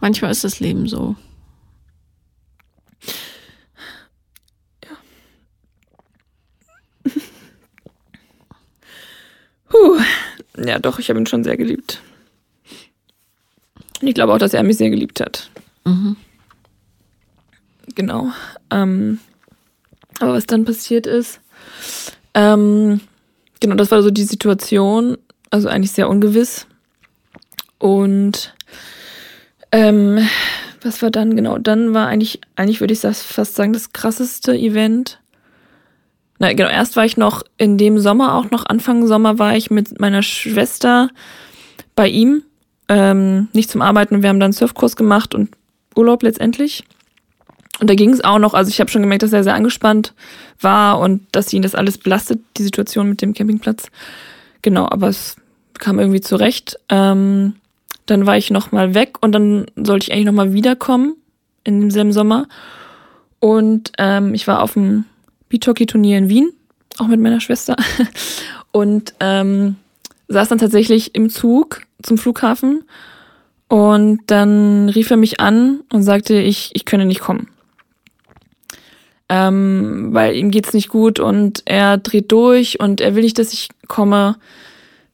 Manchmal 0.00 0.30
ist 0.30 0.44
das 0.44 0.60
Leben 0.60 0.88
so. 0.88 1.16
Ja. 4.84 4.96
Puh. 9.68 10.00
Ja, 10.56 10.78
doch, 10.78 10.98
ich 10.98 11.08
habe 11.10 11.18
ihn 11.20 11.26
schon 11.26 11.44
sehr 11.44 11.56
geliebt. 11.56 12.00
Ich 14.00 14.14
glaube 14.14 14.32
auch, 14.32 14.38
dass 14.38 14.54
er 14.54 14.62
mich 14.62 14.76
sehr 14.76 14.90
geliebt 14.90 15.20
hat. 15.20 15.50
Mhm. 15.84 16.16
Genau. 17.94 18.30
Ähm, 18.70 19.20
aber 20.20 20.34
was 20.34 20.46
dann 20.46 20.64
passiert 20.64 21.06
ist, 21.06 21.40
ähm, 22.34 23.00
genau, 23.60 23.74
das 23.74 23.90
war 23.90 24.02
so 24.02 24.10
die 24.10 24.24
Situation, 24.24 25.16
also 25.50 25.68
eigentlich 25.68 25.92
sehr 25.92 26.08
ungewiss. 26.08 26.66
Und 27.78 28.54
ähm, 29.72 30.26
was 30.82 31.02
war 31.02 31.10
dann 31.10 31.36
genau? 31.36 31.58
Dann 31.58 31.94
war 31.94 32.08
eigentlich, 32.08 32.40
eigentlich 32.56 32.80
würde 32.80 32.94
ich 32.94 33.00
das 33.00 33.22
fast 33.22 33.54
sagen, 33.54 33.72
das 33.72 33.92
krasseste 33.92 34.54
Event. 34.54 35.18
Na, 36.38 36.52
genau, 36.52 36.68
erst 36.68 36.96
war 36.96 37.04
ich 37.04 37.16
noch 37.16 37.42
in 37.56 37.78
dem 37.78 37.98
Sommer, 37.98 38.34
auch 38.34 38.50
noch 38.50 38.66
Anfang 38.66 39.06
Sommer, 39.06 39.38
war 39.38 39.56
ich 39.56 39.70
mit 39.70 40.00
meiner 40.00 40.22
Schwester 40.22 41.08
bei 41.94 42.08
ihm 42.08 42.42
ähm, 42.88 43.48
nicht 43.52 43.70
zum 43.70 43.82
Arbeiten. 43.82 44.22
Wir 44.22 44.28
haben 44.28 44.40
dann 44.40 44.52
Surfkurs 44.52 44.96
gemacht 44.96 45.34
und 45.34 45.50
Urlaub 45.94 46.22
letztendlich. 46.22 46.84
Und 47.80 47.90
da 47.90 47.94
ging 47.94 48.10
es 48.10 48.24
auch 48.24 48.38
noch, 48.38 48.54
also 48.54 48.70
ich 48.70 48.80
habe 48.80 48.90
schon 48.90 49.02
gemerkt, 49.02 49.22
dass 49.22 49.32
er 49.32 49.44
sehr 49.44 49.54
angespannt 49.54 50.14
war 50.60 50.98
und 50.98 51.22
dass 51.32 51.52
ihn 51.52 51.62
das 51.62 51.74
alles 51.74 51.98
belastet, 51.98 52.40
die 52.56 52.62
Situation 52.62 53.08
mit 53.08 53.20
dem 53.20 53.34
Campingplatz. 53.34 53.90
Genau, 54.62 54.88
aber 54.88 55.08
es 55.08 55.36
kam 55.78 55.98
irgendwie 55.98 56.20
zurecht. 56.20 56.78
Ähm, 56.88 57.54
dann 58.06 58.26
war 58.26 58.36
ich 58.36 58.50
nochmal 58.50 58.94
weg 58.94 59.18
und 59.20 59.32
dann 59.32 59.66
sollte 59.76 60.04
ich 60.04 60.12
eigentlich 60.12 60.26
nochmal 60.26 60.52
wiederkommen 60.52 61.16
in 61.64 61.80
demselben 61.80 62.12
Sommer. 62.12 62.46
Und 63.40 63.92
ähm, 63.98 64.32
ich 64.32 64.46
war 64.46 64.62
auf 64.62 64.72
dem 64.72 65.04
Beachhockey-Turnier 65.48 66.18
in 66.18 66.28
Wien, 66.28 66.50
auch 66.98 67.06
mit 67.08 67.20
meiner 67.20 67.40
Schwester. 67.40 67.76
Und 68.72 69.14
ähm, 69.20 69.76
saß 70.28 70.48
dann 70.48 70.58
tatsächlich 70.58 71.14
im 71.14 71.30
Zug 71.30 71.82
zum 72.02 72.18
Flughafen 72.18 72.84
und 73.68 74.20
dann 74.26 74.88
rief 74.88 75.10
er 75.10 75.16
mich 75.16 75.40
an 75.40 75.80
und 75.92 76.02
sagte, 76.02 76.38
ich, 76.38 76.70
ich 76.74 76.84
könne 76.84 77.06
nicht 77.06 77.20
kommen. 77.20 77.48
Ähm, 79.28 80.10
weil 80.12 80.36
ihm 80.36 80.50
geht's 80.52 80.72
nicht 80.72 80.88
gut 80.88 81.18
und 81.18 81.62
er 81.64 81.98
dreht 81.98 82.30
durch 82.30 82.78
und 82.78 83.00
er 83.00 83.16
will 83.16 83.24
nicht, 83.24 83.38
dass 83.38 83.52
ich 83.52 83.68
komme, 83.88 84.36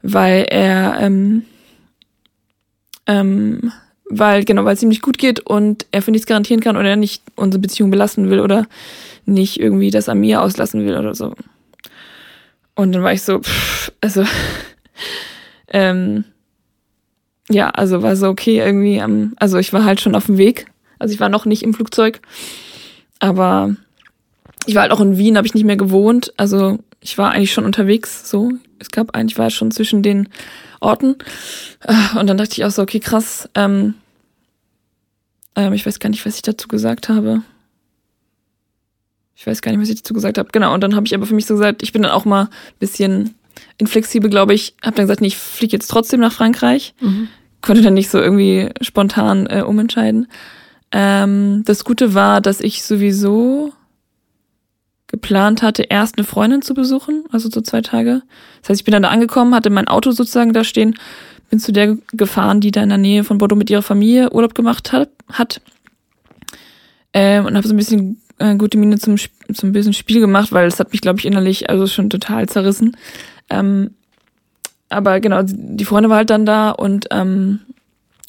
weil 0.02 0.44
er, 0.50 0.98
ähm, 1.00 1.46
ähm, 3.06 3.72
weil, 4.12 4.44
genau, 4.44 4.64
weil 4.64 4.74
es 4.74 4.82
ihm 4.82 4.90
nicht 4.90 5.02
gut 5.02 5.18
geht 5.18 5.40
und 5.40 5.86
er 5.90 6.02
für 6.02 6.10
nichts 6.10 6.26
garantieren 6.26 6.60
kann 6.60 6.76
oder 6.76 6.90
er 6.90 6.96
nicht 6.96 7.22
unsere 7.34 7.60
Beziehung 7.60 7.90
belassen 7.90 8.28
will 8.28 8.40
oder 8.40 8.66
nicht 9.24 9.58
irgendwie 9.58 9.90
das 9.90 10.08
an 10.08 10.20
mir 10.20 10.42
auslassen 10.42 10.84
will 10.84 10.96
oder 10.96 11.14
so. 11.14 11.34
Und 12.74 12.92
dann 12.92 13.02
war 13.02 13.12
ich 13.12 13.22
so, 13.22 13.40
pff, 13.40 13.90
also 14.00 14.24
ähm, 15.68 16.24
ja, 17.50 17.70
also 17.70 18.02
war 18.02 18.16
so 18.16 18.28
okay 18.28 18.58
irgendwie. 18.58 18.96
Ähm, 18.96 19.34
also 19.36 19.58
ich 19.58 19.72
war 19.72 19.84
halt 19.84 20.00
schon 20.00 20.14
auf 20.14 20.26
dem 20.26 20.36
Weg. 20.38 20.66
Also 20.98 21.14
ich 21.14 21.20
war 21.20 21.28
noch 21.28 21.46
nicht 21.46 21.62
im 21.62 21.74
Flugzeug, 21.74 22.20
aber 23.18 23.74
ich 24.66 24.74
war 24.74 24.82
halt 24.82 24.92
auch 24.92 25.00
in 25.00 25.16
Wien, 25.16 25.36
habe 25.36 25.46
ich 25.46 25.54
nicht 25.54 25.64
mehr 25.64 25.76
gewohnt. 25.76 26.32
Also 26.36 26.78
ich 27.00 27.16
war 27.18 27.32
eigentlich 27.32 27.52
schon 27.52 27.64
unterwegs. 27.64 28.28
So, 28.30 28.52
es 28.78 28.90
gab 28.90 29.16
eigentlich 29.16 29.38
war 29.38 29.50
schon 29.50 29.70
zwischen 29.70 30.02
den 30.02 30.28
Orten. 30.80 31.16
Und 32.18 32.26
dann 32.26 32.36
dachte 32.36 32.52
ich 32.52 32.64
auch 32.64 32.70
so, 32.70 32.82
okay, 32.82 33.00
krass. 33.00 33.48
Ähm, 33.54 33.94
ähm, 35.56 35.72
ich 35.72 35.86
weiß 35.86 35.98
gar 35.98 36.08
nicht, 36.08 36.24
was 36.24 36.36
ich 36.36 36.42
dazu 36.42 36.68
gesagt 36.68 37.08
habe. 37.08 37.42
Ich 39.34 39.46
weiß 39.46 39.62
gar 39.62 39.72
nicht, 39.72 39.80
was 39.80 39.88
ich 39.88 40.02
dazu 40.02 40.14
gesagt 40.14 40.38
habe. 40.38 40.50
Genau, 40.52 40.72
und 40.72 40.82
dann 40.82 40.94
habe 40.94 41.06
ich 41.06 41.14
aber 41.14 41.26
für 41.26 41.34
mich 41.34 41.46
so 41.46 41.54
gesagt, 41.54 41.82
ich 41.82 41.92
bin 41.92 42.02
dann 42.02 42.12
auch 42.12 42.24
mal 42.24 42.44
ein 42.44 42.78
bisschen 42.78 43.34
inflexibel, 43.78 44.30
glaube 44.30 44.54
ich, 44.54 44.74
habe 44.82 44.96
dann 44.96 45.04
gesagt, 45.04 45.20
nee, 45.20 45.28
ich 45.28 45.36
fliege 45.36 45.72
jetzt 45.72 45.88
trotzdem 45.88 46.20
nach 46.20 46.32
Frankreich. 46.32 46.94
Mhm. 47.00 47.28
Konnte 47.60 47.82
dann 47.82 47.94
nicht 47.94 48.10
so 48.10 48.18
irgendwie 48.18 48.70
spontan 48.80 49.46
äh, 49.46 49.62
umentscheiden. 49.62 50.26
Ähm, 50.90 51.62
das 51.64 51.84
Gute 51.84 52.14
war, 52.14 52.40
dass 52.40 52.60
ich 52.60 52.82
sowieso 52.82 53.72
geplant 55.06 55.62
hatte, 55.62 55.82
erst 55.82 56.16
eine 56.16 56.24
Freundin 56.24 56.62
zu 56.62 56.74
besuchen, 56.74 57.24
also 57.30 57.50
so 57.50 57.60
zwei 57.60 57.82
Tage. 57.82 58.22
Das 58.60 58.70
heißt, 58.70 58.80
ich 58.80 58.84
bin 58.84 58.92
dann 58.92 59.02
da 59.02 59.10
angekommen, 59.10 59.54
hatte 59.54 59.70
mein 59.70 59.88
Auto 59.88 60.10
sozusagen 60.10 60.52
da 60.52 60.64
stehen, 60.64 60.96
bin 61.52 61.60
zu 61.60 61.70
der 61.70 61.98
gefahren, 62.12 62.62
die 62.62 62.70
da 62.70 62.82
in 62.82 62.88
der 62.88 62.96
Nähe 62.96 63.24
von 63.24 63.36
Bordeaux 63.36 63.58
mit 63.58 63.68
ihrer 63.68 63.82
Familie 63.82 64.32
Urlaub 64.32 64.54
gemacht 64.54 64.90
hat, 64.90 65.10
hat 65.30 65.60
ähm, 67.12 67.44
und 67.44 67.54
habe 67.54 67.68
so 67.68 67.74
ein 67.74 67.76
bisschen 67.76 68.22
äh, 68.38 68.56
gute 68.56 68.78
Miene 68.78 68.98
zum, 68.98 69.16
zum 69.52 69.72
bösen 69.72 69.92
Spiel 69.92 70.20
gemacht, 70.20 70.50
weil 70.52 70.66
es 70.66 70.80
hat 70.80 70.92
mich, 70.92 71.02
glaube 71.02 71.18
ich, 71.18 71.26
innerlich 71.26 71.68
also 71.68 71.86
schon 71.86 72.08
total 72.08 72.48
zerrissen. 72.48 72.96
Ähm, 73.50 73.90
aber 74.88 75.20
genau, 75.20 75.42
die 75.44 75.84
Freundin 75.84 76.08
war 76.08 76.16
halt 76.16 76.30
dann 76.30 76.46
da 76.46 76.70
und 76.70 77.08
ähm, 77.10 77.60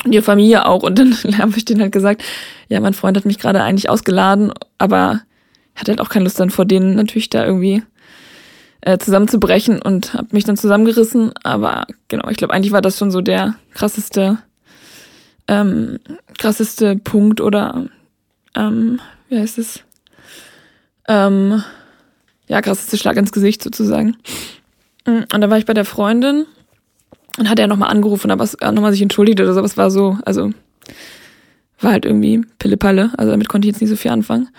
ihre 0.06 0.22
Familie 0.22 0.66
auch. 0.66 0.84
Und 0.84 1.00
dann 1.00 1.14
habe 1.38 1.54
ich 1.56 1.64
denen 1.64 1.80
halt 1.80 1.94
gesagt, 1.94 2.26
ja, 2.68 2.82
mein 2.82 2.94
Freund 2.94 3.16
hat 3.16 3.24
mich 3.24 3.40
gerade 3.40 3.64
eigentlich 3.64 3.90
ausgeladen, 3.90 4.52
aber 4.80 5.22
hat 5.76 5.88
halt 5.88 6.02
auch 6.02 6.10
keine 6.10 6.26
Lust 6.26 6.42
dann 6.42 6.50
vor 6.50 6.66
denen 6.66 6.96
natürlich 6.96 7.30
da 7.30 7.46
irgendwie 7.46 7.84
äh, 8.86 8.98
zusammenzubrechen 8.98 9.82
und 9.82 10.14
habe 10.14 10.28
mich 10.32 10.44
dann 10.44 10.58
zusammengerissen. 10.58 11.32
Aber 11.44 11.88
genau, 12.10 12.30
ich 12.30 12.38
glaube, 12.38 12.54
eigentlich 12.54 12.74
war 12.74 12.82
das 12.82 12.98
schon 12.98 13.12
so 13.12 13.22
der 13.22 13.56
krasseste, 13.74 14.40
ähm, 15.48 16.00
krasseste 16.38 16.98
Punkt 16.98 17.40
oder 17.40 17.88
ähm, 18.56 19.00
wie 19.30 19.40
heißt 19.40 19.58
es? 19.58 19.80
Ähm, 21.08 21.64
ja, 22.48 22.62
krasseste 22.62 22.98
Schlag 22.98 23.18
ins 23.18 23.32
Gesicht 23.32 23.64
sozusagen. 23.64 24.18
Und 25.06 25.32
dann 25.32 25.50
war 25.50 25.58
ich 25.58 25.66
bei 25.66 25.74
der 25.74 25.86
Freundin 25.86 26.46
und 27.40 27.50
hat 27.50 27.60
er 27.60 27.68
nochmal 27.68 27.90
angerufen, 27.90 28.32
aber 28.32 28.48
nochmal 28.62 28.92
sich 28.92 29.02
entschuldigt 29.02 29.40
oder 29.40 29.54
so. 29.54 29.60
Aber 29.60 29.66
es 29.66 29.78
war 29.78 29.92
so, 29.92 30.18
also 30.26 30.52
war 31.80 31.94
halt 31.94 32.06
irgendwie 32.06 32.42
Pille-Palle. 32.60 33.12
Also 33.18 33.32
damit 33.32 33.50
konnte 33.50 33.68
ich 33.68 33.74
jetzt 33.74 33.82
nicht 33.82 33.90
so 33.90 33.96
viel 33.96 34.12
anfangen. 34.12 34.50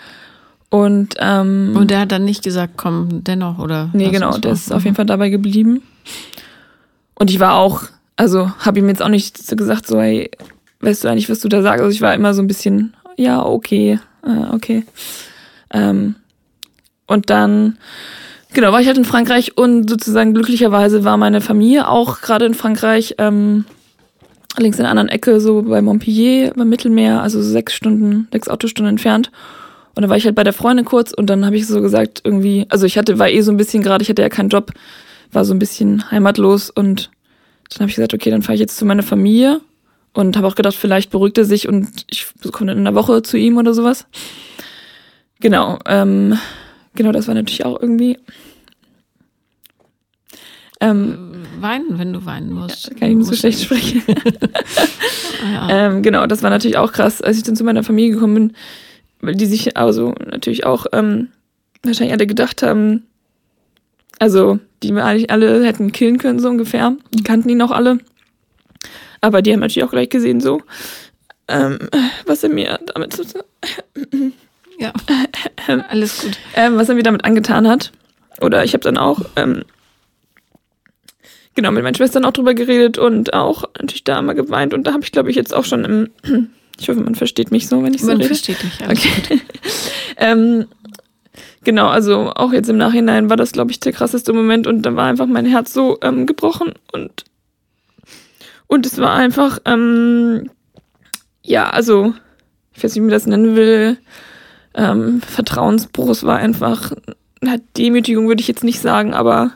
Und, 0.69 1.15
ähm, 1.19 1.73
und 1.75 1.91
der 1.91 1.99
hat 1.99 2.11
dann 2.11 2.25
nicht 2.25 2.43
gesagt, 2.43 2.73
komm, 2.75 3.23
dennoch, 3.23 3.59
oder? 3.59 3.89
Nee, 3.93 4.09
genau, 4.09 4.37
der 4.37 4.51
ist 4.51 4.73
auf 4.73 4.83
jeden 4.83 4.95
Fall 4.95 5.05
dabei 5.05 5.29
geblieben. 5.29 5.83
Und 7.13 7.29
ich 7.29 7.39
war 7.39 7.55
auch, 7.55 7.83
also 8.17 8.51
habe 8.59 8.79
ihm 8.79 8.89
jetzt 8.89 9.01
auch 9.01 9.09
nicht 9.09 9.37
so 9.37 9.55
gesagt, 9.55 9.87
so, 9.87 10.01
hey, 10.01 10.29
weißt 10.81 11.03
du 11.03 11.07
eigentlich, 11.07 11.29
was 11.29 11.39
du 11.39 11.47
da 11.47 11.61
sagst? 11.61 11.81
Also 11.81 11.93
ich 11.93 12.01
war 12.01 12.13
immer 12.13 12.33
so 12.33 12.41
ein 12.41 12.47
bisschen, 12.47 12.95
ja, 13.15 13.43
okay, 13.45 13.99
äh, 14.25 14.53
okay. 14.53 14.83
Ähm, 15.71 16.15
und 17.07 17.29
dann 17.29 17.77
Genau, 18.55 18.71
war 18.71 18.79
ich 18.79 18.87
halt 18.87 18.97
in 18.97 19.03
Frankreich 19.03 19.57
und 19.57 19.89
sozusagen 19.89 20.33
glücklicherweise 20.33 21.03
war 21.03 21.17
meine 21.17 21.41
Familie 21.41 21.89
auch 21.89 22.21
gerade 22.21 22.45
in 22.45 22.53
Frankreich. 22.53 23.15
Ähm, 23.17 23.65
links 24.57 24.77
in 24.77 24.83
der 24.83 24.91
anderen 24.91 25.09
Ecke, 25.09 25.41
so 25.41 25.61
bei 25.63 25.81
Montpellier, 25.81 26.53
beim 26.55 26.69
Mittelmeer, 26.69 27.21
also 27.21 27.41
sechs 27.41 27.73
Stunden, 27.73 28.29
sechs 28.31 28.47
Autostunden 28.47 28.91
entfernt. 28.91 29.29
Und 29.95 30.01
dann 30.01 30.09
war 30.09 30.17
ich 30.17 30.25
halt 30.25 30.35
bei 30.35 30.43
der 30.43 30.53
Freundin 30.53 30.85
kurz 30.85 31.13
und 31.13 31.29
dann 31.29 31.45
habe 31.45 31.55
ich 31.55 31.67
so 31.67 31.81
gesagt, 31.81 32.21
irgendwie, 32.25 32.65
also 32.69 32.85
ich 32.85 32.97
hatte, 32.97 33.17
war 33.17 33.29
eh 33.29 33.41
so 33.41 33.51
ein 33.51 33.57
bisschen 33.57 33.81
gerade, 33.81 34.03
ich 34.03 34.09
hatte 34.09 34.21
ja 34.21 34.29
keinen 34.29 34.49
Job, 34.49 34.71
war 35.31 35.45
so 35.45 35.53
ein 35.53 35.59
bisschen 35.59 36.11
heimatlos 36.11 36.69
und 36.69 37.11
dann 37.69 37.81
habe 37.81 37.89
ich 37.89 37.95
gesagt, 37.95 38.13
okay, 38.13 38.29
dann 38.29 38.41
fahre 38.41 38.55
ich 38.55 38.59
jetzt 38.59 38.77
zu 38.77 38.85
meiner 38.85 39.03
Familie 39.03 39.61
und 40.13 40.35
habe 40.35 40.47
auch 40.47 40.55
gedacht, 40.55 40.75
vielleicht 40.75 41.11
beruhigt 41.11 41.37
er 41.37 41.45
sich 41.45 41.67
und 41.69 41.87
ich 42.09 42.27
komme 42.51 42.71
dann 42.71 42.77
in 42.79 42.87
einer 42.87 42.95
Woche 42.95 43.21
zu 43.21 43.37
ihm 43.37 43.57
oder 43.57 43.73
sowas. 43.73 44.05
Genau, 45.39 45.79
ähm, 45.85 46.37
genau, 46.93 47.13
das 47.13 47.27
war 47.27 47.35
natürlich 47.35 47.65
auch 47.65 47.79
irgendwie. 47.81 48.17
Ähm, 50.81 51.43
weinen, 51.59 51.97
wenn 51.97 52.11
du 52.11 52.25
weinen 52.25 52.51
musst. 52.51 52.89
Ja, 52.89 52.95
kann 52.95 53.11
ich 53.11 53.17
nicht 53.17 53.27
so 53.27 53.35
schlecht 53.35 53.61
sprechen. 53.61 54.03
ja. 55.53 55.69
ähm, 55.69 56.03
genau, 56.03 56.27
das 56.27 56.43
war 56.43 56.49
natürlich 56.49 56.77
auch 56.77 56.91
krass, 56.91 57.21
als 57.21 57.37
ich 57.37 57.43
dann 57.43 57.55
zu 57.55 57.63
meiner 57.63 57.83
Familie 57.83 58.11
gekommen 58.11 58.35
bin, 58.35 58.53
weil 59.25 59.35
die 59.35 59.45
sich 59.45 59.77
also 59.77 60.13
natürlich 60.25 60.65
auch 60.65 60.85
ähm, 60.91 61.29
wahrscheinlich 61.83 62.13
alle 62.13 62.27
gedacht 62.27 62.63
haben, 62.63 63.03
also 64.19 64.59
die 64.83 64.93
wir 64.93 65.05
eigentlich 65.05 65.31
alle 65.31 65.63
hätten 65.65 65.91
killen 65.91 66.17
können, 66.17 66.39
so 66.39 66.49
ungefähr. 66.49 66.95
Die 67.13 67.23
kannten 67.23 67.49
ihn 67.49 67.61
auch 67.61 67.71
alle. 67.71 67.99
Aber 69.21 69.41
die 69.41 69.51
haben 69.51 69.59
natürlich 69.59 69.87
auch 69.87 69.91
gleich 69.91 70.09
gesehen, 70.09 70.39
so, 70.39 70.61
ähm, 71.47 71.79
was 72.25 72.43
er 72.43 72.49
mir 72.49 72.79
damit 72.93 73.13
zu 73.13 73.23
Ja, 74.77 74.91
alles 75.89 76.21
gut. 76.21 76.37
Ähm, 76.55 76.75
was 76.75 76.89
er 76.89 76.95
mir 76.95 77.03
damit 77.03 77.23
angetan 77.23 77.67
hat. 77.67 77.91
Oder 78.41 78.65
ich 78.65 78.73
habe 78.73 78.83
dann 78.83 78.97
auch 78.97 79.21
ähm, 79.37 79.63
genau 81.55 81.71
mit 81.71 81.83
meinen 81.83 81.95
Schwestern 81.95 82.25
auch 82.25 82.33
drüber 82.33 82.53
geredet 82.53 82.97
und 82.97 83.33
auch 83.33 83.63
natürlich 83.79 84.03
da 84.03 84.21
mal 84.21 84.33
geweint. 84.33 84.73
Und 84.73 84.85
da 84.85 84.93
habe 84.93 85.03
ich, 85.03 85.11
glaube 85.11 85.29
ich, 85.29 85.35
jetzt 85.35 85.53
auch 85.53 85.63
schon 85.63 85.85
im. 85.85 86.49
Ich 86.79 86.89
hoffe, 86.89 86.99
man 86.99 87.15
versteht 87.15 87.51
mich 87.51 87.67
so, 87.67 87.83
wenn 87.83 87.93
ich 87.93 88.01
so 88.01 88.07
man 88.07 88.17
rede. 88.17 88.29
Man 88.29 88.35
versteht 88.35 88.61
dich, 88.61 88.79
ja. 88.79 88.89
Okay. 88.89 89.41
ähm, 90.17 90.65
genau, 91.63 91.87
also 91.87 92.31
auch 92.35 92.53
jetzt 92.53 92.69
im 92.69 92.77
Nachhinein 92.77 93.29
war 93.29 93.37
das, 93.37 93.53
glaube 93.53 93.71
ich, 93.71 93.79
der 93.79 93.93
krasseste 93.93 94.33
Moment 94.33 94.67
und 94.67 94.81
da 94.81 94.95
war 94.95 95.05
einfach 95.05 95.27
mein 95.27 95.45
Herz 95.45 95.73
so 95.73 95.97
ähm, 96.01 96.25
gebrochen 96.25 96.73
und 96.91 97.25
und 98.67 98.85
es 98.85 98.97
war 98.97 99.13
einfach, 99.13 99.59
ähm, 99.65 100.49
ja, 101.43 101.69
also, 101.69 102.13
ich 102.73 102.83
weiß 102.83 102.91
nicht, 102.91 102.95
wie 102.95 103.01
man 103.01 103.09
das 103.11 103.27
nennen 103.27 103.55
will, 103.55 103.97
ähm, 104.73 105.21
Vertrauensbruch, 105.21 106.09
es 106.09 106.23
war 106.23 106.37
einfach, 106.37 106.91
eine 107.41 107.61
Demütigung 107.77 108.27
würde 108.27 108.41
ich 108.41 108.47
jetzt 108.47 108.63
nicht 108.63 108.79
sagen, 108.79 109.13
aber 109.13 109.51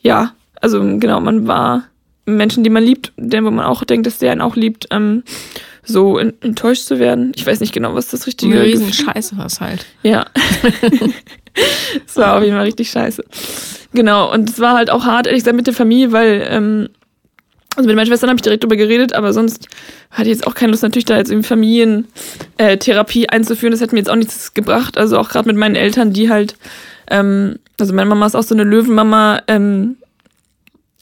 ja, 0.00 0.34
also 0.60 0.80
genau, 0.80 1.20
man 1.20 1.46
war 1.46 1.84
Menschen, 2.24 2.64
die 2.64 2.70
man 2.70 2.82
liebt, 2.82 3.12
den 3.16 3.44
wo 3.44 3.50
man 3.50 3.64
auch 3.64 3.84
denkt, 3.84 4.06
dass 4.06 4.18
der 4.18 4.32
einen 4.32 4.40
auch 4.40 4.56
liebt, 4.56 4.88
ähm, 4.90 5.22
so 5.86 6.18
enttäuscht 6.18 6.86
zu 6.86 6.98
werden. 6.98 7.32
Ich 7.36 7.46
weiß 7.46 7.60
nicht 7.60 7.72
genau, 7.72 7.94
was 7.94 8.08
das 8.08 8.26
richtige 8.26 8.54
Eine 8.54 8.64
riesen 8.64 8.92
Scheiße 8.92 9.38
war 9.38 9.46
es 9.46 9.60
halt. 9.60 9.86
Ja. 10.02 10.26
Es 12.06 12.16
war 12.16 12.36
auf 12.36 12.42
jeden 12.42 12.54
Fall 12.54 12.64
richtig 12.64 12.90
scheiße. 12.90 13.24
Genau, 13.94 14.32
und 14.32 14.50
es 14.50 14.60
war 14.60 14.76
halt 14.76 14.90
auch 14.90 15.04
hart, 15.04 15.26
ehrlich 15.26 15.42
gesagt, 15.42 15.56
mit 15.56 15.66
der 15.66 15.74
Familie, 15.74 16.12
weil, 16.12 16.46
ähm, 16.50 16.88
also 17.76 17.86
mit 17.86 17.96
meinen 17.96 18.06
Schwestern 18.06 18.30
habe 18.30 18.36
ich 18.36 18.42
direkt 18.42 18.62
drüber 18.62 18.76
geredet, 18.76 19.14
aber 19.14 19.32
sonst 19.32 19.68
hatte 20.10 20.24
ich 20.24 20.36
jetzt 20.36 20.46
auch 20.46 20.54
keine 20.54 20.72
Lust, 20.72 20.82
natürlich 20.82 21.04
da 21.04 21.16
jetzt 21.16 21.30
irgendwie 21.30 21.48
Familientherapie 21.48 23.24
äh, 23.24 23.28
einzuführen. 23.28 23.72
Das 23.72 23.80
hätte 23.80 23.94
mir 23.94 24.00
jetzt 24.00 24.10
auch 24.10 24.16
nichts 24.16 24.54
gebracht. 24.54 24.98
Also 24.98 25.18
auch 25.18 25.28
gerade 25.28 25.48
mit 25.48 25.56
meinen 25.56 25.76
Eltern, 25.76 26.12
die 26.12 26.30
halt, 26.30 26.56
ähm, 27.10 27.58
also 27.78 27.92
meine 27.94 28.08
Mama 28.08 28.26
ist 28.26 28.34
auch 28.34 28.42
so 28.42 28.54
eine 28.54 28.64
Löwenmama, 28.64 29.42
ähm, 29.48 29.96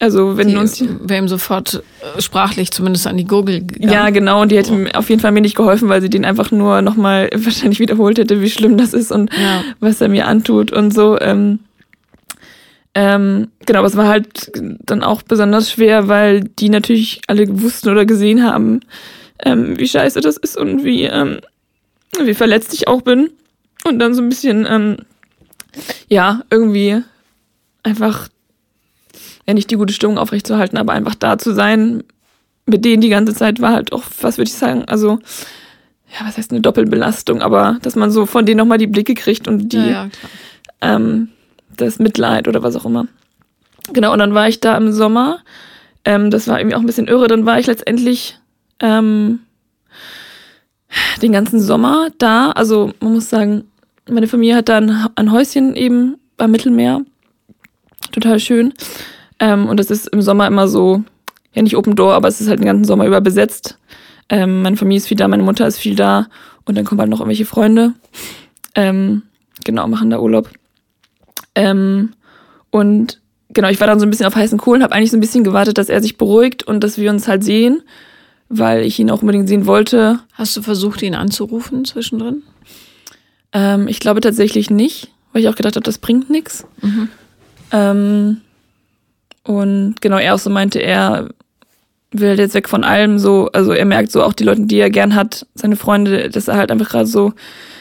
also 0.00 0.36
wenn 0.36 0.48
die 0.48 0.56
uns 0.56 0.80
wäre 0.80 1.22
ihm 1.22 1.28
sofort 1.28 1.82
äh, 2.16 2.20
sprachlich 2.20 2.72
zumindest 2.72 3.06
an 3.06 3.16
die 3.16 3.26
Gurgel 3.26 3.60
gegangen. 3.60 3.92
Ja, 3.92 4.10
genau, 4.10 4.42
und 4.42 4.50
die 4.50 4.56
hätte 4.56 4.72
mir 4.72 4.94
auf 4.96 5.08
jeden 5.08 5.20
Fall 5.20 5.30
mir 5.30 5.40
nicht 5.40 5.56
geholfen, 5.56 5.88
weil 5.88 6.02
sie 6.02 6.10
den 6.10 6.24
einfach 6.24 6.50
nur 6.50 6.82
nochmal 6.82 7.30
wahrscheinlich 7.34 7.78
wiederholt 7.78 8.18
hätte, 8.18 8.40
wie 8.40 8.50
schlimm 8.50 8.76
das 8.76 8.92
ist 8.92 9.12
und 9.12 9.32
ja. 9.32 9.62
was 9.80 10.00
er 10.00 10.08
mir 10.08 10.26
antut 10.26 10.72
und 10.72 10.92
so. 10.92 11.18
Ähm, 11.20 11.60
ähm, 12.96 13.48
genau, 13.66 13.80
aber 13.80 13.88
es 13.88 13.96
war 13.96 14.08
halt 14.08 14.52
dann 14.54 15.02
auch 15.02 15.22
besonders 15.22 15.70
schwer, 15.70 16.08
weil 16.08 16.40
die 16.42 16.68
natürlich 16.68 17.20
alle 17.26 17.46
wussten 17.62 17.88
oder 17.88 18.04
gesehen 18.04 18.44
haben, 18.44 18.80
ähm, 19.44 19.78
wie 19.78 19.88
scheiße 19.88 20.20
das 20.20 20.36
ist 20.36 20.56
und 20.56 20.84
wie, 20.84 21.04
ähm, 21.04 21.38
wie 22.20 22.34
verletzt 22.34 22.74
ich 22.74 22.88
auch 22.88 23.02
bin. 23.02 23.30
Und 23.84 23.98
dann 23.98 24.14
so 24.14 24.22
ein 24.22 24.28
bisschen, 24.28 24.66
ähm, 24.68 24.96
ja, 26.08 26.42
irgendwie 26.50 27.02
einfach 27.82 28.28
ja 29.46 29.54
nicht 29.54 29.70
die 29.70 29.76
gute 29.76 29.92
Stimmung 29.92 30.18
aufrechtzuerhalten, 30.18 30.78
aber 30.78 30.92
einfach 30.92 31.14
da 31.14 31.38
zu 31.38 31.52
sein, 31.52 32.02
mit 32.66 32.84
denen 32.84 33.02
die 33.02 33.08
ganze 33.08 33.34
Zeit 33.34 33.60
war 33.60 33.72
halt 33.72 33.92
auch, 33.92 34.04
was 34.20 34.38
würde 34.38 34.48
ich 34.48 34.54
sagen, 34.54 34.84
also 34.86 35.18
ja, 36.12 36.26
was 36.26 36.38
heißt 36.38 36.52
eine 36.52 36.60
Doppelbelastung, 36.60 37.42
aber 37.42 37.78
dass 37.82 37.96
man 37.96 38.10
so 38.10 38.26
von 38.26 38.46
denen 38.46 38.58
nochmal 38.58 38.78
die 38.78 38.86
Blicke 38.86 39.14
kriegt 39.14 39.48
und 39.48 39.72
die 39.72 39.78
ja, 39.78 39.86
ja, 39.86 40.08
ähm, 40.80 41.28
das 41.76 41.98
Mitleid 41.98 42.48
oder 42.48 42.62
was 42.62 42.76
auch 42.76 42.84
immer. 42.84 43.06
Genau, 43.92 44.12
und 44.12 44.18
dann 44.18 44.34
war 44.34 44.48
ich 44.48 44.60
da 44.60 44.76
im 44.76 44.92
Sommer. 44.92 45.40
Ähm, 46.04 46.30
das 46.30 46.48
war 46.48 46.58
irgendwie 46.58 46.76
auch 46.76 46.80
ein 46.80 46.86
bisschen 46.86 47.08
irre. 47.08 47.28
Dann 47.28 47.46
war 47.46 47.58
ich 47.58 47.66
letztendlich 47.66 48.38
ähm, 48.80 49.40
den 51.20 51.32
ganzen 51.32 51.60
Sommer 51.60 52.08
da. 52.18 52.50
Also 52.52 52.92
man 53.00 53.14
muss 53.14 53.28
sagen, 53.28 53.64
meine 54.08 54.28
Familie 54.28 54.56
hat 54.56 54.68
da 54.68 54.78
ein, 54.78 55.08
ein 55.16 55.32
Häuschen 55.32 55.74
eben 55.74 56.16
beim 56.36 56.50
Mittelmeer. 56.50 57.02
Total 58.12 58.38
schön. 58.38 58.72
Ähm, 59.44 59.68
und 59.68 59.78
das 59.78 59.90
ist 59.90 60.06
im 60.08 60.22
Sommer 60.22 60.46
immer 60.46 60.68
so, 60.68 61.04
ja 61.52 61.60
nicht 61.60 61.76
Open 61.76 61.96
Door, 61.96 62.14
aber 62.14 62.28
es 62.28 62.40
ist 62.40 62.48
halt 62.48 62.60
den 62.60 62.66
ganzen 62.66 62.86
Sommer 62.86 63.04
über 63.04 63.20
besetzt. 63.20 63.76
Ähm, 64.30 64.62
meine 64.62 64.78
Familie 64.78 64.96
ist 64.96 65.06
viel 65.06 65.18
da, 65.18 65.28
meine 65.28 65.42
Mutter 65.42 65.66
ist 65.66 65.78
viel 65.78 65.94
da 65.94 66.28
und 66.64 66.78
dann 66.78 66.86
kommen 66.86 66.98
halt 66.98 67.10
noch 67.10 67.20
irgendwelche 67.20 67.44
Freunde. 67.44 67.92
Ähm, 68.74 69.20
genau, 69.62 69.86
machen 69.86 70.08
da 70.08 70.18
Urlaub. 70.18 70.48
Ähm, 71.54 72.14
und 72.70 73.20
genau, 73.50 73.68
ich 73.68 73.78
war 73.80 73.86
dann 73.86 74.00
so 74.00 74.06
ein 74.06 74.10
bisschen 74.10 74.24
auf 74.24 74.34
heißen 74.34 74.56
Kohlen, 74.56 74.82
habe 74.82 74.94
eigentlich 74.94 75.10
so 75.10 75.18
ein 75.18 75.20
bisschen 75.20 75.44
gewartet, 75.44 75.76
dass 75.76 75.90
er 75.90 76.00
sich 76.00 76.16
beruhigt 76.16 76.62
und 76.62 76.82
dass 76.82 76.96
wir 76.96 77.10
uns 77.10 77.28
halt 77.28 77.44
sehen, 77.44 77.82
weil 78.48 78.82
ich 78.82 78.98
ihn 78.98 79.10
auch 79.10 79.20
unbedingt 79.20 79.46
sehen 79.46 79.66
wollte. 79.66 80.20
Hast 80.32 80.56
du 80.56 80.62
versucht, 80.62 81.02
ihn 81.02 81.14
anzurufen 81.14 81.84
zwischendrin? 81.84 82.44
Ähm, 83.52 83.88
ich 83.88 84.00
glaube 84.00 84.22
tatsächlich 84.22 84.70
nicht, 84.70 85.12
weil 85.34 85.42
ich 85.42 85.48
auch 85.50 85.54
gedacht 85.54 85.76
habe, 85.76 85.84
das 85.84 85.98
bringt 85.98 86.30
nichts. 86.30 86.66
Mhm. 86.80 87.08
Ähm, 87.72 88.40
und 89.44 89.96
genau, 90.00 90.18
er 90.18 90.34
auch 90.34 90.38
so 90.38 90.50
meinte, 90.50 90.80
er 90.80 91.28
will 92.10 92.38
jetzt 92.38 92.54
weg 92.54 92.68
von 92.68 92.84
allem 92.84 93.18
so, 93.18 93.50
also 93.52 93.72
er 93.72 93.84
merkt 93.84 94.12
so 94.12 94.22
auch 94.22 94.32
die 94.32 94.44
Leute, 94.44 94.62
die 94.62 94.78
er 94.78 94.90
gern 94.90 95.14
hat, 95.14 95.46
seine 95.54 95.76
Freunde, 95.76 96.30
dass 96.30 96.48
er 96.48 96.56
halt 96.56 96.70
einfach 96.70 96.88
gerade 96.88 97.06
so 97.06 97.32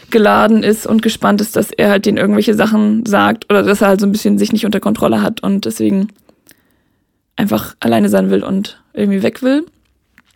geladen 0.09 0.64
ist 0.64 0.86
und 0.86 1.01
gespannt 1.01 1.41
ist, 1.41 1.55
dass 1.55 1.72
er 1.72 1.89
halt 1.89 2.05
denen 2.05 2.18
irgendwelche 2.18 2.53
Sachen 2.53 3.05
sagt 3.05 3.45
oder 3.49 3.64
dass 3.64 3.82
er 3.82 3.88
halt 3.89 3.99
so 3.99 4.05
ein 4.05 4.11
bisschen 4.11 4.38
sich 4.38 4.51
nicht 4.51 4.66
unter 4.66 4.80
Kontrolle 4.80 5.22
hat 5.22 5.41
und 5.41 5.66
deswegen 5.66 6.09
einfach 7.36 7.76
alleine 7.80 8.09
sein 8.09 8.30
will 8.30 8.43
und 8.43 8.82
irgendwie 8.93 9.24
weg 9.24 9.41
will. 9.41 9.66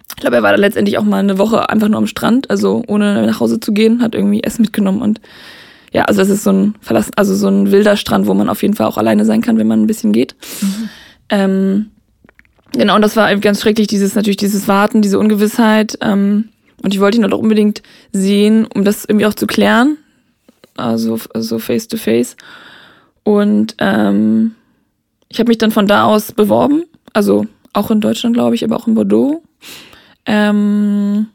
Ich 0.10 0.22
glaube, 0.22 0.38
er 0.38 0.44
war 0.44 0.52
da 0.52 0.58
letztendlich 0.58 0.98
auch 0.98 1.04
mal 1.04 1.20
eine 1.20 1.38
Woche 1.38 1.70
einfach 1.70 1.90
nur 1.90 2.00
am 2.00 2.08
Strand, 2.08 2.50
also 2.50 2.84
ohne 2.88 3.26
nach 3.26 3.40
Hause 3.40 3.60
zu 3.60 3.74
gehen, 3.74 4.02
hat 4.02 4.16
irgendwie 4.16 4.44
Essen 4.44 4.62
mitgenommen 4.62 5.02
und 5.02 5.22
ja, 5.94 6.06
also 6.06 6.20
das 6.22 6.30
ist 6.30 6.44
so 6.44 6.52
ein 6.52 6.76
verlassen, 6.82 7.12
also 7.16 7.36
so 7.36 7.48
ein 7.48 7.72
wilder 7.72 7.98
Strand, 7.98 8.28
wo 8.28 8.34
man 8.34 8.50
auf 8.50 8.62
jeden 8.62 8.74
Fall 8.74 8.88
auch 8.88 8.98
alleine 8.98 9.26
sein 9.26 9.42
kann, 9.42 9.58
wenn 9.58 9.68
man 9.68 9.82
ein 9.82 9.88
bisschen 9.88 10.12
geht. 10.12 10.36
Mhm. 10.62 10.90
Ähm, 11.30 11.92
genau, 12.72 12.96
und 12.96 13.02
das 13.02 13.16
war 13.16 13.36
ganz 13.38 13.62
schrecklich, 13.62 13.88
dieses 13.88 14.16
natürlich 14.16 14.38
dieses 14.38 14.68
Warten, 14.68 15.02
diese 15.02 15.20
Ungewissheit. 15.20 15.98
Ähm, 16.02 16.50
und 16.84 16.94
ich 16.94 17.00
wollte 17.00 17.18
ihn 17.18 17.24
halt 17.24 17.34
auch 17.34 17.40
unbedingt 17.40 17.82
sehen, 18.12 18.68
um 18.74 18.84
das 18.84 19.06
irgendwie 19.06 19.26
auch 19.26 19.34
zu 19.34 19.48
klären. 19.48 19.98
Also, 20.76 21.20
also 21.34 21.60
face 21.60 21.88
to 21.88 21.98
face. 21.98 22.38
Und 23.24 23.76
ähm, 23.80 24.56
ich 25.30 25.40
habe 25.40 25.50
mich 25.50 25.58
dann 25.58 25.72
von 25.72 25.88
da 25.88 26.06
aus 26.06 26.32
beworben. 26.32 26.84
Also 27.14 27.48
auch 27.74 27.92
in 27.92 28.02
Deutschland, 28.02 28.36
glaube 28.36 28.56
ich, 28.56 28.64
aber 28.64 28.76
auch 28.76 28.88
in 28.88 28.94
Bordeaux. 28.94 29.44
Ähm, 30.26 31.28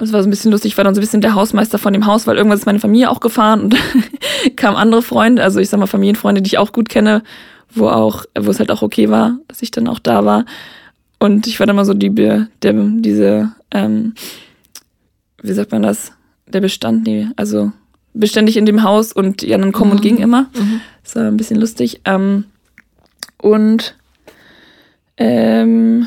und 0.00 0.06
es 0.06 0.12
war 0.12 0.22
so 0.22 0.28
ein 0.28 0.30
bisschen 0.30 0.50
lustig, 0.50 0.72
ich 0.72 0.76
war 0.78 0.84
dann 0.84 0.94
so 0.94 1.00
ein 1.00 1.02
bisschen 1.02 1.20
der 1.20 1.34
Hausmeister 1.34 1.78
von 1.78 1.92
dem 1.92 2.06
Haus, 2.06 2.26
weil 2.26 2.36
irgendwann 2.36 2.58
ist 2.58 2.66
meine 2.66 2.80
Familie 2.80 3.10
auch 3.10 3.20
gefahren 3.20 3.60
und 3.60 3.76
kamen 4.56 4.76
andere 4.76 5.02
Freunde, 5.02 5.42
also 5.42 5.60
ich 5.60 5.68
sag 5.68 5.78
mal 5.78 5.86
Familienfreunde, 5.86 6.40
die 6.40 6.48
ich 6.48 6.58
auch 6.58 6.72
gut 6.72 6.88
kenne, 6.88 7.22
wo 7.72 7.88
auch, 7.88 8.24
wo 8.38 8.50
es 8.50 8.58
halt 8.58 8.70
auch 8.70 8.82
okay 8.82 9.10
war, 9.10 9.38
dass 9.48 9.62
ich 9.62 9.70
dann 9.70 9.88
auch 9.88 9.98
da 9.98 10.24
war. 10.24 10.44
Und 11.18 11.46
ich 11.46 11.60
war 11.60 11.66
dann 11.66 11.76
mal 11.76 11.84
so 11.84 11.94
die, 11.94 12.10
der, 12.10 12.48
diese, 12.62 13.52
ähm, 13.70 14.14
wie 15.42 15.52
sagt 15.52 15.72
man 15.72 15.82
das? 15.82 16.12
Der 16.46 16.60
Bestand, 16.60 17.06
nee, 17.06 17.28
also 17.36 17.72
beständig 18.12 18.56
in 18.56 18.66
dem 18.66 18.82
Haus 18.82 19.12
und 19.12 19.42
die 19.42 19.54
anderen 19.54 19.72
kommen 19.72 19.90
mhm. 19.90 19.96
und 19.96 20.02
gingen 20.02 20.18
immer. 20.18 20.42
Mhm. 20.54 20.80
Das 21.04 21.14
war 21.16 21.24
ein 21.24 21.36
bisschen 21.36 21.60
lustig. 21.60 22.00
Ähm, 22.04 22.44
und 23.38 23.94
ähm, 25.16 26.06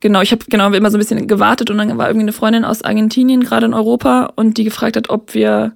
genau, 0.00 0.22
ich 0.22 0.32
habe 0.32 0.44
genau 0.48 0.72
immer 0.72 0.90
so 0.90 0.96
ein 0.96 1.00
bisschen 1.00 1.26
gewartet 1.26 1.70
und 1.70 1.78
dann 1.78 1.96
war 1.98 2.08
irgendwie 2.08 2.24
eine 2.24 2.32
Freundin 2.32 2.64
aus 2.64 2.82
Argentinien 2.82 3.42
gerade 3.42 3.66
in 3.66 3.74
Europa 3.74 4.32
und 4.36 4.56
die 4.56 4.64
gefragt 4.64 4.96
hat, 4.96 5.10
ob 5.10 5.34
wir 5.34 5.72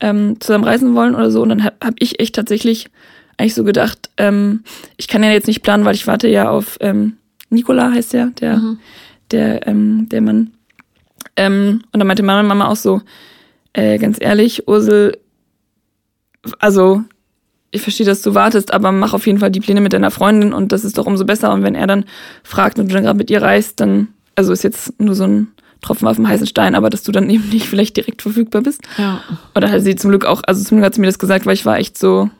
ähm, 0.00 0.40
zusammen 0.40 0.64
reisen 0.64 0.94
wollen 0.94 1.14
oder 1.14 1.30
so. 1.30 1.42
Und 1.42 1.50
dann 1.50 1.64
habe 1.64 1.76
hab 1.82 1.94
ich 1.98 2.20
echt 2.20 2.34
tatsächlich 2.34 2.90
eigentlich 3.40 3.54
so 3.54 3.64
gedacht, 3.64 4.10
ähm, 4.16 4.62
ich 4.96 5.08
kann 5.08 5.22
ja 5.22 5.30
jetzt 5.30 5.46
nicht 5.46 5.62
planen, 5.62 5.84
weil 5.84 5.94
ich 5.94 6.06
warte 6.06 6.28
ja 6.28 6.50
auf 6.50 6.76
ähm, 6.80 7.16
Nikola 7.50 7.90
heißt 7.90 8.12
der, 8.12 8.26
der, 8.26 8.56
mhm. 8.56 8.78
der, 9.30 9.66
ähm, 9.66 10.08
der 10.08 10.20
Mann. 10.20 10.52
Ähm, 11.36 11.82
und 11.92 11.98
dann 11.98 12.06
meinte 12.06 12.22
meine 12.22 12.46
Mama 12.46 12.68
auch 12.68 12.76
so, 12.76 13.02
äh, 13.72 13.98
ganz 13.98 14.18
ehrlich, 14.20 14.68
Ursel, 14.68 15.18
also 16.58 17.02
ich 17.70 17.82
verstehe, 17.82 18.06
dass 18.06 18.22
du 18.22 18.34
wartest, 18.34 18.72
aber 18.72 18.92
mach 18.92 19.14
auf 19.14 19.26
jeden 19.26 19.38
Fall 19.38 19.50
die 19.50 19.60
Pläne 19.60 19.80
mit 19.80 19.92
deiner 19.92 20.10
Freundin 20.10 20.52
und 20.52 20.72
das 20.72 20.84
ist 20.84 20.98
doch 20.98 21.06
umso 21.06 21.24
besser. 21.24 21.52
Und 21.52 21.62
wenn 21.62 21.74
er 21.74 21.86
dann 21.86 22.04
fragt 22.42 22.78
und 22.78 22.88
du 22.88 22.94
dann 22.94 23.04
gerade 23.04 23.16
mit 23.16 23.30
ihr 23.30 23.42
reist, 23.42 23.80
dann, 23.80 24.08
also 24.34 24.52
ist 24.52 24.64
jetzt 24.64 25.00
nur 25.00 25.14
so 25.14 25.24
ein 25.24 25.48
Tropfen 25.80 26.08
auf 26.08 26.16
dem 26.16 26.28
heißen 26.28 26.46
Stein, 26.46 26.74
aber 26.74 26.90
dass 26.90 27.04
du 27.04 27.12
dann 27.12 27.30
eben 27.30 27.48
nicht 27.48 27.66
vielleicht 27.66 27.96
direkt 27.96 28.22
verfügbar 28.22 28.62
bist. 28.62 28.82
Ja. 28.98 29.22
Oder 29.54 29.70
hat 29.70 29.82
sie 29.82 29.96
zum 29.96 30.10
Glück 30.10 30.24
auch, 30.24 30.42
also 30.46 30.62
zum 30.64 30.78
Glück 30.78 30.86
hat 30.86 30.94
sie 30.94 31.00
mir 31.00 31.06
das 31.06 31.18
gesagt, 31.18 31.46
weil 31.46 31.54
ich 31.54 31.66
war 31.66 31.78
echt 31.78 31.96
so. 31.96 32.30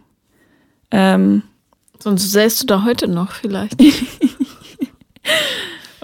Ähm, 0.91 1.43
Sonst 1.99 2.33
säst 2.33 2.63
du 2.63 2.67
da 2.67 2.85
heute 2.85 3.09
noch 3.09 3.33
vielleicht. 3.33 3.81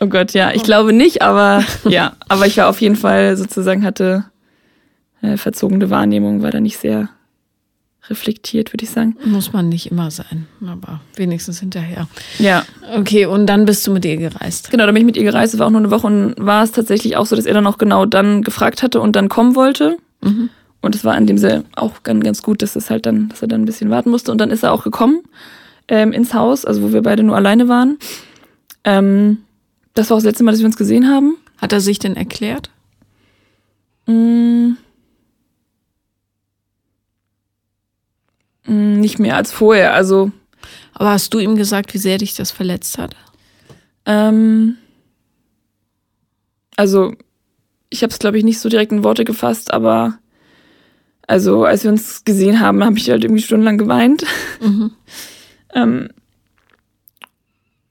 oh 0.00 0.06
Gott, 0.06 0.32
ja, 0.32 0.52
ich 0.52 0.62
glaube 0.62 0.92
nicht, 0.92 1.22
aber 1.22 1.64
ja, 1.84 2.12
aber 2.28 2.46
ich 2.46 2.58
war 2.58 2.68
auf 2.68 2.80
jeden 2.80 2.96
Fall 2.96 3.36
sozusagen 3.36 3.82
hatte 3.82 4.24
äh, 5.22 5.38
verzogene 5.38 5.88
Wahrnehmung, 5.88 6.42
war 6.42 6.50
da 6.50 6.60
nicht 6.60 6.78
sehr 6.78 7.08
reflektiert, 8.08 8.72
würde 8.72 8.84
ich 8.84 8.90
sagen. 8.90 9.16
Muss 9.24 9.52
man 9.52 9.68
nicht 9.68 9.90
immer 9.90 10.10
sein, 10.10 10.46
aber 10.64 11.00
wenigstens 11.16 11.60
hinterher. 11.60 12.06
Ja. 12.38 12.64
Okay, 12.94 13.26
und 13.26 13.46
dann 13.46 13.64
bist 13.64 13.86
du 13.86 13.92
mit 13.92 14.04
ihr 14.04 14.16
gereist. 14.16 14.70
Genau, 14.70 14.84
dann 14.84 14.94
bin 14.94 15.00
ich 15.00 15.06
mit 15.06 15.16
ihr 15.16 15.24
gereist, 15.24 15.58
war 15.58 15.66
auch 15.66 15.70
nur 15.70 15.80
eine 15.80 15.90
Woche 15.90 16.06
und 16.06 16.34
war 16.38 16.62
es 16.62 16.72
tatsächlich 16.72 17.16
auch 17.16 17.26
so, 17.26 17.34
dass 17.34 17.46
er 17.46 17.54
dann 17.54 17.66
auch 17.66 17.78
genau 17.78 18.06
dann 18.06 18.42
gefragt 18.42 18.82
hatte 18.82 19.00
und 19.00 19.16
dann 19.16 19.28
kommen 19.28 19.56
wollte. 19.56 19.96
Mhm. 20.22 20.50
Und 20.86 20.94
es 20.94 21.04
war 21.04 21.16
in 21.18 21.26
dem 21.26 21.38
Sinne 21.38 21.64
auch 21.74 22.02
ganz, 22.02 22.24
ganz 22.24 22.42
gut, 22.42 22.62
dass 22.62 22.76
es 22.76 22.90
halt 22.90 23.06
dann, 23.06 23.28
dass 23.28 23.42
er 23.42 23.48
dann 23.48 23.62
ein 23.62 23.66
bisschen 23.66 23.90
warten 23.90 24.10
musste. 24.10 24.32
Und 24.32 24.38
dann 24.38 24.50
ist 24.50 24.62
er 24.62 24.72
auch 24.72 24.84
gekommen 24.84 25.22
ähm, 25.88 26.12
ins 26.12 26.34
Haus, 26.34 26.64
also 26.64 26.82
wo 26.82 26.92
wir 26.92 27.02
beide 27.02 27.22
nur 27.22 27.36
alleine 27.36 27.68
waren. 27.68 27.98
Ähm, 28.84 29.38
das 29.94 30.10
war 30.10 30.16
auch 30.16 30.18
das 30.18 30.26
letzte 30.26 30.44
Mal, 30.44 30.52
dass 30.52 30.60
wir 30.60 30.66
uns 30.66 30.76
gesehen 30.76 31.08
haben. 31.08 31.36
Hat 31.58 31.72
er 31.72 31.80
sich 31.80 31.98
denn 31.98 32.16
erklärt? 32.16 32.70
Mmh. 34.06 34.76
Mm, 38.66 39.00
nicht 39.00 39.18
mehr 39.18 39.36
als 39.36 39.52
vorher. 39.52 39.94
Also. 39.94 40.30
Aber 40.92 41.10
hast 41.10 41.32
du 41.34 41.38
ihm 41.38 41.56
gesagt, 41.56 41.92
wie 41.94 41.98
sehr 41.98 42.18
dich 42.18 42.34
das 42.34 42.50
verletzt 42.50 42.98
hat? 42.98 43.14
Ähm, 44.06 44.76
also, 46.76 47.14
ich 47.90 48.02
habe 48.02 48.12
es, 48.12 48.18
glaube 48.18 48.38
ich, 48.38 48.44
nicht 48.44 48.60
so 48.60 48.68
direkt 48.68 48.92
in 48.92 49.04
Worte 49.04 49.24
gefasst, 49.24 49.72
aber 49.72 50.18
also, 51.26 51.64
als 51.64 51.84
wir 51.84 51.90
uns 51.90 52.24
gesehen 52.24 52.60
haben, 52.60 52.84
habe 52.84 52.98
ich 52.98 53.10
halt 53.10 53.24
irgendwie 53.24 53.42
stundenlang 53.42 53.78
geweint. 53.78 54.24
Mhm. 54.60 54.92
ähm, 55.74 56.08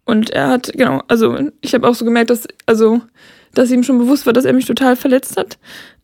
und 0.06 0.30
er 0.30 0.50
hat, 0.50 0.72
genau, 0.74 1.02
also 1.08 1.38
ich 1.62 1.74
habe 1.74 1.88
auch 1.88 1.96
so 1.96 2.06
gemerkt, 2.06 2.30
dass, 2.30 2.48
also, 2.66 3.02
dass 3.54 3.72
ihm 3.72 3.84
schon 3.84 3.98
bewusst 3.98 4.26
war, 4.26 4.34
dass 4.34 4.46
er 4.46 4.54
mich 4.54 4.66
total 4.66 4.96
verletzt 4.96 5.38
hat. 5.38 5.58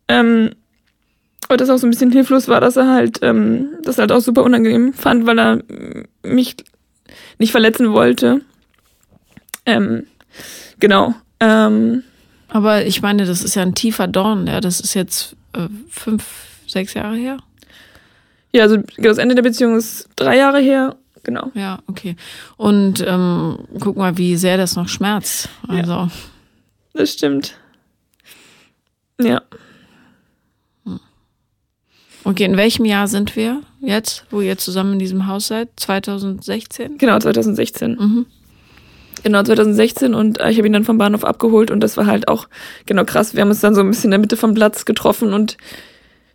Ähm, 0.08 0.52
und 1.50 1.62
das 1.62 1.70
auch 1.70 1.78
so 1.78 1.86
ein 1.86 1.92
bisschen 1.92 2.12
hilflos 2.12 2.48
war, 2.48 2.62
dass 2.62 2.78
er 2.78 2.88
halt 2.88 3.20
ähm, 3.22 3.70
das 3.84 3.98
halt 3.98 4.12
auch 4.12 4.22
super 4.22 4.44
unangenehm 4.44 4.94
fand, 4.94 5.26
weil 5.26 5.40
er 5.40 5.60
mich 6.24 6.56
nicht 7.40 7.52
verletzen 7.52 7.92
wollte. 7.92 8.42
Ähm, 9.66 10.06
genau. 10.80 11.14
Ähm, 11.40 12.04
Aber 12.48 12.86
ich 12.86 13.02
meine, 13.02 13.26
das 13.26 13.44
ist 13.44 13.56
ja 13.56 13.64
ein 13.64 13.76
tiefer 13.76 14.08
Dorn, 14.08 14.48
ja. 14.48 14.62
Das 14.62 14.80
ist 14.80 14.94
jetzt 14.94 15.36
äh, 15.54 15.68
fünf, 15.90 16.24
sechs 16.72 16.94
Jahre 16.94 17.16
her. 17.16 17.38
Ja, 18.54 18.64
also 18.64 18.78
das 18.98 19.18
Ende 19.18 19.36
der 19.36 19.44
Beziehung 19.44 19.78
ist 19.78 20.10
drei 20.16 20.38
Jahre 20.38 20.60
her. 20.60 20.96
Genau. 21.24 21.52
Ja, 21.54 21.80
okay. 21.88 22.16
Und 22.58 23.04
ähm, 23.08 23.60
guck 23.80 23.96
mal, 23.96 24.18
wie 24.18 24.36
sehr 24.36 24.58
das 24.58 24.76
noch 24.76 24.90
schmerzt. 24.90 25.50
Also. 25.68 25.92
Ja, 25.92 26.12
das 26.94 27.14
stimmt. 27.14 27.56
Ja. 29.22 29.42
Okay, 32.24 32.44
in 32.44 32.58
welchem 32.58 32.86
Jahr 32.86 33.08
sind 33.08 33.36
wir 33.36 33.62
jetzt, 33.82 34.26
wo 34.30 34.42
ihr 34.42 34.58
zusammen 34.58 34.94
in 34.94 35.00
diesem 35.00 35.28
Haus 35.28 35.48
seid? 35.48 35.70
2016? 35.78 36.98
Genau, 36.98 37.18
2016. 37.18 37.96
Mhm. 38.00 38.26
Genau, 39.24 39.44
2016 39.44 40.14
und 40.14 40.40
äh, 40.40 40.50
ich 40.50 40.58
habe 40.58 40.68
ihn 40.68 40.74
dann 40.74 40.84
vom 40.84 40.98
Bahnhof 40.98 41.24
abgeholt 41.24 41.70
und 41.70 41.82
das 41.82 41.98
war 41.98 42.08
halt 42.08 42.28
auch 42.28 42.48
genau 42.86 43.06
krass. 43.06 43.36
Wir 43.36 43.42
haben 43.42 43.50
uns 43.50 43.60
dann 43.60 43.76
so 43.76 43.82
ein 43.82 43.88
bisschen 43.88 44.06
in 44.06 44.12
der 44.12 44.20
Mitte 44.20 44.38
vom 44.38 44.54
Platz 44.54 44.86
getroffen 44.86 45.34
und 45.34 45.58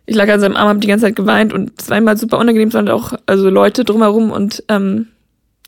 ich 0.07 0.15
lag 0.15 0.27
an 0.29 0.39
seinem 0.39 0.55
Arm, 0.55 0.69
habe 0.69 0.79
die 0.79 0.87
ganze 0.87 1.05
Zeit 1.05 1.15
geweint 1.15 1.53
und 1.53 1.79
es 1.79 1.89
war 1.89 1.97
immer 1.97 2.17
super 2.17 2.39
unangenehm, 2.39 2.69
es 2.69 2.73
waren 2.73 2.89
auch 2.89 3.13
also 3.27 3.49
Leute 3.49 3.83
drumherum 3.83 4.31
und 4.31 4.63
ähm, 4.67 5.07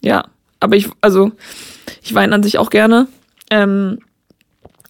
ja, 0.01 0.25
aber 0.59 0.75
ich, 0.75 0.89
also 1.01 1.31
ich 2.01 2.15
weine 2.15 2.33
an 2.33 2.41
sich 2.41 2.57
auch 2.57 2.71
gerne 2.71 3.07
ähm, 3.51 3.99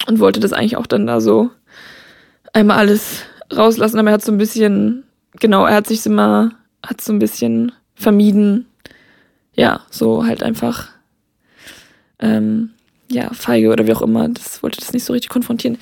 und 0.08 0.20
wollte 0.20 0.40
das 0.40 0.54
eigentlich 0.54 0.78
auch 0.78 0.88
dann 0.88 1.06
da 1.06 1.20
so 1.20 1.50
einmal 2.54 2.78
alles 2.78 3.24
rauslassen, 3.54 4.00
aber 4.00 4.12
er 4.12 4.14
hat 4.14 4.24
so 4.24 4.32
ein 4.32 4.38
bisschen 4.38 5.04
genau, 5.40 5.66
er 5.66 5.76
hat 5.76 5.88
sich 5.88 6.06
immer, 6.06 6.52
hat 6.86 7.02
so 7.02 7.14
ein 7.14 7.20
bisschen 7.20 7.72
vermieden. 7.96 8.66
Ja, 9.54 9.82
so 9.90 10.26
halt 10.26 10.44
einfach, 10.44 10.90
ähm, 12.20 12.72
ja, 13.10 13.32
feige 13.34 13.72
oder 13.72 13.88
wie 13.88 13.94
auch 13.94 14.02
immer. 14.02 14.30
Das 14.30 14.64
wollte 14.64 14.80
das 14.80 14.94
nicht 14.94 15.04
so 15.04 15.14
richtig 15.14 15.30
konfrontieren. 15.30 15.78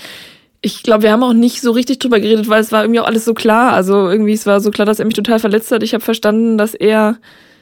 Ich 0.61 0.83
glaube, 0.83 1.03
wir 1.03 1.11
haben 1.11 1.23
auch 1.23 1.33
nicht 1.33 1.61
so 1.61 1.71
richtig 1.71 1.99
drüber 1.99 2.19
geredet, 2.19 2.49
weil 2.49 2.61
es 2.61 2.71
war 2.71 2.83
irgendwie 2.83 2.99
auch 2.99 3.05
alles 3.07 3.25
so 3.25 3.33
klar. 3.33 3.73
Also 3.73 4.09
irgendwie, 4.09 4.33
es 4.33 4.45
war 4.45 4.59
so 4.59 4.71
klar, 4.71 4.85
dass 4.85 4.99
er 4.99 5.05
mich 5.05 5.13
total 5.13 5.39
verletzt 5.39 5.71
hat. 5.71 5.83
Ich 5.83 5.93
habe 5.93 6.03
verstanden, 6.03 6.57
dass 6.57 6.73
er 6.73 7.17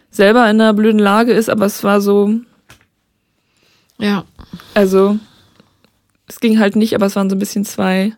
selber 0.10 0.44
in 0.50 0.62
einer 0.62 0.74
blöden 0.74 1.00
Lage 1.00 1.34
ist, 1.34 1.50
aber 1.50 1.66
es 1.66 1.84
war 1.84 2.00
so. 2.00 2.34
Ja. 3.98 4.26
Also, 4.74 5.20
es 6.28 6.40
ging 6.40 6.60
halt 6.60 6.76
nicht, 6.76 6.96
aber 6.96 7.06
es 7.06 7.16
waren 7.16 7.30
so 7.30 7.36
ein 7.36 7.40
bisschen 7.40 7.66
zwei 7.66 8.14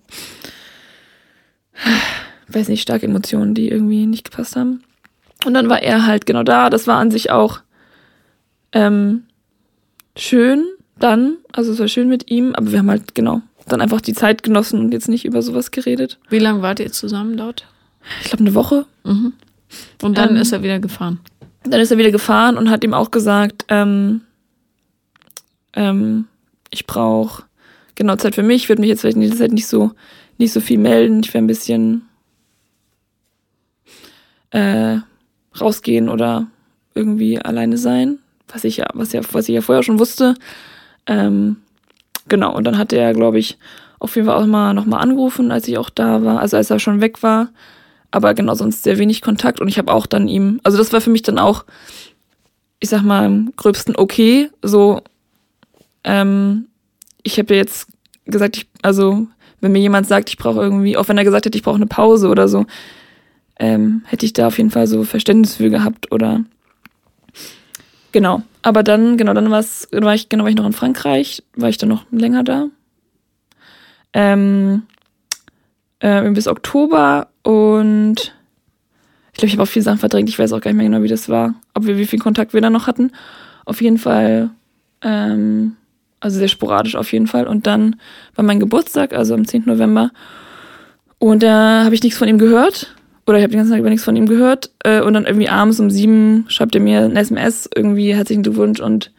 weiß 2.48 2.70
nicht, 2.70 2.82
starke 2.82 3.06
Emotionen, 3.06 3.54
die 3.54 3.70
irgendwie 3.70 4.06
nicht 4.06 4.30
gepasst 4.30 4.56
haben. 4.56 4.84
Und 5.46 5.54
dann 5.54 5.70
war 5.70 5.82
er 5.82 6.06
halt 6.06 6.26
genau 6.26 6.44
da. 6.44 6.70
Das 6.70 6.88
war 6.88 6.98
an 6.98 7.12
sich 7.12 7.32
auch 7.32 7.60
ähm, 8.72 9.24
schön 10.16 10.66
dann. 11.00 11.38
Also 11.52 11.72
es 11.72 11.80
war 11.80 11.88
schön 11.88 12.10
mit 12.10 12.30
ihm, 12.32 12.54
aber 12.56 12.72
wir 12.72 12.80
haben 12.80 12.90
halt 12.90 13.16
genau 13.16 13.42
dann 13.68 13.82
einfach 13.82 14.02
die 14.02 14.14
Zeit 14.14 14.44
genossen 14.44 14.80
und 14.80 14.94
jetzt 14.94 15.10
nicht 15.10 15.26
über 15.26 15.42
sowas 15.42 15.72
geredet. 15.72 16.20
Wie 16.30 16.40
lange 16.40 16.62
wart 16.62 16.80
ihr 16.80 16.92
zusammen 16.92 17.38
dort? 17.38 17.66
Ich 18.22 18.30
glaube 18.30 18.44
eine 18.44 18.54
Woche. 18.54 18.86
Mhm. 19.04 19.34
Und 20.02 20.18
dann 20.18 20.32
ähm, 20.32 20.42
ist 20.42 20.52
er 20.52 20.64
wieder 20.64 20.80
gefahren. 20.80 21.20
Dann 21.64 21.80
ist 21.82 21.92
er 21.92 21.98
wieder 21.98 22.12
gefahren 22.12 22.58
und 22.58 22.70
hat 22.70 22.84
ihm 22.84 22.94
auch 22.94 23.12
gesagt, 23.12 23.66
ähm, 23.68 24.22
ähm, 25.74 26.26
ich 26.70 26.88
brauche 26.88 27.44
genau 27.96 28.16
Zeit 28.16 28.36
für 28.36 28.44
mich. 28.44 28.64
Ich 28.64 28.70
würde 28.70 28.82
mich 28.82 28.90
jetzt 28.90 29.02
vielleicht 29.02 29.18
in 29.18 29.22
dieser 29.22 29.38
Zeit 29.38 29.52
nicht 29.52 29.68
so 29.68 29.92
nicht 30.38 30.54
so 30.54 30.62
viel 30.62 30.78
melden. 30.78 31.22
Ich 31.24 31.34
wäre 31.34 31.44
ein 31.44 31.48
bisschen 31.48 32.04
äh, 34.52 34.98
rausgehen 35.60 36.10
oder 36.10 36.48
irgendwie 36.94 37.40
alleine 37.40 37.78
sein, 37.78 38.20
was 38.48 38.64
ich 38.64 38.78
ja, 38.78 38.88
was 38.94 39.14
ja, 39.14 39.22
was 39.32 39.50
ich 39.50 39.56
ja 39.56 39.62
vorher 39.62 39.84
schon 39.84 40.00
wusste. 40.00 40.36
Ähm, 41.06 41.58
genau, 42.28 42.56
und 42.56 42.64
dann 42.66 42.78
hat 42.78 42.94
er, 42.94 43.14
glaube 43.14 43.40
ich, 43.40 43.58
auf 44.00 44.16
jeden 44.16 44.28
Fall 44.28 44.42
auch 44.42 44.46
mal 44.46 44.74
nochmal 44.74 45.02
angerufen, 45.02 45.52
als 45.52 45.68
ich 45.68 45.78
auch 45.78 45.90
da 45.90 46.24
war, 46.24 46.40
also 46.40 46.58
als 46.58 46.70
er 46.70 46.80
schon 46.80 47.02
weg 47.02 47.24
war. 47.24 47.50
Aber 48.12 48.34
genau, 48.34 48.54
sonst 48.54 48.84
sehr 48.84 48.98
wenig 49.00 49.22
Kontakt. 49.22 49.60
Und 49.60 49.68
ich 49.68 49.78
habe 49.78 49.92
auch 49.92 50.06
dann 50.06 50.28
ihm, 50.28 50.60
also 50.64 50.78
das 50.78 50.94
war 50.94 51.02
für 51.02 51.10
mich 51.10 51.24
dann 51.24 51.40
auch, 51.40 51.66
ich 52.80 52.90
sag 52.90 53.02
mal, 53.02 53.26
im 53.26 53.54
gröbsten 53.58 53.96
okay. 53.96 54.50
So, 54.62 55.02
ähm, 56.04 56.68
ich 57.24 57.38
habe 57.38 57.54
ja 57.54 57.62
jetzt 57.62 57.88
gesagt, 58.26 58.58
ich, 58.58 58.68
also 58.82 59.28
wenn 59.60 59.72
mir 59.72 59.80
jemand 59.80 60.08
sagt, 60.08 60.30
ich 60.30 60.38
brauche 60.38 60.62
irgendwie, 60.62 60.96
auch 60.96 61.08
wenn 61.08 61.18
er 61.18 61.24
gesagt 61.24 61.46
hätte, 61.46 61.58
ich 61.58 61.64
brauche 61.64 61.76
eine 61.76 61.88
Pause 61.88 62.30
oder 62.30 62.48
so, 62.48 62.66
ähm, 63.60 64.04
hätte 64.06 64.26
ich 64.26 64.34
da 64.34 64.48
auf 64.48 64.58
jeden 64.58 64.70
Fall 64.70 64.88
so 64.88 65.04
Verständnis 65.04 65.56
für 65.56 65.70
gehabt 65.70 66.12
oder 66.12 66.44
genau. 68.12 68.42
Aber 68.62 68.84
dann, 68.84 69.18
genau, 69.18 69.34
dann 69.34 69.50
war 69.50 69.62
ich, 69.62 70.30
genau, 70.30 70.44
war 70.44 70.50
ich 70.50 70.56
noch 70.56 70.66
in 70.66 70.74
Frankreich, 70.74 71.44
war 71.56 71.70
ich 71.70 71.78
dann 71.78 71.90
noch 71.90 72.06
länger 72.12 72.44
da. 72.44 72.68
Ähm, 74.14 74.84
äh, 76.00 76.30
bis 76.32 76.48
Oktober 76.48 77.28
und 77.44 78.34
ich 79.32 79.40
glaube, 79.40 79.48
ich 79.48 79.54
habe 79.54 79.64
auch 79.64 79.68
viele 79.68 79.84
Sachen 79.84 80.00
verdrängt. 80.00 80.30
Ich 80.30 80.40
weiß 80.40 80.52
auch 80.54 80.62
gar 80.62 80.72
nicht 80.72 80.78
mehr 80.78 80.88
genau, 80.88 81.04
wie 81.04 81.08
das 81.08 81.30
war, 81.30 81.54
ob 81.74 81.86
wir 81.86 81.98
wie 81.98 82.08
viel 82.08 82.20
Kontakt 82.20 82.54
wir 82.54 82.62
da 82.62 82.70
noch 82.70 82.88
hatten. 82.88 83.12
Auf 83.66 83.82
jeden 83.82 84.00
Fall, 84.00 84.50
ähm, 85.02 85.76
also 86.20 86.40
sehr 86.40 86.48
sporadisch 86.48 86.96
auf 86.96 87.12
jeden 87.14 87.28
Fall. 87.28 87.46
Und 87.48 87.68
dann 87.68 87.98
war 88.36 88.44
mein 88.44 88.60
Geburtstag, 88.60 89.14
also 89.14 89.34
am 89.34 89.46
10. 89.46 89.64
November. 89.66 90.12
Und 91.20 91.44
da 91.44 91.84
habe 91.84 91.94
ich 91.94 92.02
nichts 92.02 92.18
von 92.18 92.28
ihm 92.28 92.40
gehört 92.40 92.96
oder 93.28 93.38
ich 93.38 93.44
habe 93.44 93.52
den 93.52 93.60
ganzen 93.60 93.72
Tag 93.72 93.80
über 93.80 93.90
nichts 93.90 94.06
von 94.06 94.16
ihm 94.16 94.26
gehört 94.26 94.72
äh, 94.84 95.02
und 95.02 95.14
dann 95.14 95.26
irgendwie 95.26 95.50
abends 95.50 95.80
um 95.80 95.92
sieben 95.92 96.46
schreibt 96.48 96.74
er 96.76 96.82
mir 96.82 97.02
ein 97.02 97.18
SMS, 97.18 97.70
irgendwie 97.76 98.16
herzlichen 98.16 98.42
Glückwunsch 98.42 98.80
und 98.80 99.12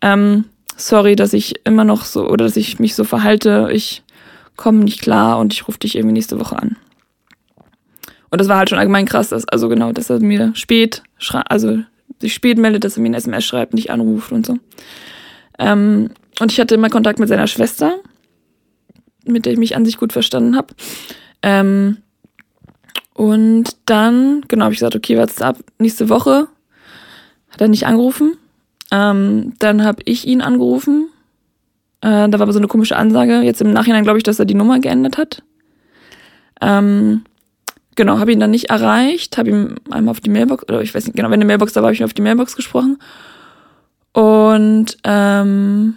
ähm, 0.00 0.46
sorry, 0.76 1.16
dass 1.16 1.32
ich 1.32 1.64
immer 1.64 1.84
noch 1.84 2.04
so 2.04 2.28
oder 2.28 2.44
dass 2.44 2.56
ich 2.56 2.80
mich 2.80 2.94
so 2.94 3.04
verhalte, 3.04 3.68
ich 3.72 4.02
komme 4.56 4.80
nicht 4.80 5.00
klar 5.00 5.38
und 5.38 5.52
ich 5.52 5.68
rufe 5.68 5.78
dich 5.78 5.94
irgendwie 5.94 6.14
nächste 6.14 6.38
Woche 6.40 6.60
an. 6.60 6.76
Und 8.30 8.40
das 8.40 8.48
war 8.48 8.58
halt 8.58 8.68
schon 8.68 8.78
allgemein 8.78 9.06
krass, 9.06 9.28
dass, 9.28 9.46
also 9.46 9.68
genau, 9.68 9.92
dass 9.92 10.10
er 10.10 10.18
mir 10.18 10.50
spät, 10.56 11.04
also 11.48 11.78
sich 12.20 12.34
spät 12.34 12.58
meldet, 12.58 12.82
dass 12.82 12.96
er 12.96 13.02
mir 13.02 13.10
ein 13.10 13.14
SMS 13.14 13.44
schreibt, 13.44 13.74
nicht 13.74 13.90
anruft 13.90 14.32
und 14.32 14.44
so. 14.44 14.58
Ähm, 15.60 16.10
und 16.40 16.50
ich 16.50 16.58
hatte 16.58 16.74
immer 16.74 16.90
Kontakt 16.90 17.20
mit 17.20 17.28
seiner 17.28 17.46
Schwester, 17.46 17.98
mit 19.24 19.46
der 19.46 19.52
ich 19.52 19.58
mich 19.58 19.76
an 19.76 19.84
sich 19.84 19.98
gut 19.98 20.12
verstanden 20.12 20.56
habe. 20.56 20.74
Ähm, 21.42 21.98
und 23.14 23.76
dann, 23.86 24.42
genau, 24.48 24.64
habe 24.64 24.74
ich 24.74 24.80
gesagt, 24.80 24.96
okay, 24.96 25.16
was 25.16 25.40
ab? 25.40 25.58
Nächste 25.78 26.08
Woche 26.08 26.48
hat 27.50 27.60
er 27.60 27.68
nicht 27.68 27.86
angerufen. 27.86 28.36
Ähm, 28.90 29.54
dann 29.60 29.84
habe 29.84 30.02
ich 30.04 30.26
ihn 30.26 30.42
angerufen. 30.42 31.08
Äh, 32.00 32.28
da 32.28 32.32
war 32.32 32.42
aber 32.42 32.52
so 32.52 32.58
eine 32.58 32.68
komische 32.68 32.96
Ansage. 32.96 33.40
Jetzt 33.42 33.60
im 33.60 33.72
Nachhinein 33.72 34.02
glaube 34.02 34.18
ich, 34.18 34.24
dass 34.24 34.40
er 34.40 34.44
die 34.44 34.54
Nummer 34.54 34.80
geändert 34.80 35.16
hat. 35.16 35.42
Ähm, 36.60 37.22
genau, 37.94 38.18
habe 38.18 38.32
ihn 38.32 38.40
dann 38.40 38.50
nicht 38.50 38.70
erreicht, 38.70 39.38
habe 39.38 39.50
ihm 39.50 39.76
einmal 39.90 40.12
auf 40.12 40.20
die 40.20 40.30
Mailbox, 40.30 40.64
oder 40.64 40.82
ich 40.82 40.92
weiß 40.92 41.06
nicht 41.06 41.16
genau, 41.16 41.28
wenn 41.28 41.34
eine 41.34 41.44
Mailbox 41.44 41.72
da 41.72 41.82
war, 41.82 41.86
habe 41.86 41.94
ich 41.94 42.00
ihn 42.00 42.04
auf 42.04 42.14
die 42.14 42.22
Mailbox 42.22 42.56
gesprochen. 42.56 42.98
Und 44.12 44.96
ähm, 45.04 45.94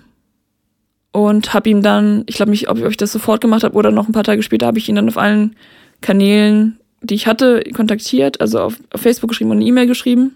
und 1.11 1.53
habe 1.55 1.69
ihm 1.69 1.81
dann, 1.81 2.23
ich 2.27 2.35
glaube 2.35 2.51
nicht, 2.51 2.69
ob 2.69 2.77
ich 2.77 2.97
das 2.97 3.11
sofort 3.11 3.41
gemacht 3.41 3.63
habe 3.63 3.75
oder 3.75 3.89
noch 3.89 4.07
ein 4.07 4.11
paar 4.11 4.23
Tage 4.23 4.43
später, 4.43 4.67
habe 4.67 4.77
ich 4.77 4.87
ihn 4.87 4.95
dann 4.95 5.07
auf 5.07 5.17
allen 5.17 5.55
Kanälen, 6.01 6.79
die 7.01 7.15
ich 7.15 7.27
hatte, 7.27 7.63
kontaktiert, 7.73 8.41
also 8.41 8.59
auf, 8.59 8.79
auf 8.91 9.01
Facebook 9.01 9.29
geschrieben 9.29 9.51
und 9.51 9.57
eine 9.57 9.65
E-Mail 9.65 9.87
geschrieben. 9.87 10.35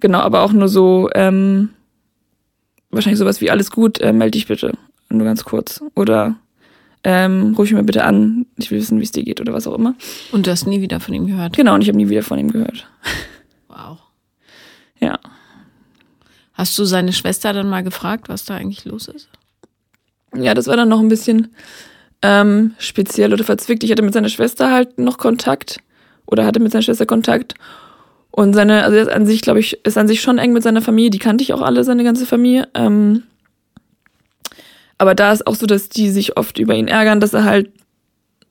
Genau, 0.00 0.18
aber 0.18 0.42
auch 0.42 0.52
nur 0.52 0.68
so, 0.68 1.08
ähm, 1.14 1.70
wahrscheinlich 2.90 3.18
sowas 3.18 3.40
wie 3.40 3.50
alles 3.50 3.70
gut, 3.70 4.00
äh, 4.00 4.12
melde 4.12 4.32
dich 4.32 4.46
bitte. 4.46 4.72
Nur 5.08 5.24
ganz 5.24 5.44
kurz. 5.44 5.82
Oder 5.94 6.36
ähm, 7.04 7.54
ruf 7.56 7.66
ich 7.66 7.72
mir 7.72 7.84
bitte 7.84 8.04
an, 8.04 8.46
ich 8.56 8.70
will 8.70 8.78
wissen, 8.78 8.98
wie 8.98 9.04
es 9.04 9.12
dir 9.12 9.22
geht 9.22 9.40
oder 9.40 9.52
was 9.52 9.66
auch 9.66 9.74
immer. 9.74 9.94
Und 10.32 10.46
du 10.46 10.50
hast 10.50 10.66
nie 10.66 10.80
wieder 10.80 11.00
von 11.00 11.14
ihm 11.14 11.26
gehört? 11.26 11.56
Genau, 11.56 11.74
und 11.74 11.82
ich 11.82 11.88
habe 11.88 11.96
nie 11.96 12.08
wieder 12.08 12.22
von 12.22 12.38
ihm 12.38 12.50
gehört. 12.50 12.88
Wow. 13.68 13.98
Ja. 15.00 15.18
Hast 16.54 16.78
du 16.78 16.86
seine 16.86 17.12
Schwester 17.12 17.52
dann 17.52 17.68
mal 17.68 17.82
gefragt, 17.84 18.30
was 18.30 18.46
da 18.46 18.56
eigentlich 18.56 18.86
los 18.86 19.06
ist? 19.06 19.28
Ja, 20.34 20.54
das 20.54 20.66
war 20.66 20.78
dann 20.78 20.88
noch 20.88 21.00
ein 21.00 21.08
bisschen 21.08 21.54
ähm, 22.22 22.74
speziell 22.78 23.32
oder 23.32 23.44
verzwickt. 23.44 23.84
Ich 23.84 23.90
hatte 23.90 24.02
mit 24.02 24.14
seiner 24.14 24.28
Schwester 24.28 24.72
halt 24.72 24.98
noch 24.98 25.18
Kontakt 25.18 25.78
oder 26.26 26.44
hatte 26.44 26.60
mit 26.60 26.72
seiner 26.72 26.82
Schwester 26.82 27.06
Kontakt. 27.06 27.54
Und 28.30 28.52
seine, 28.52 28.84
also 28.84 28.96
er 28.96 29.02
ist 29.02 29.12
an 29.12 29.26
sich, 29.26 29.40
glaube 29.40 29.60
ich, 29.60 29.84
ist 29.84 29.96
an 29.96 30.08
sich 30.08 30.20
schon 30.20 30.38
eng 30.38 30.52
mit 30.52 30.62
seiner 30.62 30.82
Familie. 30.82 31.10
Die 31.10 31.18
kannte 31.18 31.42
ich 31.42 31.54
auch 31.54 31.62
alle, 31.62 31.84
seine 31.84 32.04
ganze 32.04 32.26
Familie. 32.26 32.68
Ähm, 32.74 33.22
aber 34.98 35.14
da 35.14 35.32
ist 35.32 35.46
auch 35.46 35.54
so, 35.54 35.66
dass 35.66 35.88
die 35.88 36.10
sich 36.10 36.36
oft 36.36 36.58
über 36.58 36.74
ihn 36.74 36.88
ärgern, 36.88 37.20
dass 37.20 37.34
er 37.34 37.44
halt 37.44 37.70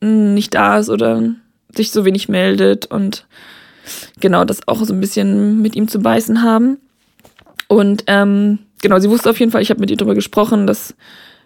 nicht 0.02 0.54
da 0.54 0.80
ist 0.80 0.90
oder 0.90 1.22
sich 1.76 1.92
so 1.92 2.06
wenig 2.06 2.30
meldet 2.30 2.86
und 2.86 3.26
genau 4.20 4.46
das 4.46 4.68
auch 4.68 4.84
so 4.84 4.94
ein 4.94 5.02
bisschen 5.02 5.62
mit 5.62 5.76
ihm 5.76 5.88
zu 5.88 6.00
beißen 6.00 6.42
haben. 6.42 6.78
Und 7.68 8.04
ähm, 8.08 8.60
genau, 8.82 9.00
sie 9.00 9.10
wusste 9.10 9.30
auf 9.30 9.40
jeden 9.40 9.52
Fall, 9.52 9.62
ich 9.62 9.70
habe 9.70 9.80
mit 9.80 9.90
ihr 9.90 9.98
darüber 9.98 10.16
gesprochen, 10.16 10.68
dass, 10.68 10.96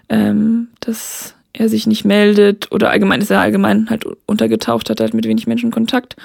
ähm, 0.09 0.69
dass 0.79 1.35
er 1.59 1.69
sich 1.69 1.87
nicht 1.87 2.05
meldet 2.05 2.71
oder 2.71 2.89
allgemein 2.89 3.21
ist 3.21 3.29
er 3.29 3.41
allgemein 3.41 3.89
halt 3.89 4.05
untergetaucht, 4.25 4.89
hat 4.89 5.01
halt 5.01 5.13
mit 5.13 5.27
wenig 5.27 5.45
Menschen 5.45 5.71
Kontakt. 5.71 6.15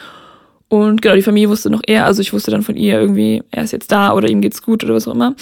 Und 0.68 1.02
genau, 1.02 1.14
die 1.14 1.22
Familie 1.22 1.50
wusste 1.50 1.70
noch 1.70 1.82
eher, 1.86 2.06
also 2.06 2.22
ich 2.22 2.32
wusste 2.32 2.50
dann 2.50 2.62
von 2.62 2.76
ihr 2.76 2.98
irgendwie, 3.00 3.42
er 3.50 3.64
ist 3.64 3.72
jetzt 3.72 3.90
da 3.92 4.12
oder 4.14 4.28
ihm 4.28 4.40
geht's 4.40 4.62
gut 4.62 4.84
oder 4.84 4.94
was 4.94 5.08
auch 5.08 5.14
immer. 5.14 5.34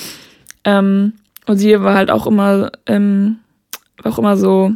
Ähm, 0.64 1.12
und 1.47 1.59
sie 1.59 1.78
war 1.80 1.95
halt 1.95 2.11
auch 2.11 2.26
immer, 2.26 2.72
ähm, 2.86 3.36
war 4.03 4.12
auch 4.12 4.18
immer 4.18 4.36
so, 4.36 4.72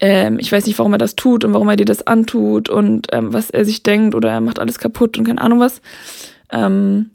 ähm, 0.00 0.38
ich 0.38 0.50
weiß 0.50 0.66
nicht, 0.66 0.78
warum 0.78 0.92
er 0.92 0.98
das 0.98 1.16
tut 1.16 1.44
und 1.44 1.52
warum 1.52 1.68
er 1.68 1.76
dir 1.76 1.84
das 1.84 2.06
antut 2.06 2.68
und 2.68 3.08
ähm, 3.12 3.32
was 3.32 3.50
er 3.50 3.64
sich 3.64 3.82
denkt 3.82 4.14
oder 4.14 4.30
er 4.30 4.40
macht 4.40 4.58
alles 4.58 4.78
kaputt 4.78 5.18
und 5.18 5.24
keine 5.24 5.40
Ahnung 5.40 5.60
was. 5.60 5.80
Ähm, 6.50 7.10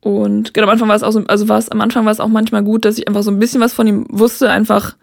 und 0.00 0.52
genau, 0.52 0.66
am 0.66 0.72
Anfang 0.72 0.88
war 0.88 0.96
es 0.96 1.02
auch 1.02 1.12
so, 1.12 1.24
also 1.28 1.48
war 1.48 1.58
es, 1.58 1.70
am 1.70 1.80
Anfang 1.80 2.04
war 2.04 2.12
es 2.12 2.20
auch 2.20 2.28
manchmal 2.28 2.62
gut, 2.62 2.84
dass 2.84 2.98
ich 2.98 3.08
einfach 3.08 3.22
so 3.22 3.30
ein 3.30 3.38
bisschen 3.38 3.60
was 3.60 3.72
von 3.72 3.86
ihm 3.86 4.06
wusste, 4.10 4.50
einfach, 4.50 4.96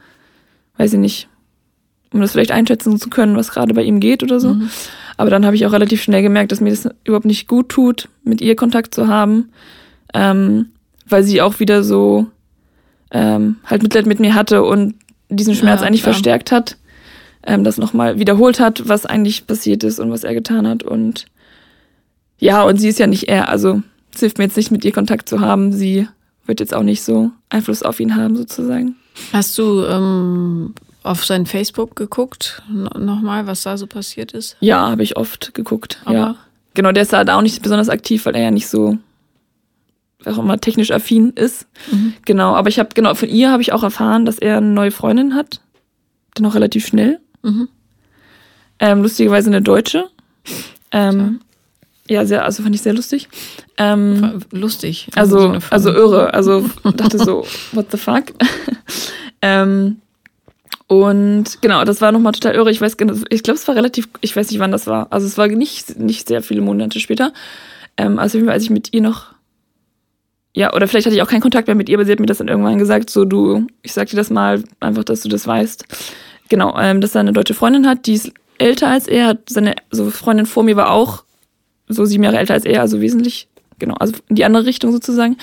weiß 0.79 0.93
ich 0.93 0.99
nicht, 0.99 1.27
um 2.11 2.21
das 2.21 2.31
vielleicht 2.31 2.51
einschätzen 2.51 2.97
zu 2.97 3.09
können, 3.09 3.35
was 3.35 3.51
gerade 3.51 3.73
bei 3.75 3.83
ihm 3.83 3.99
geht 3.99 4.23
oder 4.23 4.39
so. 4.39 4.55
Mhm. 4.55 4.69
Aber 5.17 5.29
dann 5.29 5.45
habe 5.45 5.55
ich 5.55 5.65
auch 5.65 5.73
relativ 5.73 6.01
schnell 6.01 6.23
gemerkt, 6.23 6.51
dass 6.51 6.61
mir 6.61 6.71
das 6.71 6.89
überhaupt 7.03 7.25
nicht 7.25 7.47
gut 7.47 7.69
tut, 7.69 8.07
mit 8.23 8.41
ihr 8.41 8.55
Kontakt 8.55 8.95
zu 8.95 9.07
haben. 9.07 9.49
Ähm, 10.13 10.67
weil 11.07 11.23
sie 11.23 11.41
auch 11.41 11.59
wieder 11.59 11.83
so 11.83 12.27
ähm, 13.11 13.57
halt 13.65 13.83
Mitleid 13.83 14.05
mit 14.05 14.19
mir 14.19 14.33
hatte 14.33 14.63
und 14.63 14.95
diesen 15.29 15.55
Schmerz 15.55 15.81
ja, 15.81 15.87
eigentlich 15.87 16.03
klar. 16.03 16.13
verstärkt 16.13 16.51
hat, 16.51 16.77
ähm, 17.43 17.63
das 17.63 17.77
nochmal 17.77 18.17
wiederholt 18.17 18.59
hat, 18.59 18.87
was 18.87 19.05
eigentlich 19.05 19.45
passiert 19.45 19.83
ist 19.83 19.99
und 19.99 20.09
was 20.09 20.23
er 20.23 20.33
getan 20.33 20.67
hat. 20.67 20.83
Und 20.83 21.25
ja, 22.39 22.63
und 22.63 22.77
sie 22.77 22.87
ist 22.87 22.99
ja 22.99 23.07
nicht 23.07 23.27
er, 23.27 23.49
also 23.49 23.81
es 24.13 24.21
hilft 24.21 24.37
mir 24.37 24.45
jetzt 24.45 24.57
nicht, 24.57 24.71
mit 24.71 24.85
ihr 24.85 24.91
Kontakt 24.93 25.29
zu 25.29 25.41
haben. 25.41 25.73
Sie 25.73 26.07
wird 26.45 26.59
jetzt 26.59 26.73
auch 26.73 26.83
nicht 26.83 27.03
so 27.03 27.31
Einfluss 27.49 27.83
auf 27.83 27.99
ihn 27.99 28.15
haben, 28.15 28.35
sozusagen. 28.35 28.95
Hast 29.33 29.57
du 29.57 29.83
ähm, 29.85 30.73
auf 31.03 31.25
sein 31.25 31.45
Facebook 31.45 31.95
geguckt, 31.95 32.61
nochmal, 32.69 33.47
was 33.47 33.63
da 33.63 33.77
so 33.77 33.87
passiert 33.87 34.31
ist? 34.31 34.57
Ja, 34.59 34.89
habe 34.89 35.03
ich 35.03 35.17
oft 35.17 35.53
geguckt, 35.53 36.01
Aber 36.05 36.17
ja. 36.17 36.35
Genau, 36.73 36.91
der 36.91 37.03
ist 37.03 37.13
da 37.13 37.35
auch 37.35 37.41
nicht 37.41 37.61
besonders 37.61 37.89
aktiv, 37.89 38.25
weil 38.25 38.35
er 38.35 38.43
ja 38.43 38.51
nicht 38.51 38.67
so 38.67 38.97
auch 40.25 40.37
immer 40.37 40.59
technisch 40.59 40.91
affin 40.91 41.31
ist. 41.31 41.67
Mhm. 41.91 42.13
Genau, 42.25 42.53
aber 42.55 42.69
ich 42.69 42.79
habe 42.79 42.89
genau 42.93 43.15
von 43.15 43.29
ihr 43.29 43.51
habe 43.51 43.61
ich 43.61 43.71
auch 43.71 43.83
erfahren, 43.83 44.25
dass 44.25 44.37
er 44.37 44.57
eine 44.57 44.67
neue 44.67 44.91
Freundin 44.91 45.33
hat, 45.33 45.61
dann 46.35 46.45
auch 46.45 46.55
relativ 46.55 46.85
schnell. 46.85 47.19
Mhm. 47.41 47.69
Ähm, 48.79 49.01
lustigerweise 49.01 49.49
eine 49.49 49.61
Deutsche. 49.61 50.09
Ähm, 50.91 51.41
ja, 52.09 52.25
sehr, 52.25 52.43
also 52.43 52.63
fand 52.63 52.73
ich 52.73 52.81
sehr 52.81 52.93
lustig. 52.93 53.29
Ähm, 53.77 54.41
lustig. 54.51 55.07
Also, 55.15 55.57
also 55.69 55.91
irre. 55.91 56.33
Also 56.33 56.67
dachte 56.95 57.19
so, 57.19 57.45
what 57.71 57.91
the 57.91 57.97
fuck? 57.97 58.33
ähm, 59.43 59.97
und 60.87 61.61
genau, 61.61 61.85
das 61.85 62.01
war 62.01 62.11
nochmal 62.11 62.33
total 62.33 62.55
irre. 62.55 62.71
Ich 62.71 62.81
weiß 62.81 62.97
genau, 62.97 63.13
ich 63.29 63.43
glaube, 63.43 63.59
es 63.59 63.67
war 63.67 63.75
relativ, 63.75 64.09
ich 64.21 64.35
weiß 64.35 64.49
nicht, 64.49 64.59
wann 64.59 64.71
das 64.71 64.87
war. 64.87 65.05
Also 65.11 65.27
es 65.27 65.37
war 65.37 65.47
nicht, 65.47 65.99
nicht 65.99 66.27
sehr 66.27 66.41
viele 66.41 66.61
Monate 66.61 66.99
später. 66.99 67.31
Ähm, 67.95 68.17
also 68.17 68.39
als 68.49 68.63
ich 68.63 68.71
mit 68.71 68.91
ihr 68.91 69.01
noch 69.01 69.27
ja, 70.55 70.73
oder 70.73 70.87
vielleicht 70.87 71.05
hatte 71.05 71.15
ich 71.15 71.21
auch 71.21 71.29
keinen 71.29 71.41
Kontakt 71.41 71.67
mehr 71.67 71.75
mit 71.75 71.89
ihr, 71.89 71.97
aber 71.97 72.05
sie 72.05 72.11
hat 72.11 72.19
mir 72.19 72.25
das 72.25 72.39
dann 72.39 72.47
irgendwann 72.47 72.79
gesagt, 72.79 73.11
so 73.11 73.23
du, 73.23 73.67
ich 73.83 73.93
sag 73.93 74.09
dir 74.09 74.17
das 74.17 74.31
mal, 74.31 74.63
einfach, 74.79 75.03
dass 75.03 75.21
du 75.21 75.29
das 75.29 75.45
weißt. 75.45 75.85
Genau, 76.49 76.75
ähm, 76.79 77.01
dass 77.01 77.13
er 77.13 77.21
eine 77.21 77.33
deutsche 77.33 77.53
Freundin 77.53 77.87
hat, 77.87 78.07
die 78.07 78.15
ist 78.15 78.33
älter 78.57 78.89
als 78.89 79.07
er, 79.07 79.27
hat 79.27 79.47
seine 79.47 79.75
so 79.91 80.09
Freundin 80.09 80.47
vor 80.47 80.63
mir 80.63 80.75
war 80.75 80.89
auch 80.89 81.23
so 81.89 82.05
sieben 82.05 82.23
Jahre 82.23 82.37
älter 82.37 82.53
als 82.53 82.65
er, 82.65 82.81
also 82.81 83.01
wesentlich, 83.01 83.47
genau, 83.79 83.95
also 83.95 84.13
in 84.29 84.35
die 84.35 84.45
andere 84.45 84.65
Richtung 84.65 84.91
sozusagen. 84.91 85.37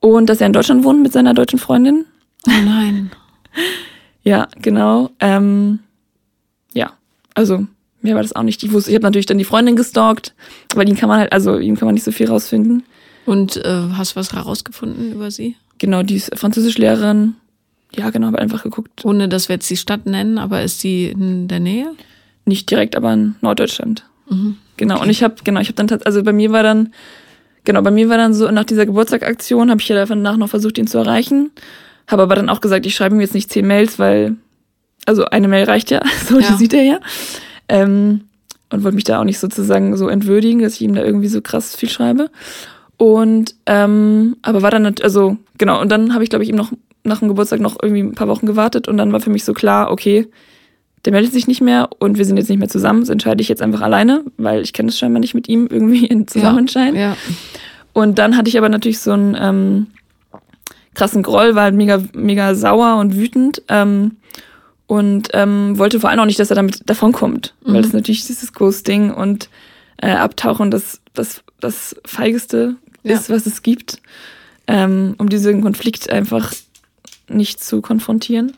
Und 0.00 0.30
dass 0.30 0.40
er 0.40 0.46
in 0.46 0.52
Deutschland 0.52 0.84
wohnt 0.84 1.02
mit 1.02 1.12
seiner 1.12 1.34
deutschen 1.34 1.58
Freundin. 1.58 2.06
Oh 2.46 2.64
nein. 2.64 3.10
ja, 4.22 4.48
genau. 4.62 5.10
Ähm, 5.18 5.80
ja, 6.72 6.92
also 7.34 7.66
mir 8.00 8.14
war 8.14 8.22
das 8.22 8.36
auch 8.36 8.44
nicht. 8.44 8.62
Ich 8.62 8.72
wusste, 8.72 8.90
ich 8.90 8.94
habe 8.94 9.02
natürlich 9.02 9.26
dann 9.26 9.38
die 9.38 9.44
Freundin 9.44 9.74
gestalkt, 9.74 10.34
weil 10.74 10.88
ihn 10.88 10.96
kann 10.96 11.08
man 11.08 11.18
halt, 11.18 11.32
also 11.32 11.58
ihm 11.58 11.76
kann 11.76 11.86
man 11.86 11.94
nicht 11.94 12.04
so 12.04 12.12
viel 12.12 12.28
rausfinden. 12.28 12.84
Und 13.26 13.56
äh, 13.56 13.88
hast 13.92 14.12
du 14.12 14.16
was 14.16 14.32
herausgefunden 14.32 15.12
über 15.12 15.30
sie? 15.30 15.56
Genau, 15.78 16.02
die 16.02 16.16
ist 16.16 16.36
Französischlehrerin. 16.38 17.34
Ja, 17.94 18.10
genau, 18.10 18.28
habe 18.28 18.38
einfach 18.38 18.62
geguckt. 18.62 19.04
Ohne 19.04 19.28
dass 19.28 19.48
wir 19.48 19.56
jetzt 19.56 19.68
die 19.68 19.76
Stadt 19.76 20.06
nennen, 20.06 20.38
aber 20.38 20.62
ist 20.62 20.80
sie 20.80 21.06
in 21.06 21.48
der 21.48 21.60
Nähe? 21.60 21.92
Nicht 22.44 22.70
direkt, 22.70 22.96
aber 22.96 23.12
in 23.12 23.34
Norddeutschland. 23.40 24.04
Mhm. 24.30 24.56
Genau, 24.76 24.96
okay. 24.96 25.04
und 25.04 25.10
ich 25.10 25.22
habe, 25.22 25.34
genau, 25.44 25.60
ich 25.60 25.68
habe 25.68 25.84
dann, 25.84 26.00
also 26.04 26.22
bei 26.22 26.32
mir 26.32 26.52
war 26.52 26.62
dann, 26.62 26.92
genau, 27.64 27.82
bei 27.82 27.90
mir 27.90 28.08
war 28.08 28.16
dann 28.16 28.34
so, 28.34 28.50
nach 28.50 28.64
dieser 28.64 28.86
Geburtstagaktion 28.86 29.70
habe 29.70 29.80
ich 29.80 29.88
ja 29.88 30.04
danach 30.04 30.36
noch 30.36 30.48
versucht, 30.48 30.78
ihn 30.78 30.86
zu 30.86 30.98
erreichen. 30.98 31.50
Habe 32.06 32.22
aber 32.22 32.34
dann 32.34 32.48
auch 32.48 32.60
gesagt, 32.60 32.86
ich 32.86 32.94
schreibe 32.94 33.14
ihm 33.14 33.20
jetzt 33.20 33.34
nicht 33.34 33.50
zehn 33.50 33.66
Mails, 33.66 33.98
weil, 33.98 34.36
also 35.06 35.24
eine 35.26 35.48
Mail 35.48 35.64
reicht 35.64 35.90
ja, 35.90 36.00
so, 36.28 36.38
ja. 36.38 36.48
die 36.48 36.54
sieht 36.54 36.74
er 36.74 36.82
ja. 36.82 37.00
Ähm, 37.68 38.22
und 38.70 38.84
wollte 38.84 38.94
mich 38.94 39.04
da 39.04 39.20
auch 39.20 39.24
nicht 39.24 39.38
sozusagen 39.38 39.96
so 39.96 40.08
entwürdigen, 40.08 40.60
dass 40.60 40.74
ich 40.74 40.82
ihm 40.82 40.94
da 40.94 41.02
irgendwie 41.02 41.28
so 41.28 41.40
krass 41.40 41.74
viel 41.74 41.88
schreibe. 41.88 42.30
Und 42.96 43.54
ähm, 43.66 44.36
aber 44.42 44.62
war 44.62 44.70
dann 44.70 44.94
also 45.02 45.36
genau 45.56 45.80
und 45.80 45.88
dann 45.90 46.14
habe 46.14 46.24
ich 46.24 46.30
glaube 46.30 46.42
ich 46.42 46.50
ihm 46.50 46.56
noch 46.56 46.72
nach 47.04 47.20
dem 47.20 47.28
Geburtstag 47.28 47.60
noch 47.60 47.76
irgendwie 47.80 48.02
ein 48.02 48.14
paar 48.14 48.28
Wochen 48.28 48.44
gewartet 48.44 48.88
und 48.88 48.96
dann 48.96 49.12
war 49.12 49.20
für 49.20 49.30
mich 49.30 49.44
so 49.44 49.54
klar, 49.54 49.90
okay, 49.90 50.26
der 51.04 51.12
meldet 51.12 51.32
sich 51.32 51.46
nicht 51.46 51.60
mehr 51.60 51.88
und 51.98 52.18
wir 52.18 52.24
sind 52.24 52.36
jetzt 52.36 52.48
nicht 52.48 52.58
mehr 52.58 52.68
zusammen, 52.68 53.00
das 53.00 53.08
entscheide 53.08 53.40
ich 53.40 53.48
jetzt 53.48 53.62
einfach 53.62 53.80
alleine, 53.80 54.24
weil 54.36 54.62
ich 54.62 54.72
kann 54.72 54.88
es 54.88 54.98
scheinbar 54.98 55.20
nicht 55.20 55.34
mit 55.34 55.48
ihm 55.48 55.68
irgendwie 55.70 56.26
zusammen 56.26 56.58
entscheiden. 56.58 56.96
Ja, 56.96 57.10
ja. 57.10 57.16
Und 57.92 58.18
dann 58.18 58.36
hatte 58.36 58.48
ich 58.48 58.58
aber 58.58 58.68
natürlich 58.68 59.00
so 59.00 59.12
einen 59.12 59.36
ähm, 59.38 59.86
krassen 60.94 61.22
Groll, 61.22 61.54
war 61.54 61.64
halt 61.64 61.74
mega, 61.74 62.02
mega 62.12 62.54
sauer 62.54 62.96
und 62.96 63.16
wütend 63.16 63.62
ähm, 63.68 64.16
und 64.86 65.28
ähm, 65.32 65.78
wollte 65.78 66.00
vor 66.00 66.10
allem 66.10 66.20
auch 66.20 66.26
nicht, 66.26 66.38
dass 66.38 66.50
er 66.50 66.56
damit 66.56 66.88
davonkommt, 66.88 67.54
mhm. 67.64 67.74
weil 67.74 67.82
das 67.82 67.92
natürlich 67.92 68.26
dieses 68.26 68.52
Ghosting 68.52 69.12
und 69.12 69.48
äh, 69.98 70.10
Abtauchen 70.10 70.70
das, 70.70 71.00
das, 71.14 71.42
das 71.60 71.96
Feigeste 72.04 72.76
ja. 73.02 73.14
ist, 73.14 73.30
was 73.30 73.46
es 73.46 73.62
gibt, 73.62 74.00
ähm, 74.66 75.14
um 75.18 75.28
diesen 75.28 75.62
Konflikt 75.62 76.10
einfach 76.10 76.52
nicht 77.28 77.62
zu 77.62 77.80
konfrontieren. 77.80 78.52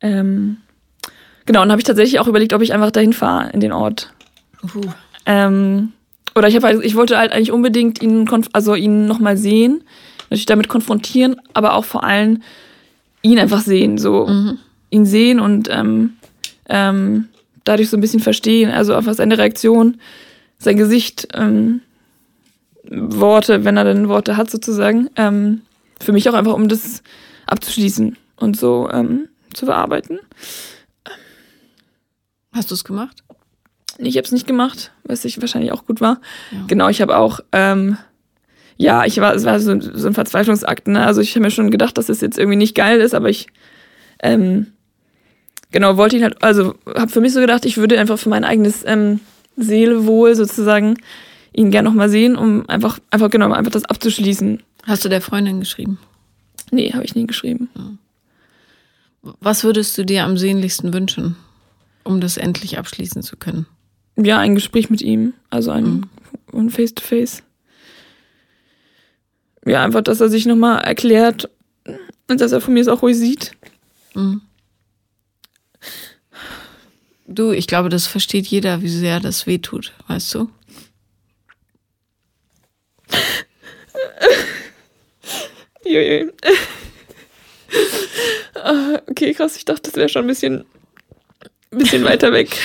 Ähm, 0.00 0.58
genau, 1.48 1.62
und 1.62 1.70
habe 1.70 1.80
ich 1.80 1.86
tatsächlich 1.86 2.20
auch 2.20 2.28
überlegt, 2.28 2.52
ob 2.52 2.60
ich 2.60 2.74
einfach 2.74 2.90
dahin 2.90 3.14
fahre 3.14 3.50
in 3.50 3.60
den 3.60 3.72
Ort. 3.72 4.12
Uh. 4.62 4.82
Ähm, 5.24 5.92
oder 6.34 6.46
ich 6.46 6.54
habe 6.54 6.66
halt, 6.66 6.84
ich 6.84 6.94
wollte 6.94 7.16
halt 7.16 7.32
eigentlich 7.32 7.50
unbedingt 7.50 8.02
ihn, 8.02 8.28
also 8.52 8.74
ihn 8.74 9.06
nochmal 9.06 9.38
sehen, 9.38 9.82
natürlich 10.24 10.46
damit 10.46 10.68
konfrontieren, 10.68 11.36
aber 11.54 11.72
auch 11.74 11.86
vor 11.86 12.04
allem 12.04 12.42
ihn 13.22 13.38
einfach 13.38 13.62
sehen, 13.62 13.96
so 13.96 14.26
mhm. 14.26 14.58
ihn 14.90 15.06
sehen 15.06 15.40
und 15.40 15.68
ähm, 15.72 16.12
ähm, 16.68 17.28
dadurch 17.64 17.88
so 17.88 17.96
ein 17.96 18.02
bisschen 18.02 18.20
verstehen, 18.20 18.70
also 18.70 18.94
einfach 18.94 19.14
seine 19.14 19.38
Reaktion, 19.38 19.96
sein 20.58 20.76
Gesicht, 20.76 21.28
ähm, 21.34 21.80
Worte, 22.90 23.64
wenn 23.64 23.78
er 23.78 23.84
denn 23.84 24.08
Worte 24.08 24.36
hat 24.36 24.50
sozusagen, 24.50 25.08
ähm, 25.16 25.62
für 25.98 26.12
mich 26.12 26.28
auch 26.28 26.34
einfach, 26.34 26.54
um 26.54 26.68
das 26.68 27.02
abzuschließen 27.46 28.16
und 28.36 28.56
so 28.56 28.88
ähm, 28.92 29.28
zu 29.54 29.64
verarbeiten. 29.64 30.20
Hast 32.52 32.70
du 32.70 32.74
es 32.74 32.84
gemacht? 32.84 33.22
Ich 33.98 34.16
habe 34.16 34.24
es 34.24 34.32
nicht 34.32 34.46
gemacht, 34.46 34.92
was 35.04 35.24
ich 35.24 35.40
wahrscheinlich 35.40 35.72
auch 35.72 35.86
gut 35.86 36.00
war. 36.00 36.20
Ja. 36.52 36.64
Genau, 36.68 36.88
ich 36.88 37.00
habe 37.00 37.16
auch, 37.16 37.40
ähm, 37.52 37.98
ja, 38.76 39.04
ich 39.04 39.20
war, 39.20 39.34
es 39.34 39.44
war 39.44 39.58
so, 39.58 39.80
so 39.80 40.06
ein 40.06 40.14
Verzweiflungsakt. 40.14 40.86
Ne? 40.86 41.04
Also 41.04 41.20
ich 41.20 41.30
habe 41.34 41.40
mir 41.40 41.50
schon 41.50 41.70
gedacht, 41.70 41.98
dass 41.98 42.08
es 42.08 42.18
das 42.18 42.20
jetzt 42.20 42.38
irgendwie 42.38 42.56
nicht 42.56 42.76
geil 42.76 43.00
ist, 43.00 43.14
aber 43.14 43.28
ich, 43.28 43.48
ähm, 44.22 44.68
genau, 45.72 45.96
wollte 45.96 46.16
ihn 46.16 46.22
halt, 46.22 46.42
also 46.42 46.74
habe 46.86 47.10
für 47.10 47.20
mich 47.20 47.32
so 47.32 47.40
gedacht, 47.40 47.64
ich 47.64 47.76
würde 47.76 47.98
einfach 47.98 48.18
für 48.18 48.28
mein 48.28 48.44
eigenes 48.44 48.84
ähm, 48.86 49.20
Seelewohl 49.56 50.36
sozusagen 50.36 50.96
ihn 51.52 51.72
gern 51.72 51.84
nochmal 51.84 52.08
sehen, 52.08 52.36
um 52.36 52.68
einfach, 52.68 53.00
einfach 53.10 53.30
genau, 53.30 53.52
einfach 53.52 53.72
das 53.72 53.84
abzuschließen. 53.84 54.62
Hast 54.84 55.04
du 55.04 55.08
der 55.08 55.20
Freundin 55.20 55.58
geschrieben? 55.58 55.98
Nee, 56.70 56.92
habe 56.92 57.04
ich 57.04 57.16
nie 57.16 57.26
geschrieben. 57.26 57.68
Was 59.40 59.64
würdest 59.64 59.98
du 59.98 60.04
dir 60.04 60.24
am 60.24 60.38
sehnlichsten 60.38 60.94
wünschen, 60.94 61.36
um 62.04 62.20
das 62.20 62.36
endlich 62.36 62.78
abschließen 62.78 63.22
zu 63.22 63.36
können? 63.36 63.66
Ja, 64.16 64.38
ein 64.38 64.54
Gespräch 64.54 64.90
mit 64.90 65.02
ihm, 65.02 65.34
also 65.50 65.70
ein, 65.70 66.06
mhm. 66.52 66.70
Face-to-Face. 66.70 67.42
Ja, 69.66 69.84
einfach, 69.84 70.02
dass 70.02 70.20
er 70.20 70.28
sich 70.28 70.46
nochmal 70.46 70.82
erklärt 70.82 71.50
und 72.28 72.40
dass 72.40 72.52
er 72.52 72.60
von 72.60 72.74
mir 72.74 72.80
es 72.80 72.88
auch 72.88 73.02
ruhig 73.02 73.16
sieht. 73.16 73.52
Mhm. 74.14 74.42
Du, 77.26 77.52
ich 77.52 77.66
glaube, 77.66 77.90
das 77.90 78.06
versteht 78.06 78.46
jeder, 78.46 78.82
wie 78.82 78.88
sehr 78.88 79.20
das 79.20 79.46
wehtut, 79.46 79.92
weißt 80.08 80.34
du? 80.34 80.50
Ah, 88.54 89.00
okay, 89.06 89.32
krass. 89.34 89.56
Ich 89.56 89.64
dachte, 89.64 89.90
das 89.90 89.94
wäre 89.94 90.08
schon 90.08 90.24
ein 90.24 90.28
bisschen, 90.28 90.64
ein 91.72 91.78
bisschen 91.78 92.04
weiter 92.06 92.32
weg. 92.32 92.56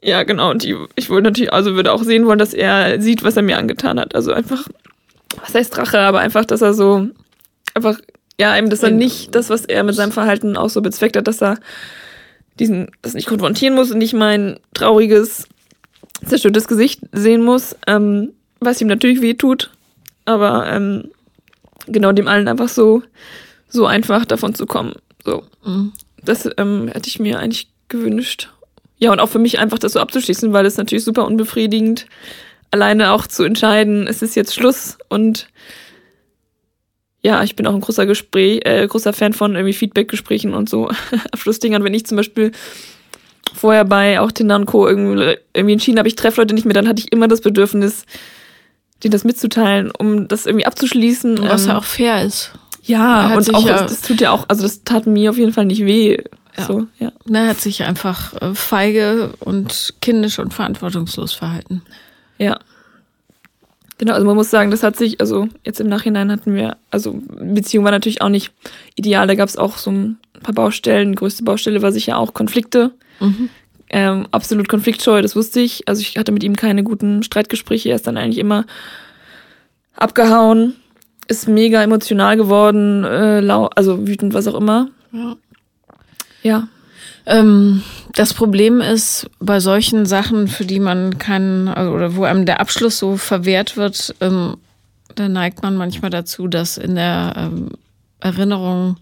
Ja, 0.00 0.22
genau. 0.22 0.50
Und 0.50 0.64
ich, 0.64 0.74
ich 0.94 1.10
wollte 1.10 1.24
natürlich, 1.24 1.52
also 1.52 1.74
würde 1.74 1.92
auch 1.92 2.02
sehen 2.02 2.26
wollen, 2.26 2.38
dass 2.38 2.54
er 2.54 3.00
sieht, 3.00 3.24
was 3.24 3.36
er 3.36 3.42
mir 3.42 3.58
angetan 3.58 3.98
hat. 3.98 4.14
Also 4.14 4.32
einfach, 4.32 4.68
was 5.40 5.54
heißt 5.54 5.76
Rache, 5.76 5.98
aber 5.98 6.20
einfach, 6.20 6.44
dass 6.44 6.62
er 6.62 6.74
so, 6.74 7.08
einfach, 7.74 7.98
ja, 8.40 8.56
eben, 8.56 8.70
dass 8.70 8.82
er 8.82 8.90
nicht 8.90 9.34
das, 9.34 9.50
was 9.50 9.64
er 9.64 9.82
mit 9.82 9.96
seinem 9.96 10.12
Verhalten 10.12 10.56
auch 10.56 10.70
so 10.70 10.80
bezweckt 10.80 11.16
hat, 11.16 11.26
dass 11.26 11.42
er 11.42 11.58
diesen, 12.58 12.90
das 13.02 13.14
nicht 13.14 13.28
konfrontieren 13.28 13.74
muss 13.74 13.90
und 13.90 13.98
nicht 13.98 14.14
mein 14.14 14.60
trauriges, 14.74 15.48
zerstörtes 16.24 16.68
Gesicht 16.68 17.00
sehen 17.12 17.42
muss, 17.42 17.76
ähm, 17.86 18.32
was 18.60 18.80
ihm 18.80 18.88
natürlich 18.88 19.20
weh 19.20 19.34
tut. 19.34 19.70
Aber 20.24 20.68
ähm, 20.68 21.10
genau 21.86 22.12
dem 22.12 22.28
allen 22.28 22.48
einfach 22.48 22.68
so, 22.68 23.02
so 23.68 23.86
einfach 23.86 24.24
davon 24.24 24.54
zu 24.54 24.66
kommen. 24.66 24.94
So. 25.24 25.44
Mhm. 25.64 25.92
Das 26.24 26.48
ähm, 26.56 26.88
hätte 26.88 27.08
ich 27.08 27.18
mir 27.18 27.38
eigentlich 27.38 27.68
gewünscht. 27.88 28.50
Ja, 28.98 29.12
und 29.12 29.20
auch 29.20 29.28
für 29.28 29.38
mich 29.38 29.58
einfach 29.58 29.78
das 29.78 29.92
so 29.92 30.00
abzuschließen, 30.00 30.52
weil 30.52 30.66
es 30.66 30.76
natürlich 30.76 31.04
super 31.04 31.24
unbefriedigend, 31.24 32.06
alleine 32.70 33.12
auch 33.12 33.26
zu 33.26 33.44
entscheiden, 33.44 34.06
es 34.06 34.22
ist 34.22 34.34
jetzt 34.34 34.54
Schluss 34.54 34.98
und 35.08 35.48
ja, 37.20 37.42
ich 37.42 37.56
bin 37.56 37.66
auch 37.66 37.74
ein 37.74 37.80
großer 37.80 38.06
Gespräch, 38.06 38.60
äh, 38.64 38.86
großer 38.86 39.12
Fan 39.12 39.32
von 39.32 39.54
irgendwie 39.54 39.72
Feedback-Gesprächen 39.72 40.54
und 40.54 40.68
so 40.68 40.88
Abschlussdingern. 41.32 41.82
Wenn 41.82 41.94
ich 41.94 42.06
zum 42.06 42.16
Beispiel 42.16 42.52
vorher 43.54 43.84
bei 43.84 44.20
auch 44.20 44.30
Tinder 44.30 44.56
und 44.56 44.66
Co. 44.66 44.86
irgendwie, 44.86 45.36
irgendwie 45.52 45.72
entschieden 45.72 45.98
habe, 45.98 46.08
ich 46.08 46.16
treffe 46.16 46.40
Leute 46.40 46.54
nicht 46.54 46.64
mehr, 46.64 46.74
dann 46.74 46.88
hatte 46.88 47.00
ich 47.00 47.12
immer 47.12 47.28
das 47.28 47.40
Bedürfnis, 47.40 48.04
denen 49.02 49.12
das 49.12 49.24
mitzuteilen, 49.24 49.90
um 49.90 50.28
das 50.28 50.46
irgendwie 50.46 50.66
abzuschließen. 50.66 51.40
Was 51.42 51.66
ja 51.66 51.78
auch 51.78 51.84
fair 51.84 52.24
ist. 52.24 52.52
Ja, 52.88 53.36
und 53.36 53.54
auch, 53.54 53.66
ja 53.66 53.82
das 53.82 54.00
tut 54.00 54.20
ja 54.20 54.30
auch, 54.30 54.46
also 54.48 54.62
das 54.62 54.82
tat 54.82 55.06
mir 55.06 55.30
auf 55.30 55.36
jeden 55.36 55.52
Fall 55.52 55.66
nicht 55.66 55.84
weh. 55.84 56.16
Ja. 56.56 56.64
So, 56.64 56.86
ja. 56.98 57.12
Er 57.30 57.48
hat 57.48 57.60
sich 57.60 57.82
einfach 57.84 58.34
äh, 58.40 58.54
feige 58.54 59.34
und 59.40 59.94
kindisch 60.00 60.38
und 60.38 60.54
verantwortungslos 60.54 61.34
verhalten. 61.34 61.82
Ja. 62.38 62.58
Genau, 63.98 64.14
also 64.14 64.26
man 64.26 64.36
muss 64.36 64.50
sagen, 64.50 64.70
das 64.70 64.82
hat 64.82 64.96
sich, 64.96 65.20
also 65.20 65.48
jetzt 65.64 65.80
im 65.80 65.88
Nachhinein 65.88 66.32
hatten 66.32 66.54
wir, 66.54 66.76
also 66.90 67.20
Beziehung 67.28 67.84
war 67.84 67.90
natürlich 67.90 68.22
auch 68.22 68.28
nicht 68.28 68.52
ideal, 68.94 69.26
da 69.26 69.34
gab 69.34 69.48
es 69.48 69.56
auch 69.56 69.76
so 69.76 69.90
ein 69.90 70.18
paar 70.42 70.54
Baustellen. 70.54 71.12
Die 71.12 71.16
größte 71.16 71.44
Baustelle 71.44 71.82
war 71.82 71.92
sicher 71.92 72.16
auch 72.16 72.32
Konflikte. 72.32 72.92
Mhm. 73.20 73.50
Ähm, 73.90 74.28
absolut 74.30 74.68
konfliktscheu, 74.68 75.20
das 75.20 75.36
wusste 75.36 75.60
ich. 75.60 75.88
Also 75.88 76.00
ich 76.00 76.16
hatte 76.16 76.32
mit 76.32 76.42
ihm 76.42 76.56
keine 76.56 76.84
guten 76.84 77.22
Streitgespräche. 77.22 77.90
Er 77.90 77.96
ist 77.96 78.06
dann 78.06 78.16
eigentlich 78.16 78.38
immer 78.38 78.64
abgehauen, 79.94 80.76
ist 81.28 81.46
mega 81.46 81.82
emotional 81.82 82.36
geworden, 82.36 83.04
äh, 83.04 83.40
lau 83.40 83.66
also 83.66 84.06
wütend, 84.06 84.34
was 84.34 84.46
auch 84.46 84.54
immer. 84.54 84.88
Ja. 85.12 85.36
Ja. 86.42 86.68
Ähm, 87.26 87.82
das 88.14 88.32
Problem 88.32 88.80
ist 88.80 89.30
bei 89.38 89.60
solchen 89.60 90.06
Sachen, 90.06 90.48
für 90.48 90.64
die 90.64 90.80
man 90.80 91.18
keinen, 91.18 91.68
also, 91.68 91.92
oder 91.92 92.16
wo 92.16 92.24
einem 92.24 92.46
der 92.46 92.60
Abschluss 92.60 92.98
so 92.98 93.18
verwehrt 93.18 93.76
wird, 93.76 94.14
ähm, 94.20 94.56
da 95.14 95.28
neigt 95.28 95.62
man 95.62 95.76
manchmal 95.76 96.10
dazu, 96.10 96.48
das 96.48 96.78
in 96.78 96.94
der 96.94 97.34
ähm, 97.36 97.70
Erinnerung 98.20 98.96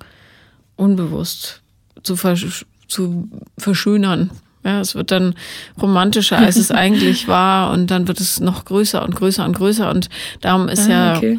unbewusst 0.75 1.63
zu, 2.03 2.17
versch 2.17 2.67
zu 2.89 3.29
verschönern. 3.59 4.31
Ja, 4.65 4.81
es 4.81 4.97
wird 4.97 5.13
dann 5.13 5.35
romantischer, 5.81 6.39
als 6.39 6.57
es 6.57 6.71
eigentlich 6.73 7.29
war, 7.29 7.71
und 7.71 7.91
dann 7.93 8.09
wird 8.09 8.21
es 8.21 8.41
noch 8.41 8.65
größer 8.65 9.05
und 9.05 9.15
größer 9.15 9.45
und 9.45 9.57
größer. 9.57 9.89
Und 9.89 10.09
darum 10.41 10.69
ist 10.69 10.89
ah, 10.89 10.91
ja 10.91 11.17
okay. 11.17 11.39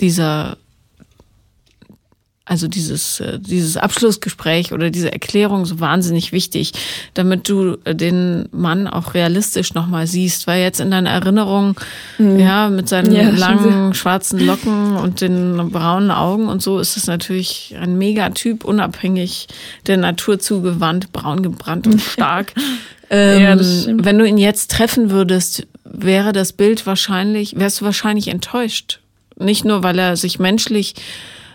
Dieser 0.00 0.56
also 2.44 2.66
dieses, 2.66 3.20
äh, 3.20 3.38
dieses 3.38 3.76
Abschlussgespräch 3.76 4.72
oder 4.72 4.90
diese 4.90 5.12
Erklärung 5.12 5.64
so 5.64 5.78
wahnsinnig 5.78 6.32
wichtig, 6.32 6.72
damit 7.14 7.48
du 7.48 7.76
den 7.86 8.48
Mann 8.52 8.88
auch 8.88 9.14
realistisch 9.14 9.74
nochmal 9.74 10.06
siehst, 10.08 10.46
weil 10.46 10.60
jetzt 10.60 10.80
in 10.80 10.90
deiner 10.90 11.10
Erinnerung, 11.10 11.80
mhm. 12.18 12.38
ja, 12.38 12.68
mit 12.68 12.88
seinen 12.88 13.12
ja, 13.12 13.30
langen 13.30 13.94
schwarzen 13.94 14.40
Locken 14.40 14.96
und 14.96 15.20
den 15.20 15.70
braunen 15.70 16.10
Augen 16.10 16.48
und 16.48 16.60
so 16.60 16.80
ist 16.80 16.96
es 16.96 17.06
natürlich 17.06 17.76
ein 17.80 17.96
Megatyp, 17.96 18.64
unabhängig 18.64 19.46
der 19.86 19.96
Natur 19.96 20.40
zugewandt, 20.40 21.12
braun 21.12 21.42
gebrannt 21.42 21.86
und 21.86 22.00
stark. 22.02 22.54
ähm, 23.08 23.40
ja, 23.40 24.04
wenn 24.04 24.18
du 24.18 24.26
ihn 24.26 24.38
jetzt 24.38 24.72
treffen 24.72 25.10
würdest, 25.10 25.66
wäre 25.84 26.32
das 26.32 26.52
Bild 26.52 26.86
wahrscheinlich, 26.86 27.56
wärst 27.56 27.80
du 27.80 27.84
wahrscheinlich 27.84 28.28
enttäuscht. 28.28 29.01
Nicht 29.44 29.64
nur, 29.64 29.82
weil 29.82 29.98
er 29.98 30.16
sich 30.16 30.38
menschlich 30.38 30.94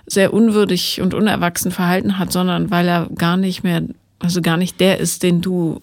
sehr 0.05 0.33
unwürdig 0.33 1.01
und 1.01 1.13
unerwachsen 1.13 1.71
verhalten 1.71 2.17
hat, 2.17 2.31
sondern 2.31 2.71
weil 2.71 2.87
er 2.87 3.09
gar 3.15 3.37
nicht 3.37 3.63
mehr, 3.63 3.83
also 4.19 4.41
gar 4.41 4.57
nicht 4.57 4.79
der 4.79 4.99
ist, 4.99 5.21
den 5.23 5.41
du, 5.41 5.81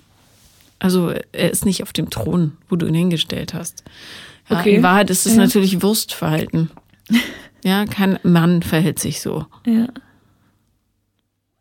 also 0.79 1.13
er 1.33 1.51
ist 1.51 1.67
nicht 1.67 1.83
auf 1.83 1.93
dem 1.93 2.11
Thron, 2.11 2.53
wo 2.69 2.77
du 2.77 2.87
ihn 2.87 2.95
hingestellt 2.95 3.53
hast. 3.53 3.85
Ja, 4.49 4.61
okay. 4.61 4.77
In 4.77 4.83
Wahrheit 4.83 5.11
ist 5.11 5.27
es 5.27 5.37
ja. 5.37 5.43
natürlich 5.43 5.83
Wurstverhalten. 5.83 6.71
Ja, 7.67 7.87
kein 7.87 8.19
Mann 8.23 8.63
verhält 8.63 8.99
sich 8.99 9.23
so. 9.23 9.47
Ja. 9.67 9.89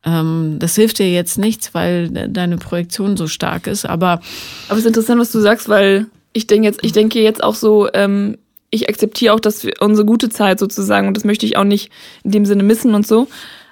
Ähm, 0.05 0.57
das 0.59 0.75
hilft 0.75 0.99
dir 0.99 1.09
jetzt 1.09 1.37
nichts, 1.37 1.73
weil 1.73 2.09
deine 2.09 2.57
Projektion 2.57 3.15
so 3.15 3.27
stark 3.27 3.67
ist, 3.67 3.85
aber. 3.85 4.19
Aber 4.67 4.73
es 4.73 4.79
ist 4.79 4.87
interessant, 4.87 5.21
was 5.21 5.31
du 5.31 5.39
sagst, 5.39 5.69
weil 5.69 6.07
ich 6.33 6.45
denke 6.45 6.67
jetzt, 6.67 6.83
ich 6.83 6.91
denke 6.91 7.21
jetzt 7.21 7.41
auch 7.41 7.55
so, 7.55 7.87
ähm, 7.93 8.37
ich 8.73 8.89
akzeptiere 8.89 9.33
auch, 9.33 9.39
dass 9.39 9.63
wir 9.63 9.73
unsere 9.79 10.05
gute 10.05 10.29
Zeit 10.29 10.59
sozusagen 10.59 11.07
und 11.07 11.15
das 11.15 11.23
möchte 11.23 11.45
ich 11.45 11.57
auch 11.57 11.63
nicht 11.63 11.91
in 12.23 12.31
dem 12.31 12.45
Sinne 12.45 12.63
missen 12.63 12.95
und 12.95 13.05
so. 13.05 13.27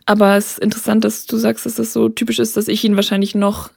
Aber 0.05 0.35
es 0.35 0.53
ist 0.53 0.59
interessant, 0.59 1.03
dass 1.03 1.25
du 1.25 1.37
sagst, 1.37 1.65
dass 1.65 1.75
das 1.75 1.93
so 1.93 2.09
typisch 2.09 2.39
ist, 2.39 2.57
dass 2.57 2.67
ich 2.67 2.83
ihn 2.83 2.95
wahrscheinlich 2.95 3.33
noch, 3.33 3.69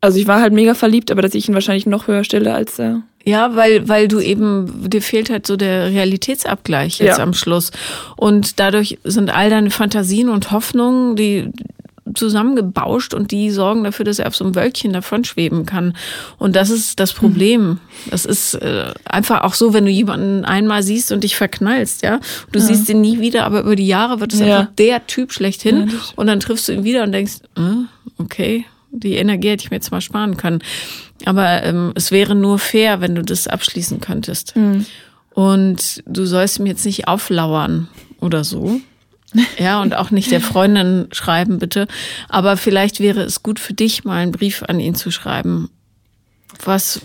also 0.00 0.18
ich 0.18 0.26
war 0.26 0.40
halt 0.40 0.52
mega 0.52 0.74
verliebt, 0.74 1.10
aber 1.10 1.22
dass 1.22 1.34
ich 1.34 1.48
ihn 1.48 1.54
wahrscheinlich 1.54 1.86
noch 1.86 2.08
höher 2.08 2.24
stelle 2.24 2.52
als 2.52 2.78
er. 2.78 3.02
Ja, 3.24 3.56
weil, 3.56 3.88
weil 3.88 4.08
du 4.08 4.20
eben, 4.20 4.90
dir 4.90 5.00
fehlt 5.00 5.30
halt 5.30 5.46
so 5.46 5.56
der 5.56 5.90
Realitätsabgleich 5.90 6.98
jetzt 6.98 7.18
ja. 7.18 7.24
am 7.24 7.32
Schluss. 7.32 7.70
Und 8.16 8.60
dadurch 8.60 8.98
sind 9.02 9.30
all 9.30 9.50
deine 9.50 9.70
Fantasien 9.70 10.28
und 10.28 10.50
Hoffnungen, 10.50 11.16
die, 11.16 11.50
zusammengebauscht 12.12 13.14
und 13.14 13.30
die 13.30 13.50
sorgen 13.50 13.84
dafür, 13.84 14.04
dass 14.04 14.18
er 14.18 14.26
auf 14.26 14.36
so 14.36 14.44
einem 14.44 14.54
Wölkchen 14.54 14.92
davon 14.92 15.24
schweben 15.24 15.64
kann. 15.64 15.96
Und 16.38 16.54
das 16.54 16.68
ist 16.68 17.00
das 17.00 17.14
Problem. 17.14 17.78
Das 18.10 18.26
ist 18.26 18.54
äh, 18.54 18.92
einfach 19.04 19.42
auch 19.42 19.54
so, 19.54 19.72
wenn 19.72 19.86
du 19.86 19.90
jemanden 19.90 20.44
einmal 20.44 20.82
siehst 20.82 21.12
und 21.12 21.24
dich 21.24 21.36
verknallst, 21.36 22.02
ja. 22.02 22.20
Du 22.52 22.58
ja. 22.58 22.64
siehst 22.64 22.88
ihn 22.90 23.00
nie 23.00 23.20
wieder, 23.20 23.44
aber 23.44 23.62
über 23.62 23.76
die 23.76 23.86
Jahre 23.86 24.20
wird 24.20 24.34
es 24.34 24.40
ja. 24.40 24.60
einfach 24.60 24.74
der 24.74 25.06
Typ 25.06 25.32
schlechthin. 25.32 25.88
Ja, 25.88 25.94
und 26.16 26.26
dann 26.26 26.40
triffst 26.40 26.68
du 26.68 26.72
ihn 26.72 26.84
wieder 26.84 27.04
und 27.04 27.12
denkst, 27.12 27.36
äh, 27.56 27.84
okay, 28.18 28.66
die 28.90 29.14
Energie 29.14 29.48
hätte 29.50 29.64
ich 29.64 29.70
mir 29.70 29.76
jetzt 29.76 29.90
mal 29.90 30.00
sparen 30.00 30.36
können. 30.36 30.60
Aber 31.24 31.62
ähm, 31.62 31.92
es 31.94 32.10
wäre 32.10 32.34
nur 32.34 32.58
fair, 32.58 33.00
wenn 33.00 33.14
du 33.14 33.22
das 33.22 33.48
abschließen 33.48 34.00
könntest. 34.00 34.54
Mhm. 34.56 34.84
Und 35.30 36.02
du 36.06 36.26
sollst 36.26 36.58
ihm 36.58 36.66
jetzt 36.66 36.84
nicht 36.84 37.08
auflauern 37.08 37.88
oder 38.20 38.44
so. 38.44 38.80
Ja, 39.58 39.82
und 39.82 39.94
auch 39.94 40.10
nicht 40.10 40.30
der 40.30 40.40
Freundin 40.40 41.08
schreiben, 41.12 41.58
bitte. 41.58 41.86
Aber 42.28 42.56
vielleicht 42.56 43.00
wäre 43.00 43.22
es 43.22 43.42
gut 43.42 43.58
für 43.58 43.74
dich, 43.74 44.04
mal 44.04 44.18
einen 44.18 44.32
Brief 44.32 44.62
an 44.62 44.80
ihn 44.80 44.94
zu 44.94 45.10
schreiben. 45.10 45.70
Was, 46.64 47.00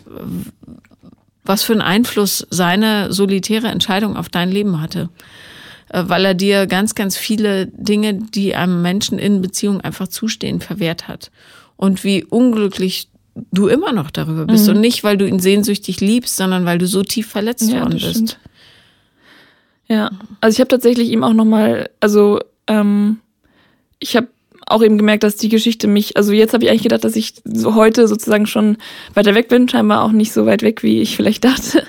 was 1.43 1.63
für 1.63 1.73
einen 1.73 1.81
Einfluss 1.81 2.45
seine 2.49 3.11
solitäre 3.11 3.67
Entscheidung 3.67 4.15
auf 4.15 4.29
dein 4.29 4.51
Leben 4.51 4.81
hatte. 4.81 5.09
Äh, 5.89 6.03
weil 6.07 6.25
er 6.25 6.33
dir 6.33 6.67
ganz, 6.67 6.95
ganz 6.95 7.17
viele 7.17 7.67
Dinge, 7.67 8.13
die 8.13 8.55
einem 8.55 8.81
Menschen 8.81 9.19
in 9.19 9.41
Beziehung 9.41 9.81
einfach 9.81 10.07
zustehen, 10.07 10.61
verwehrt 10.61 11.07
hat. 11.07 11.31
Und 11.75 12.03
wie 12.03 12.23
unglücklich 12.23 13.09
du 13.51 13.67
immer 13.67 13.91
noch 13.91 14.11
darüber 14.11 14.45
bist. 14.45 14.67
Mhm. 14.67 14.75
Und 14.75 14.81
nicht, 14.81 15.03
weil 15.03 15.17
du 15.17 15.27
ihn 15.27 15.39
sehnsüchtig 15.39 16.01
liebst, 16.01 16.35
sondern 16.35 16.65
weil 16.65 16.77
du 16.77 16.87
so 16.87 17.03
tief 17.03 17.27
verletzt 17.27 17.69
ja, 17.69 17.81
worden 17.81 17.99
bist. 17.99 18.09
Stimmt. 18.09 18.39
Ja, 19.89 20.11
also 20.39 20.55
ich 20.55 20.59
habe 20.59 20.67
tatsächlich 20.67 21.09
ihm 21.09 21.23
auch 21.23 21.33
nochmal, 21.33 21.89
also 21.99 22.39
ähm, 22.67 23.19
ich 23.99 24.15
habe 24.15 24.27
auch 24.67 24.83
eben 24.83 24.97
gemerkt, 24.97 25.23
dass 25.23 25.35
die 25.35 25.49
Geschichte 25.49 25.87
mich, 25.87 26.15
also 26.15 26.31
jetzt 26.31 26.53
habe 26.53 26.63
ich 26.63 26.69
eigentlich 26.69 26.83
gedacht, 26.83 27.03
dass 27.03 27.15
ich 27.15 27.33
so 27.43 27.73
heute 27.73 28.07
sozusagen 28.07 28.45
schon 28.45 28.77
weiter 29.15 29.33
weg 29.33 29.47
bin, 29.47 29.67
scheinbar 29.67 30.03
auch 30.03 30.11
nicht 30.11 30.31
so 30.31 30.45
weit 30.45 30.61
weg, 30.61 30.83
wie 30.83 31.01
ich 31.01 31.15
vielleicht 31.15 31.43
dachte. 31.43 31.83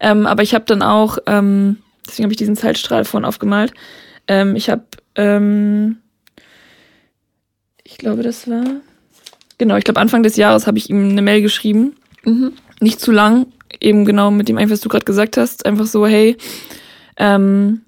ähm, 0.00 0.26
aber 0.26 0.42
ich 0.42 0.54
habe 0.54 0.64
dann 0.64 0.82
auch, 0.82 1.18
ähm, 1.26 1.76
deswegen 2.06 2.24
habe 2.24 2.32
ich 2.32 2.38
diesen 2.38 2.56
Zeitstrahl 2.56 3.04
vorhin 3.04 3.26
aufgemalt. 3.26 3.72
Ähm, 4.26 4.56
ich 4.56 4.70
habe, 4.70 4.84
ähm, 5.16 5.98
ich 7.82 7.98
glaube, 7.98 8.22
das 8.22 8.48
war, 8.48 8.64
genau, 9.58 9.76
ich 9.76 9.84
glaube 9.84 10.00
Anfang 10.00 10.22
des 10.22 10.36
Jahres 10.36 10.66
habe 10.66 10.78
ich 10.78 10.88
ihm 10.88 11.10
eine 11.10 11.22
Mail 11.22 11.42
geschrieben. 11.42 11.94
Mhm. 12.24 12.52
Nicht 12.80 13.00
zu 13.00 13.12
lang, 13.12 13.46
eben 13.80 14.06
genau 14.06 14.30
mit 14.30 14.48
dem, 14.48 14.56
was 14.70 14.80
du 14.80 14.88
gerade 14.88 15.04
gesagt 15.04 15.36
hast. 15.36 15.66
Einfach 15.66 15.86
so, 15.86 16.06
hey, 16.06 16.38
ähm, 17.16 17.82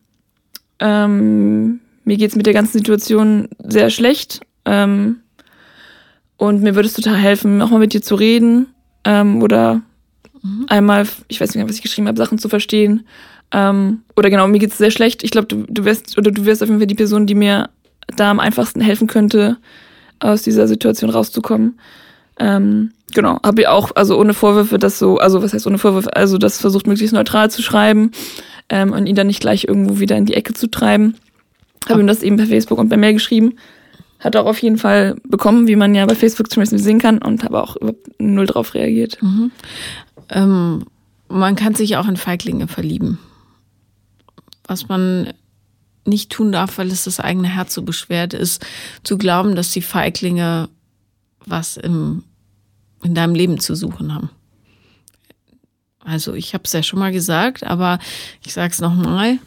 ähm, 0.78 1.80
mir 2.04 2.16
geht's 2.16 2.36
mit 2.36 2.46
der 2.46 2.54
ganzen 2.54 2.78
Situation 2.78 3.48
sehr 3.58 3.90
schlecht. 3.90 4.40
Ähm, 4.64 5.18
und 6.36 6.62
mir 6.62 6.74
würde 6.74 6.88
es 6.88 6.94
total 6.94 7.16
helfen, 7.16 7.62
auch 7.62 7.70
mal 7.70 7.78
mit 7.78 7.92
dir 7.92 8.02
zu 8.02 8.14
reden. 8.14 8.66
Ähm, 9.04 9.42
oder 9.42 9.82
mhm. 10.42 10.66
einmal, 10.68 11.06
ich 11.28 11.40
weiß 11.40 11.50
nicht 11.50 11.56
mehr, 11.56 11.68
was 11.68 11.76
ich 11.76 11.82
geschrieben 11.82 12.08
habe, 12.08 12.18
Sachen 12.18 12.38
zu 12.38 12.48
verstehen. 12.48 13.06
Ähm, 13.52 14.02
oder 14.16 14.30
genau, 14.30 14.46
mir 14.48 14.58
geht's 14.58 14.78
sehr 14.78 14.90
schlecht. 14.90 15.22
Ich 15.24 15.30
glaube, 15.30 15.46
du, 15.46 15.64
du 15.68 15.84
wärst, 15.84 16.18
oder 16.18 16.30
du 16.30 16.44
wärst 16.44 16.62
auf 16.62 16.68
jeden 16.68 16.80
Fall 16.80 16.86
die 16.86 16.94
Person, 16.94 17.26
die 17.26 17.34
mir 17.34 17.70
da 18.16 18.30
am 18.30 18.40
einfachsten 18.40 18.80
helfen 18.80 19.06
könnte, 19.06 19.56
aus 20.20 20.42
dieser 20.42 20.68
Situation 20.68 21.10
rauszukommen. 21.10 21.78
Ähm, 22.38 22.92
genau, 23.14 23.40
habe 23.44 23.62
ich 23.62 23.68
auch, 23.68 23.92
also 23.94 24.18
ohne 24.18 24.34
Vorwürfe, 24.34 24.78
das 24.78 24.98
so, 24.98 25.18
also 25.18 25.42
was 25.42 25.54
heißt 25.54 25.66
ohne 25.66 25.78
Vorwürfe, 25.78 26.14
also 26.14 26.38
das 26.38 26.60
versucht 26.60 26.86
möglichst 26.86 27.14
neutral 27.14 27.50
zu 27.50 27.62
schreiben 27.62 28.12
ähm, 28.68 28.92
und 28.92 29.06
ihn 29.06 29.16
dann 29.16 29.26
nicht 29.26 29.40
gleich 29.40 29.64
irgendwo 29.64 29.98
wieder 29.98 30.16
in 30.16 30.26
die 30.26 30.34
Ecke 30.34 30.54
zu 30.54 30.70
treiben. 30.70 31.14
Habe 31.88 32.00
ihm 32.00 32.06
das 32.06 32.22
eben 32.22 32.36
per 32.36 32.46
Facebook 32.46 32.78
und 32.78 32.88
per 32.88 32.98
Mail 32.98 33.14
geschrieben. 33.14 33.54
Hat 34.18 34.34
auch 34.36 34.46
auf 34.46 34.60
jeden 34.60 34.78
Fall 34.78 35.16
bekommen, 35.24 35.68
wie 35.68 35.76
man 35.76 35.94
ja 35.94 36.06
bei 36.06 36.14
Facebook 36.14 36.50
zum 36.50 36.62
Beispiel 36.62 36.78
sehen 36.78 36.98
kann 36.98 37.18
und 37.18 37.44
habe 37.44 37.62
auch 37.62 37.76
null 38.18 38.46
drauf 38.46 38.74
reagiert. 38.74 39.22
Mhm. 39.22 39.50
Ähm, 40.30 40.84
man 41.28 41.54
kann 41.54 41.74
sich 41.74 41.96
auch 41.96 42.08
in 42.08 42.16
Feiglinge 42.16 42.66
verlieben. 42.66 43.18
Was 44.66 44.88
man 44.88 45.32
nicht 46.04 46.30
tun 46.30 46.52
darf, 46.52 46.78
weil 46.78 46.88
es 46.88 47.04
das 47.04 47.20
eigene 47.20 47.48
Herz 47.48 47.74
so 47.74 47.82
beschwert 47.82 48.32
ist, 48.32 48.64
zu 49.02 49.18
glauben, 49.18 49.54
dass 49.54 49.70
die 49.70 49.82
Feiglinge 49.82 50.68
was 51.44 51.76
im, 51.76 52.24
in 53.02 53.14
deinem 53.14 53.34
Leben 53.34 53.60
zu 53.60 53.74
suchen 53.74 54.14
haben. 54.14 54.30
Also 56.06 56.34
ich 56.34 56.54
habe 56.54 56.64
es 56.64 56.72
ja 56.72 56.84
schon 56.84 57.00
mal 57.00 57.10
gesagt, 57.10 57.64
aber 57.64 57.98
ich 58.44 58.52
sage 58.52 58.72
es 58.72 58.80
nochmal. 58.80 59.38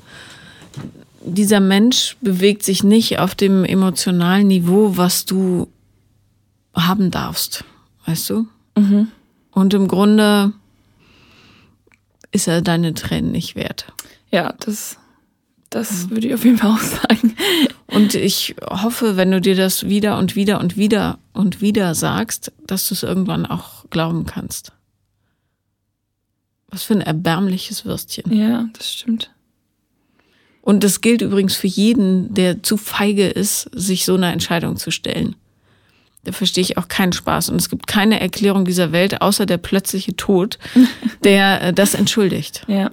Dieser 1.23 1.61
Mensch 1.61 2.17
bewegt 2.21 2.63
sich 2.63 2.83
nicht 2.83 3.19
auf 3.19 3.33
dem 3.33 3.63
emotionalen 3.63 4.47
Niveau, 4.47 4.97
was 4.97 5.25
du 5.25 5.69
haben 6.75 7.11
darfst, 7.11 7.63
weißt 8.05 8.29
du? 8.29 8.47
Mhm. 8.77 9.07
Und 9.51 9.73
im 9.73 9.87
Grunde 9.87 10.51
ist 12.31 12.47
er 12.47 12.61
deine 12.61 12.93
Tränen 12.93 13.31
nicht 13.31 13.55
wert. 13.55 13.93
Ja, 14.29 14.53
das, 14.59 14.97
das 15.69 16.07
mhm. 16.07 16.09
würde 16.11 16.27
ich 16.27 16.33
auf 16.33 16.43
jeden 16.43 16.57
Fall 16.57 16.71
auch 16.71 16.79
sagen. 16.79 17.35
Und 17.87 18.15
ich 18.15 18.55
hoffe, 18.69 19.15
wenn 19.15 19.31
du 19.31 19.39
dir 19.39 19.55
das 19.55 19.85
wieder 19.85 20.17
und 20.17 20.35
wieder 20.35 20.59
und 20.59 20.75
wieder 20.75 21.19
und 21.31 21.61
wieder 21.61 21.95
sagst, 21.95 22.51
dass 22.67 22.89
du 22.89 22.95
es 22.95 23.03
irgendwann 23.03 23.45
auch 23.45 23.85
glauben 23.89 24.25
kannst. 24.25 24.73
Was 26.71 26.83
für 26.83 26.93
ein 26.93 27.01
erbärmliches 27.01 27.85
Würstchen. 27.85 28.31
Ja, 28.31 28.69
das 28.73 28.93
stimmt. 28.93 29.31
Und 30.61 30.83
das 30.83 31.01
gilt 31.01 31.21
übrigens 31.21 31.55
für 31.55 31.67
jeden, 31.67 32.33
der 32.33 32.61
zu 32.61 32.77
feige 32.77 33.27
ist, 33.27 33.69
sich 33.73 34.05
so 34.05 34.15
einer 34.15 34.31
Entscheidung 34.31 34.77
zu 34.77 34.91
stellen. 34.91 35.35
Da 36.25 36.31
verstehe 36.31 36.61
ich 36.61 36.77
auch 36.77 36.87
keinen 36.87 37.13
Spaß. 37.13 37.49
Und 37.49 37.55
es 37.55 37.69
gibt 37.69 37.87
keine 37.87 38.19
Erklärung 38.19 38.65
dieser 38.65 38.91
Welt, 38.91 39.21
außer 39.21 39.45
der 39.45 39.57
plötzliche 39.57 40.15
Tod, 40.15 40.59
der 41.23 41.61
äh, 41.61 41.73
das 41.73 41.93
entschuldigt. 41.93 42.65
Ja. 42.67 42.91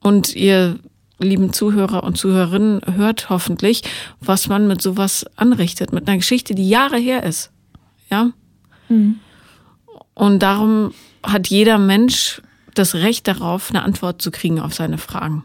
Und 0.00 0.34
ihr 0.34 0.78
lieben 1.18 1.52
Zuhörer 1.52 2.04
und 2.04 2.16
Zuhörerinnen 2.16 2.80
hört 2.94 3.30
hoffentlich, 3.30 3.82
was 4.20 4.48
man 4.48 4.66
mit 4.66 4.82
sowas 4.82 5.24
anrichtet, 5.36 5.92
mit 5.92 6.08
einer 6.08 6.18
Geschichte, 6.18 6.54
die 6.54 6.68
Jahre 6.68 6.98
her 6.98 7.22
ist. 7.22 7.50
Ja. 8.10 8.30
Mhm. 8.88 9.20
Und 10.14 10.40
darum 10.40 10.94
hat 11.22 11.48
jeder 11.48 11.78
Mensch 11.78 12.40
das 12.78 12.94
Recht 12.94 13.26
darauf, 13.28 13.70
eine 13.70 13.82
Antwort 13.82 14.22
zu 14.22 14.30
kriegen 14.30 14.60
auf 14.60 14.74
seine 14.74 14.98
Fragen. 14.98 15.44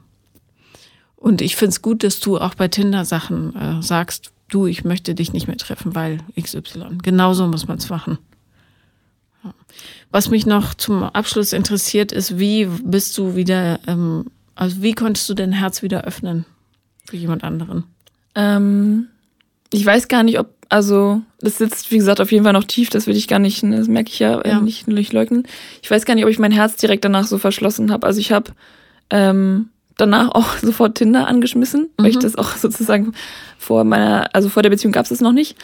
Und 1.16 1.42
ich 1.42 1.56
finde 1.56 1.70
es 1.70 1.82
gut, 1.82 2.04
dass 2.04 2.20
du 2.20 2.40
auch 2.40 2.56
bei 2.56 2.68
Tinder 2.68 3.06
Sachen 3.06 3.56
äh, 3.56 3.82
sagst, 3.82 4.32
du, 4.50 4.66
ich 4.66 4.84
möchte 4.84 5.16
dich 5.16 5.34
nicht 5.34 5.48
mehr 5.48 5.58
treffen, 5.58 5.96
weil 5.96 6.20
XY. 6.40 6.98
Genauso 7.04 7.48
muss 7.48 7.68
man 7.68 7.78
es 7.78 7.90
machen. 7.90 8.18
Was 10.12 10.30
mich 10.30 10.46
noch 10.46 10.74
zum 10.74 11.04
Abschluss 11.04 11.54
interessiert, 11.54 12.12
ist, 12.12 12.38
wie 12.38 12.66
bist 12.66 13.18
du 13.18 13.36
wieder, 13.36 13.80
ähm, 13.88 14.26
also 14.56 14.82
wie 14.82 14.94
konntest 14.94 15.30
du 15.30 15.34
dein 15.34 15.54
Herz 15.54 15.82
wieder 15.82 16.04
öffnen 16.04 16.46
für 17.06 17.18
jemand 17.18 17.44
anderen? 17.44 17.86
Ähm, 18.36 19.08
ich 19.72 19.86
weiß 19.86 20.10
gar 20.10 20.24
nicht, 20.24 20.38
ob 20.40 20.50
also, 20.72 21.22
das 21.42 21.58
sitzt, 21.58 21.92
wie 21.92 21.98
gesagt, 21.98 22.22
auf 22.22 22.32
jeden 22.32 22.46
Fall 22.46 22.54
noch 22.54 22.64
tief, 22.64 22.90
das 22.90 23.06
will 23.06 23.18
ich 23.18 23.28
gar 23.28 23.40
nicht, 23.40 23.62
das 23.62 23.90
merke 23.90 24.10
ich 24.10 24.20
ja, 24.20 24.42
ja. 24.48 24.62
nicht, 24.62 24.88
nicht 24.88 25.12
leugnen. 25.12 25.46
Ich 25.82 25.92
weiß 25.92 26.06
gar 26.06 26.16
nicht, 26.16 26.24
ob 26.24 26.30
ich 26.32 26.40
mein 26.40 26.54
Herz 26.54 26.78
direkt 26.78 27.04
danach 27.04 27.26
so 27.26 27.38
verschlossen 27.38 27.92
habe. 27.92 28.08
Also 28.08 28.22
ich 28.22 28.32
habe 28.32 28.52
ähm, 29.10 29.68
danach 29.98 30.30
auch 30.34 30.56
sofort 30.60 30.96
Tinder 30.96 31.28
angeschmissen, 31.28 31.82
mhm. 31.82 31.88
weil 31.98 32.12
ich 32.12 32.16
mhm. 32.16 32.22
das 32.22 32.38
auch 32.38 32.52
sozusagen 32.56 33.12
vor 33.58 33.84
meiner, 33.84 34.34
also 34.34 34.48
vor 34.48 34.64
der 34.64 34.70
Beziehung 34.70 34.94
gab 34.94 35.04
es 35.04 35.10
das 35.10 35.20
noch 35.20 35.34
nicht. 35.34 35.58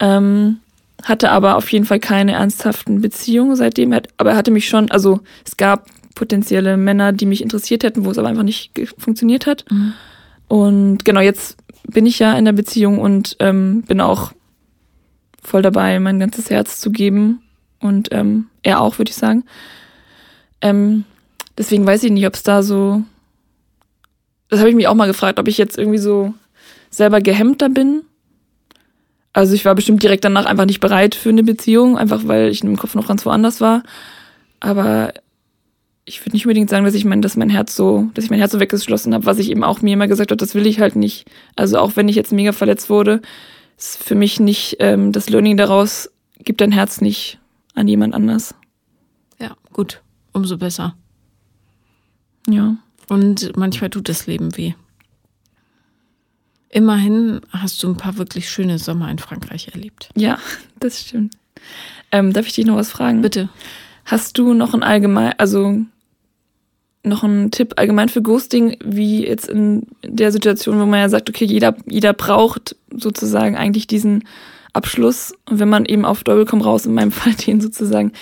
Ähm, 0.00 0.56
hatte 1.02 1.32
aber 1.32 1.56
auf 1.56 1.70
jeden 1.70 1.84
Fall 1.84 2.00
keine 2.00 2.32
ernsthaften 2.32 3.02
Beziehungen 3.02 3.56
seitdem. 3.56 3.92
Aber 4.16 4.30
er 4.30 4.36
hatte 4.36 4.50
mich 4.50 4.70
schon, 4.70 4.90
also 4.90 5.20
es 5.44 5.58
gab 5.58 5.84
potenzielle 6.14 6.78
Männer, 6.78 7.12
die 7.12 7.26
mich 7.26 7.42
interessiert 7.42 7.84
hätten, 7.84 8.06
wo 8.06 8.10
es 8.10 8.16
aber 8.16 8.28
einfach 8.28 8.42
nicht 8.42 8.70
funktioniert 8.96 9.44
hat. 9.44 9.66
Mhm. 9.70 9.92
Und 10.48 11.04
genau, 11.04 11.20
jetzt 11.20 11.58
bin 11.86 12.06
ich 12.06 12.18
ja 12.18 12.32
in 12.38 12.46
der 12.46 12.52
Beziehung 12.52 12.98
und 12.98 13.36
ähm, 13.38 13.82
bin 13.82 14.00
auch 14.00 14.32
voll 15.46 15.62
dabei, 15.62 15.98
mein 16.00 16.20
ganzes 16.20 16.50
Herz 16.50 16.80
zu 16.80 16.90
geben. 16.90 17.42
Und 17.80 18.08
ähm, 18.12 18.46
er 18.62 18.80
auch, 18.80 18.98
würde 18.98 19.10
ich 19.10 19.16
sagen. 19.16 19.44
Ähm, 20.60 21.04
deswegen 21.56 21.86
weiß 21.86 22.02
ich 22.04 22.10
nicht, 22.10 22.26
ob 22.26 22.34
es 22.34 22.42
da 22.42 22.62
so. 22.62 23.02
Das 24.48 24.60
habe 24.60 24.70
ich 24.70 24.76
mich 24.76 24.88
auch 24.88 24.94
mal 24.94 25.06
gefragt, 25.06 25.38
ob 25.38 25.48
ich 25.48 25.58
jetzt 25.58 25.78
irgendwie 25.78 25.98
so 25.98 26.34
selber 26.90 27.20
gehemmter 27.20 27.68
bin. 27.68 28.02
Also 29.32 29.54
ich 29.54 29.64
war 29.64 29.74
bestimmt 29.74 30.02
direkt 30.02 30.24
danach 30.24 30.46
einfach 30.46 30.64
nicht 30.64 30.80
bereit 30.80 31.14
für 31.14 31.28
eine 31.28 31.42
Beziehung, 31.42 31.98
einfach 31.98 32.26
weil 32.26 32.48
ich 32.48 32.62
im 32.62 32.76
Kopf 32.76 32.94
noch 32.94 33.08
ganz 33.08 33.26
woanders 33.26 33.60
war. 33.60 33.82
Aber 34.60 35.12
ich 36.06 36.22
würde 36.22 36.36
nicht 36.36 36.46
unbedingt 36.46 36.70
sagen, 36.70 36.84
dass 36.84 36.94
ich 36.94 37.04
mein, 37.04 37.20
dass 37.20 37.36
mein 37.36 37.50
Herz 37.50 37.76
so, 37.76 38.08
dass 38.14 38.24
ich 38.24 38.30
mein 38.30 38.38
Herz 38.38 38.52
so 38.52 38.60
weggeschlossen 38.60 39.12
habe, 39.12 39.26
was 39.26 39.38
ich 39.38 39.50
eben 39.50 39.64
auch 39.64 39.82
mir 39.82 39.92
immer 39.92 40.06
gesagt 40.06 40.30
habe, 40.30 40.38
das 40.38 40.54
will 40.54 40.66
ich 40.66 40.80
halt 40.80 40.96
nicht. 40.96 41.26
Also 41.56 41.78
auch 41.78 41.96
wenn 41.96 42.08
ich 42.08 42.16
jetzt 42.16 42.32
mega 42.32 42.52
verletzt 42.52 42.88
wurde, 42.88 43.20
ist 43.76 44.02
für 44.02 44.14
mich 44.14 44.40
nicht 44.40 44.76
ähm, 44.80 45.12
das 45.12 45.28
Learning 45.28 45.56
daraus, 45.56 46.10
gibt 46.38 46.60
dein 46.60 46.72
Herz 46.72 47.00
nicht 47.00 47.38
an 47.74 47.88
jemand 47.88 48.14
anders. 48.14 48.54
Ja, 49.38 49.56
gut. 49.72 50.02
Umso 50.32 50.56
besser. 50.56 50.96
Ja. 52.48 52.76
Und 53.08 53.56
manchmal 53.56 53.90
tut 53.90 54.08
das 54.08 54.26
Leben 54.26 54.56
weh. 54.56 54.74
Immerhin 56.68 57.40
hast 57.50 57.82
du 57.82 57.88
ein 57.88 57.96
paar 57.96 58.18
wirklich 58.18 58.50
schöne 58.50 58.78
Sommer 58.78 59.10
in 59.10 59.18
Frankreich 59.18 59.68
erlebt. 59.68 60.10
Ja, 60.16 60.38
das 60.80 61.00
stimmt. 61.00 61.36
Ähm, 62.12 62.32
darf 62.32 62.46
ich 62.46 62.54
dich 62.54 62.66
noch 62.66 62.76
was 62.76 62.90
fragen? 62.90 63.22
Bitte. 63.22 63.48
Hast 64.04 64.38
du 64.38 64.54
noch 64.54 64.74
ein 64.74 64.82
allgemein, 64.82 65.34
also 65.38 65.80
noch 67.06 67.22
ein 67.22 67.50
Tipp 67.50 67.74
allgemein 67.76 68.08
für 68.08 68.22
Ghosting, 68.22 68.76
wie 68.84 69.26
jetzt 69.26 69.48
in 69.48 69.86
der 70.04 70.32
Situation, 70.32 70.78
wo 70.80 70.86
man 70.86 71.00
ja 71.00 71.08
sagt, 71.08 71.28
okay, 71.28 71.44
jeder, 71.44 71.76
jeder 71.86 72.12
braucht 72.12 72.76
sozusagen 72.90 73.56
eigentlich 73.56 73.86
diesen 73.86 74.24
Abschluss. 74.72 75.32
Und 75.48 75.58
wenn 75.58 75.68
man 75.68 75.84
eben 75.84 76.04
auf 76.04 76.24
Doppel 76.24 76.44
komm 76.44 76.60
raus, 76.60 76.86
in 76.86 76.94
meinem 76.94 77.12
Fall 77.12 77.34
den 77.34 77.60
sozusagen 77.60 78.12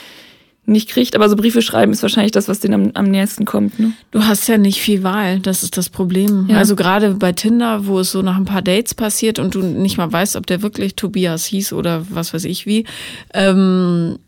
nicht 0.66 0.88
kriegt. 0.88 1.14
Aber 1.14 1.28
so 1.28 1.36
Briefe 1.36 1.62
schreiben 1.62 1.92
ist 1.92 2.02
wahrscheinlich 2.02 2.32
das, 2.32 2.48
was 2.48 2.60
denen 2.60 2.74
am, 2.74 2.90
am 2.94 3.10
nächsten 3.10 3.44
kommt. 3.44 3.78
Ne? 3.78 3.92
Du 4.12 4.24
hast 4.24 4.48
ja 4.48 4.56
nicht 4.56 4.80
viel 4.80 5.02
Wahl, 5.02 5.40
das 5.40 5.62
ist 5.62 5.76
das 5.76 5.90
Problem. 5.90 6.46
Ja. 6.48 6.56
Also 6.56 6.74
gerade 6.74 7.14
bei 7.14 7.32
Tinder, 7.32 7.86
wo 7.86 8.00
es 8.00 8.12
so 8.12 8.22
nach 8.22 8.36
ein 8.36 8.46
paar 8.46 8.62
Dates 8.62 8.94
passiert 8.94 9.38
und 9.38 9.54
du 9.54 9.60
nicht 9.60 9.98
mal 9.98 10.10
weißt, 10.10 10.36
ob 10.36 10.46
der 10.46 10.62
wirklich 10.62 10.96
Tobias 10.96 11.44
hieß 11.44 11.74
oder 11.74 12.06
was 12.08 12.32
weiß 12.32 12.44
ich 12.44 12.64
wie, 12.64 12.86
ähm, 13.34 14.18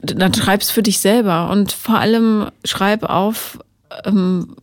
dann 0.00 0.34
schreibst 0.34 0.70
für 0.70 0.82
dich 0.82 0.98
selber 0.98 1.50
und 1.50 1.72
vor 1.72 1.98
allem 1.98 2.48
schreib 2.64 3.04
auf, 3.04 3.58
ähm, 4.04 4.56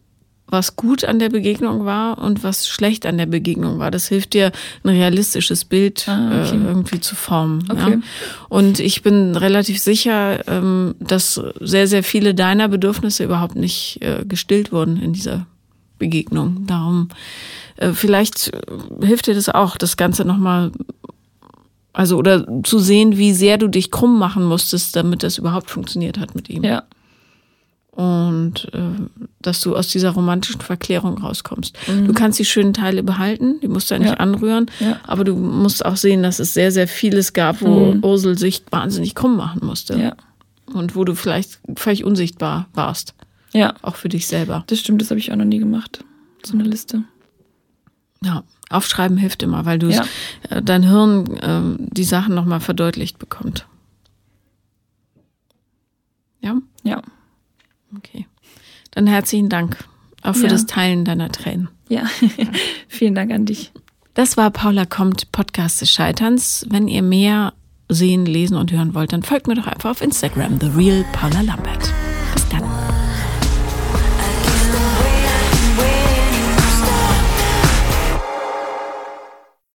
was 0.52 0.76
gut 0.76 1.06
an 1.06 1.18
der 1.20 1.30
Begegnung 1.30 1.86
war 1.86 2.18
und 2.18 2.44
was 2.44 2.68
schlecht 2.68 3.06
an 3.06 3.18
der 3.18 3.26
Begegnung 3.26 3.80
war. 3.80 3.90
Das 3.90 4.08
hilft 4.08 4.34
dir, 4.34 4.52
ein 4.84 4.90
realistisches 4.90 5.66
Bild 5.66 6.08
ah, 6.08 6.44
okay. 6.44 6.58
äh, 6.58 6.68
irgendwie 6.68 7.00
zu 7.00 7.16
formen. 7.16 7.64
Okay. 7.72 7.92
Ja? 7.92 8.00
Und 8.50 8.80
ich 8.80 9.02
bin 9.02 9.36
relativ 9.36 9.80
sicher, 9.80 10.46
ähm, 10.48 10.96
dass 11.00 11.42
sehr, 11.62 11.88
sehr 11.88 12.04
viele 12.04 12.36
deiner 12.36 12.68
Bedürfnisse 12.68 13.24
überhaupt 13.24 13.56
nicht 13.56 14.00
äh, 14.02 14.26
gestillt 14.26 14.72
wurden 14.72 15.02
in 15.02 15.14
dieser 15.14 15.48
Begegnung. 15.98 16.66
Darum, 16.68 17.10
äh, 17.78 17.94
vielleicht 17.94 18.52
hilft 19.02 19.28
dir 19.28 19.36
das 19.36 19.48
auch, 19.48 19.78
das 19.78 19.98
Ganze 19.98 20.26
nochmal 20.26 20.72
also 21.94 22.18
oder 22.18 22.46
zu 22.64 22.80
sehen, 22.80 23.18
wie 23.18 23.34
sehr 23.34 23.58
du 23.58 23.68
dich 23.68 23.92
krumm 23.92 24.18
machen 24.18 24.46
musstest, 24.46 24.96
damit 24.96 25.24
das 25.24 25.38
überhaupt 25.38 25.70
funktioniert 25.70 26.18
hat 26.18 26.36
mit 26.36 26.50
ihm. 26.50 26.64
Ja 26.64 26.84
und 27.92 28.74
äh, 28.74 28.80
dass 29.42 29.60
du 29.62 29.76
aus 29.76 29.90
dieser 29.90 30.12
romantischen 30.12 30.62
Verklärung 30.62 31.18
rauskommst. 31.18 31.78
Mhm. 31.88 32.08
Du 32.08 32.14
kannst 32.14 32.40
die 32.40 32.46
schönen 32.46 32.74
Teile 32.74 33.04
behalten, 33.04 33.60
die 33.62 33.68
musst 33.68 33.92
du 33.92 33.96
ja 33.96 34.00
nicht 34.00 34.12
ja. 34.12 34.18
anrühren, 34.18 34.72
ja. 34.80 35.00
aber 35.04 35.24
du 35.24 35.36
musst 35.36 35.86
auch 35.86 35.98
sehen, 35.98 36.24
dass 36.24 36.40
es 36.40 36.54
sehr, 36.54 36.72
sehr 36.72 36.88
vieles 36.88 37.34
gab, 37.34 37.62
wo 37.62 37.94
mhm. 37.94 38.04
Ursel 38.04 38.38
sich 38.38 38.64
wahnsinnig 38.72 39.14
krumm 39.14 39.36
machen 39.36 39.66
musste. 39.66 40.00
Ja. 40.00 40.16
Und 40.74 40.96
wo 40.96 41.04
du 41.04 41.16
vielleicht 41.16 41.60
völlig 41.76 42.06
unsichtbar 42.06 42.70
warst. 42.74 43.14
Ja. 43.52 43.74
Auch 43.82 43.98
für 43.98 44.08
dich 44.08 44.26
selber. 44.28 44.64
Das 44.68 44.80
stimmt, 44.80 45.02
das 45.02 45.10
habe 45.10 45.20
ich 45.20 45.32
auch 45.34 45.36
noch 45.36 45.44
nie 45.44 45.60
gemacht. 45.60 46.06
So 46.46 46.54
eine 46.54 46.64
Liste. 46.64 47.04
Ja, 48.24 48.44
aufschreiben 48.70 49.18
hilft 49.18 49.44
immer, 49.44 49.66
weil 49.66 49.80
du 49.80 49.90
ja. 49.90 50.06
äh, 50.50 50.62
dein 50.62 50.84
Hirn 50.84 51.38
äh, 51.38 51.62
die 51.92 52.06
Sachen 52.06 52.36
nochmal 52.36 52.62
verdeutlicht 52.62 53.20
bekommt. 53.20 53.66
Ja? 56.40 56.58
Ja. 56.84 57.02
Okay. 57.98 58.28
Dann 58.92 59.08
herzlichen 59.08 59.50
Dank 59.50 59.78
auch 60.22 60.36
für 60.36 60.44
ja. 60.44 60.50
das 60.50 60.66
Teilen 60.66 61.06
deiner 61.06 61.32
Tränen. 61.32 61.70
Ja, 61.90 62.04
vielen 62.88 63.16
Dank 63.16 63.32
an 63.32 63.46
dich. 63.46 63.72
Das 64.14 64.38
war 64.38 64.52
Paula 64.52 64.86
kommt, 64.86 65.32
Podcast 65.32 65.82
des 65.82 65.92
Scheiterns. 65.92 66.66
Wenn 66.70 66.88
ihr 66.88 67.02
mehr 67.02 67.54
sehen, 67.90 68.26
lesen 68.26 68.58
und 68.58 68.72
hören 68.72 68.94
wollt, 68.94 69.14
dann 69.14 69.24
folgt 69.24 69.48
mir 69.48 69.56
doch 69.56 69.68
einfach 69.68 69.92
auf 69.92 70.02
Instagram, 70.02 70.60
The 70.60 70.68
Real 70.68 71.06
Paula 71.14 71.42
Lambert. 71.42 71.94
Bis 72.34 72.48
dann. 72.50 72.91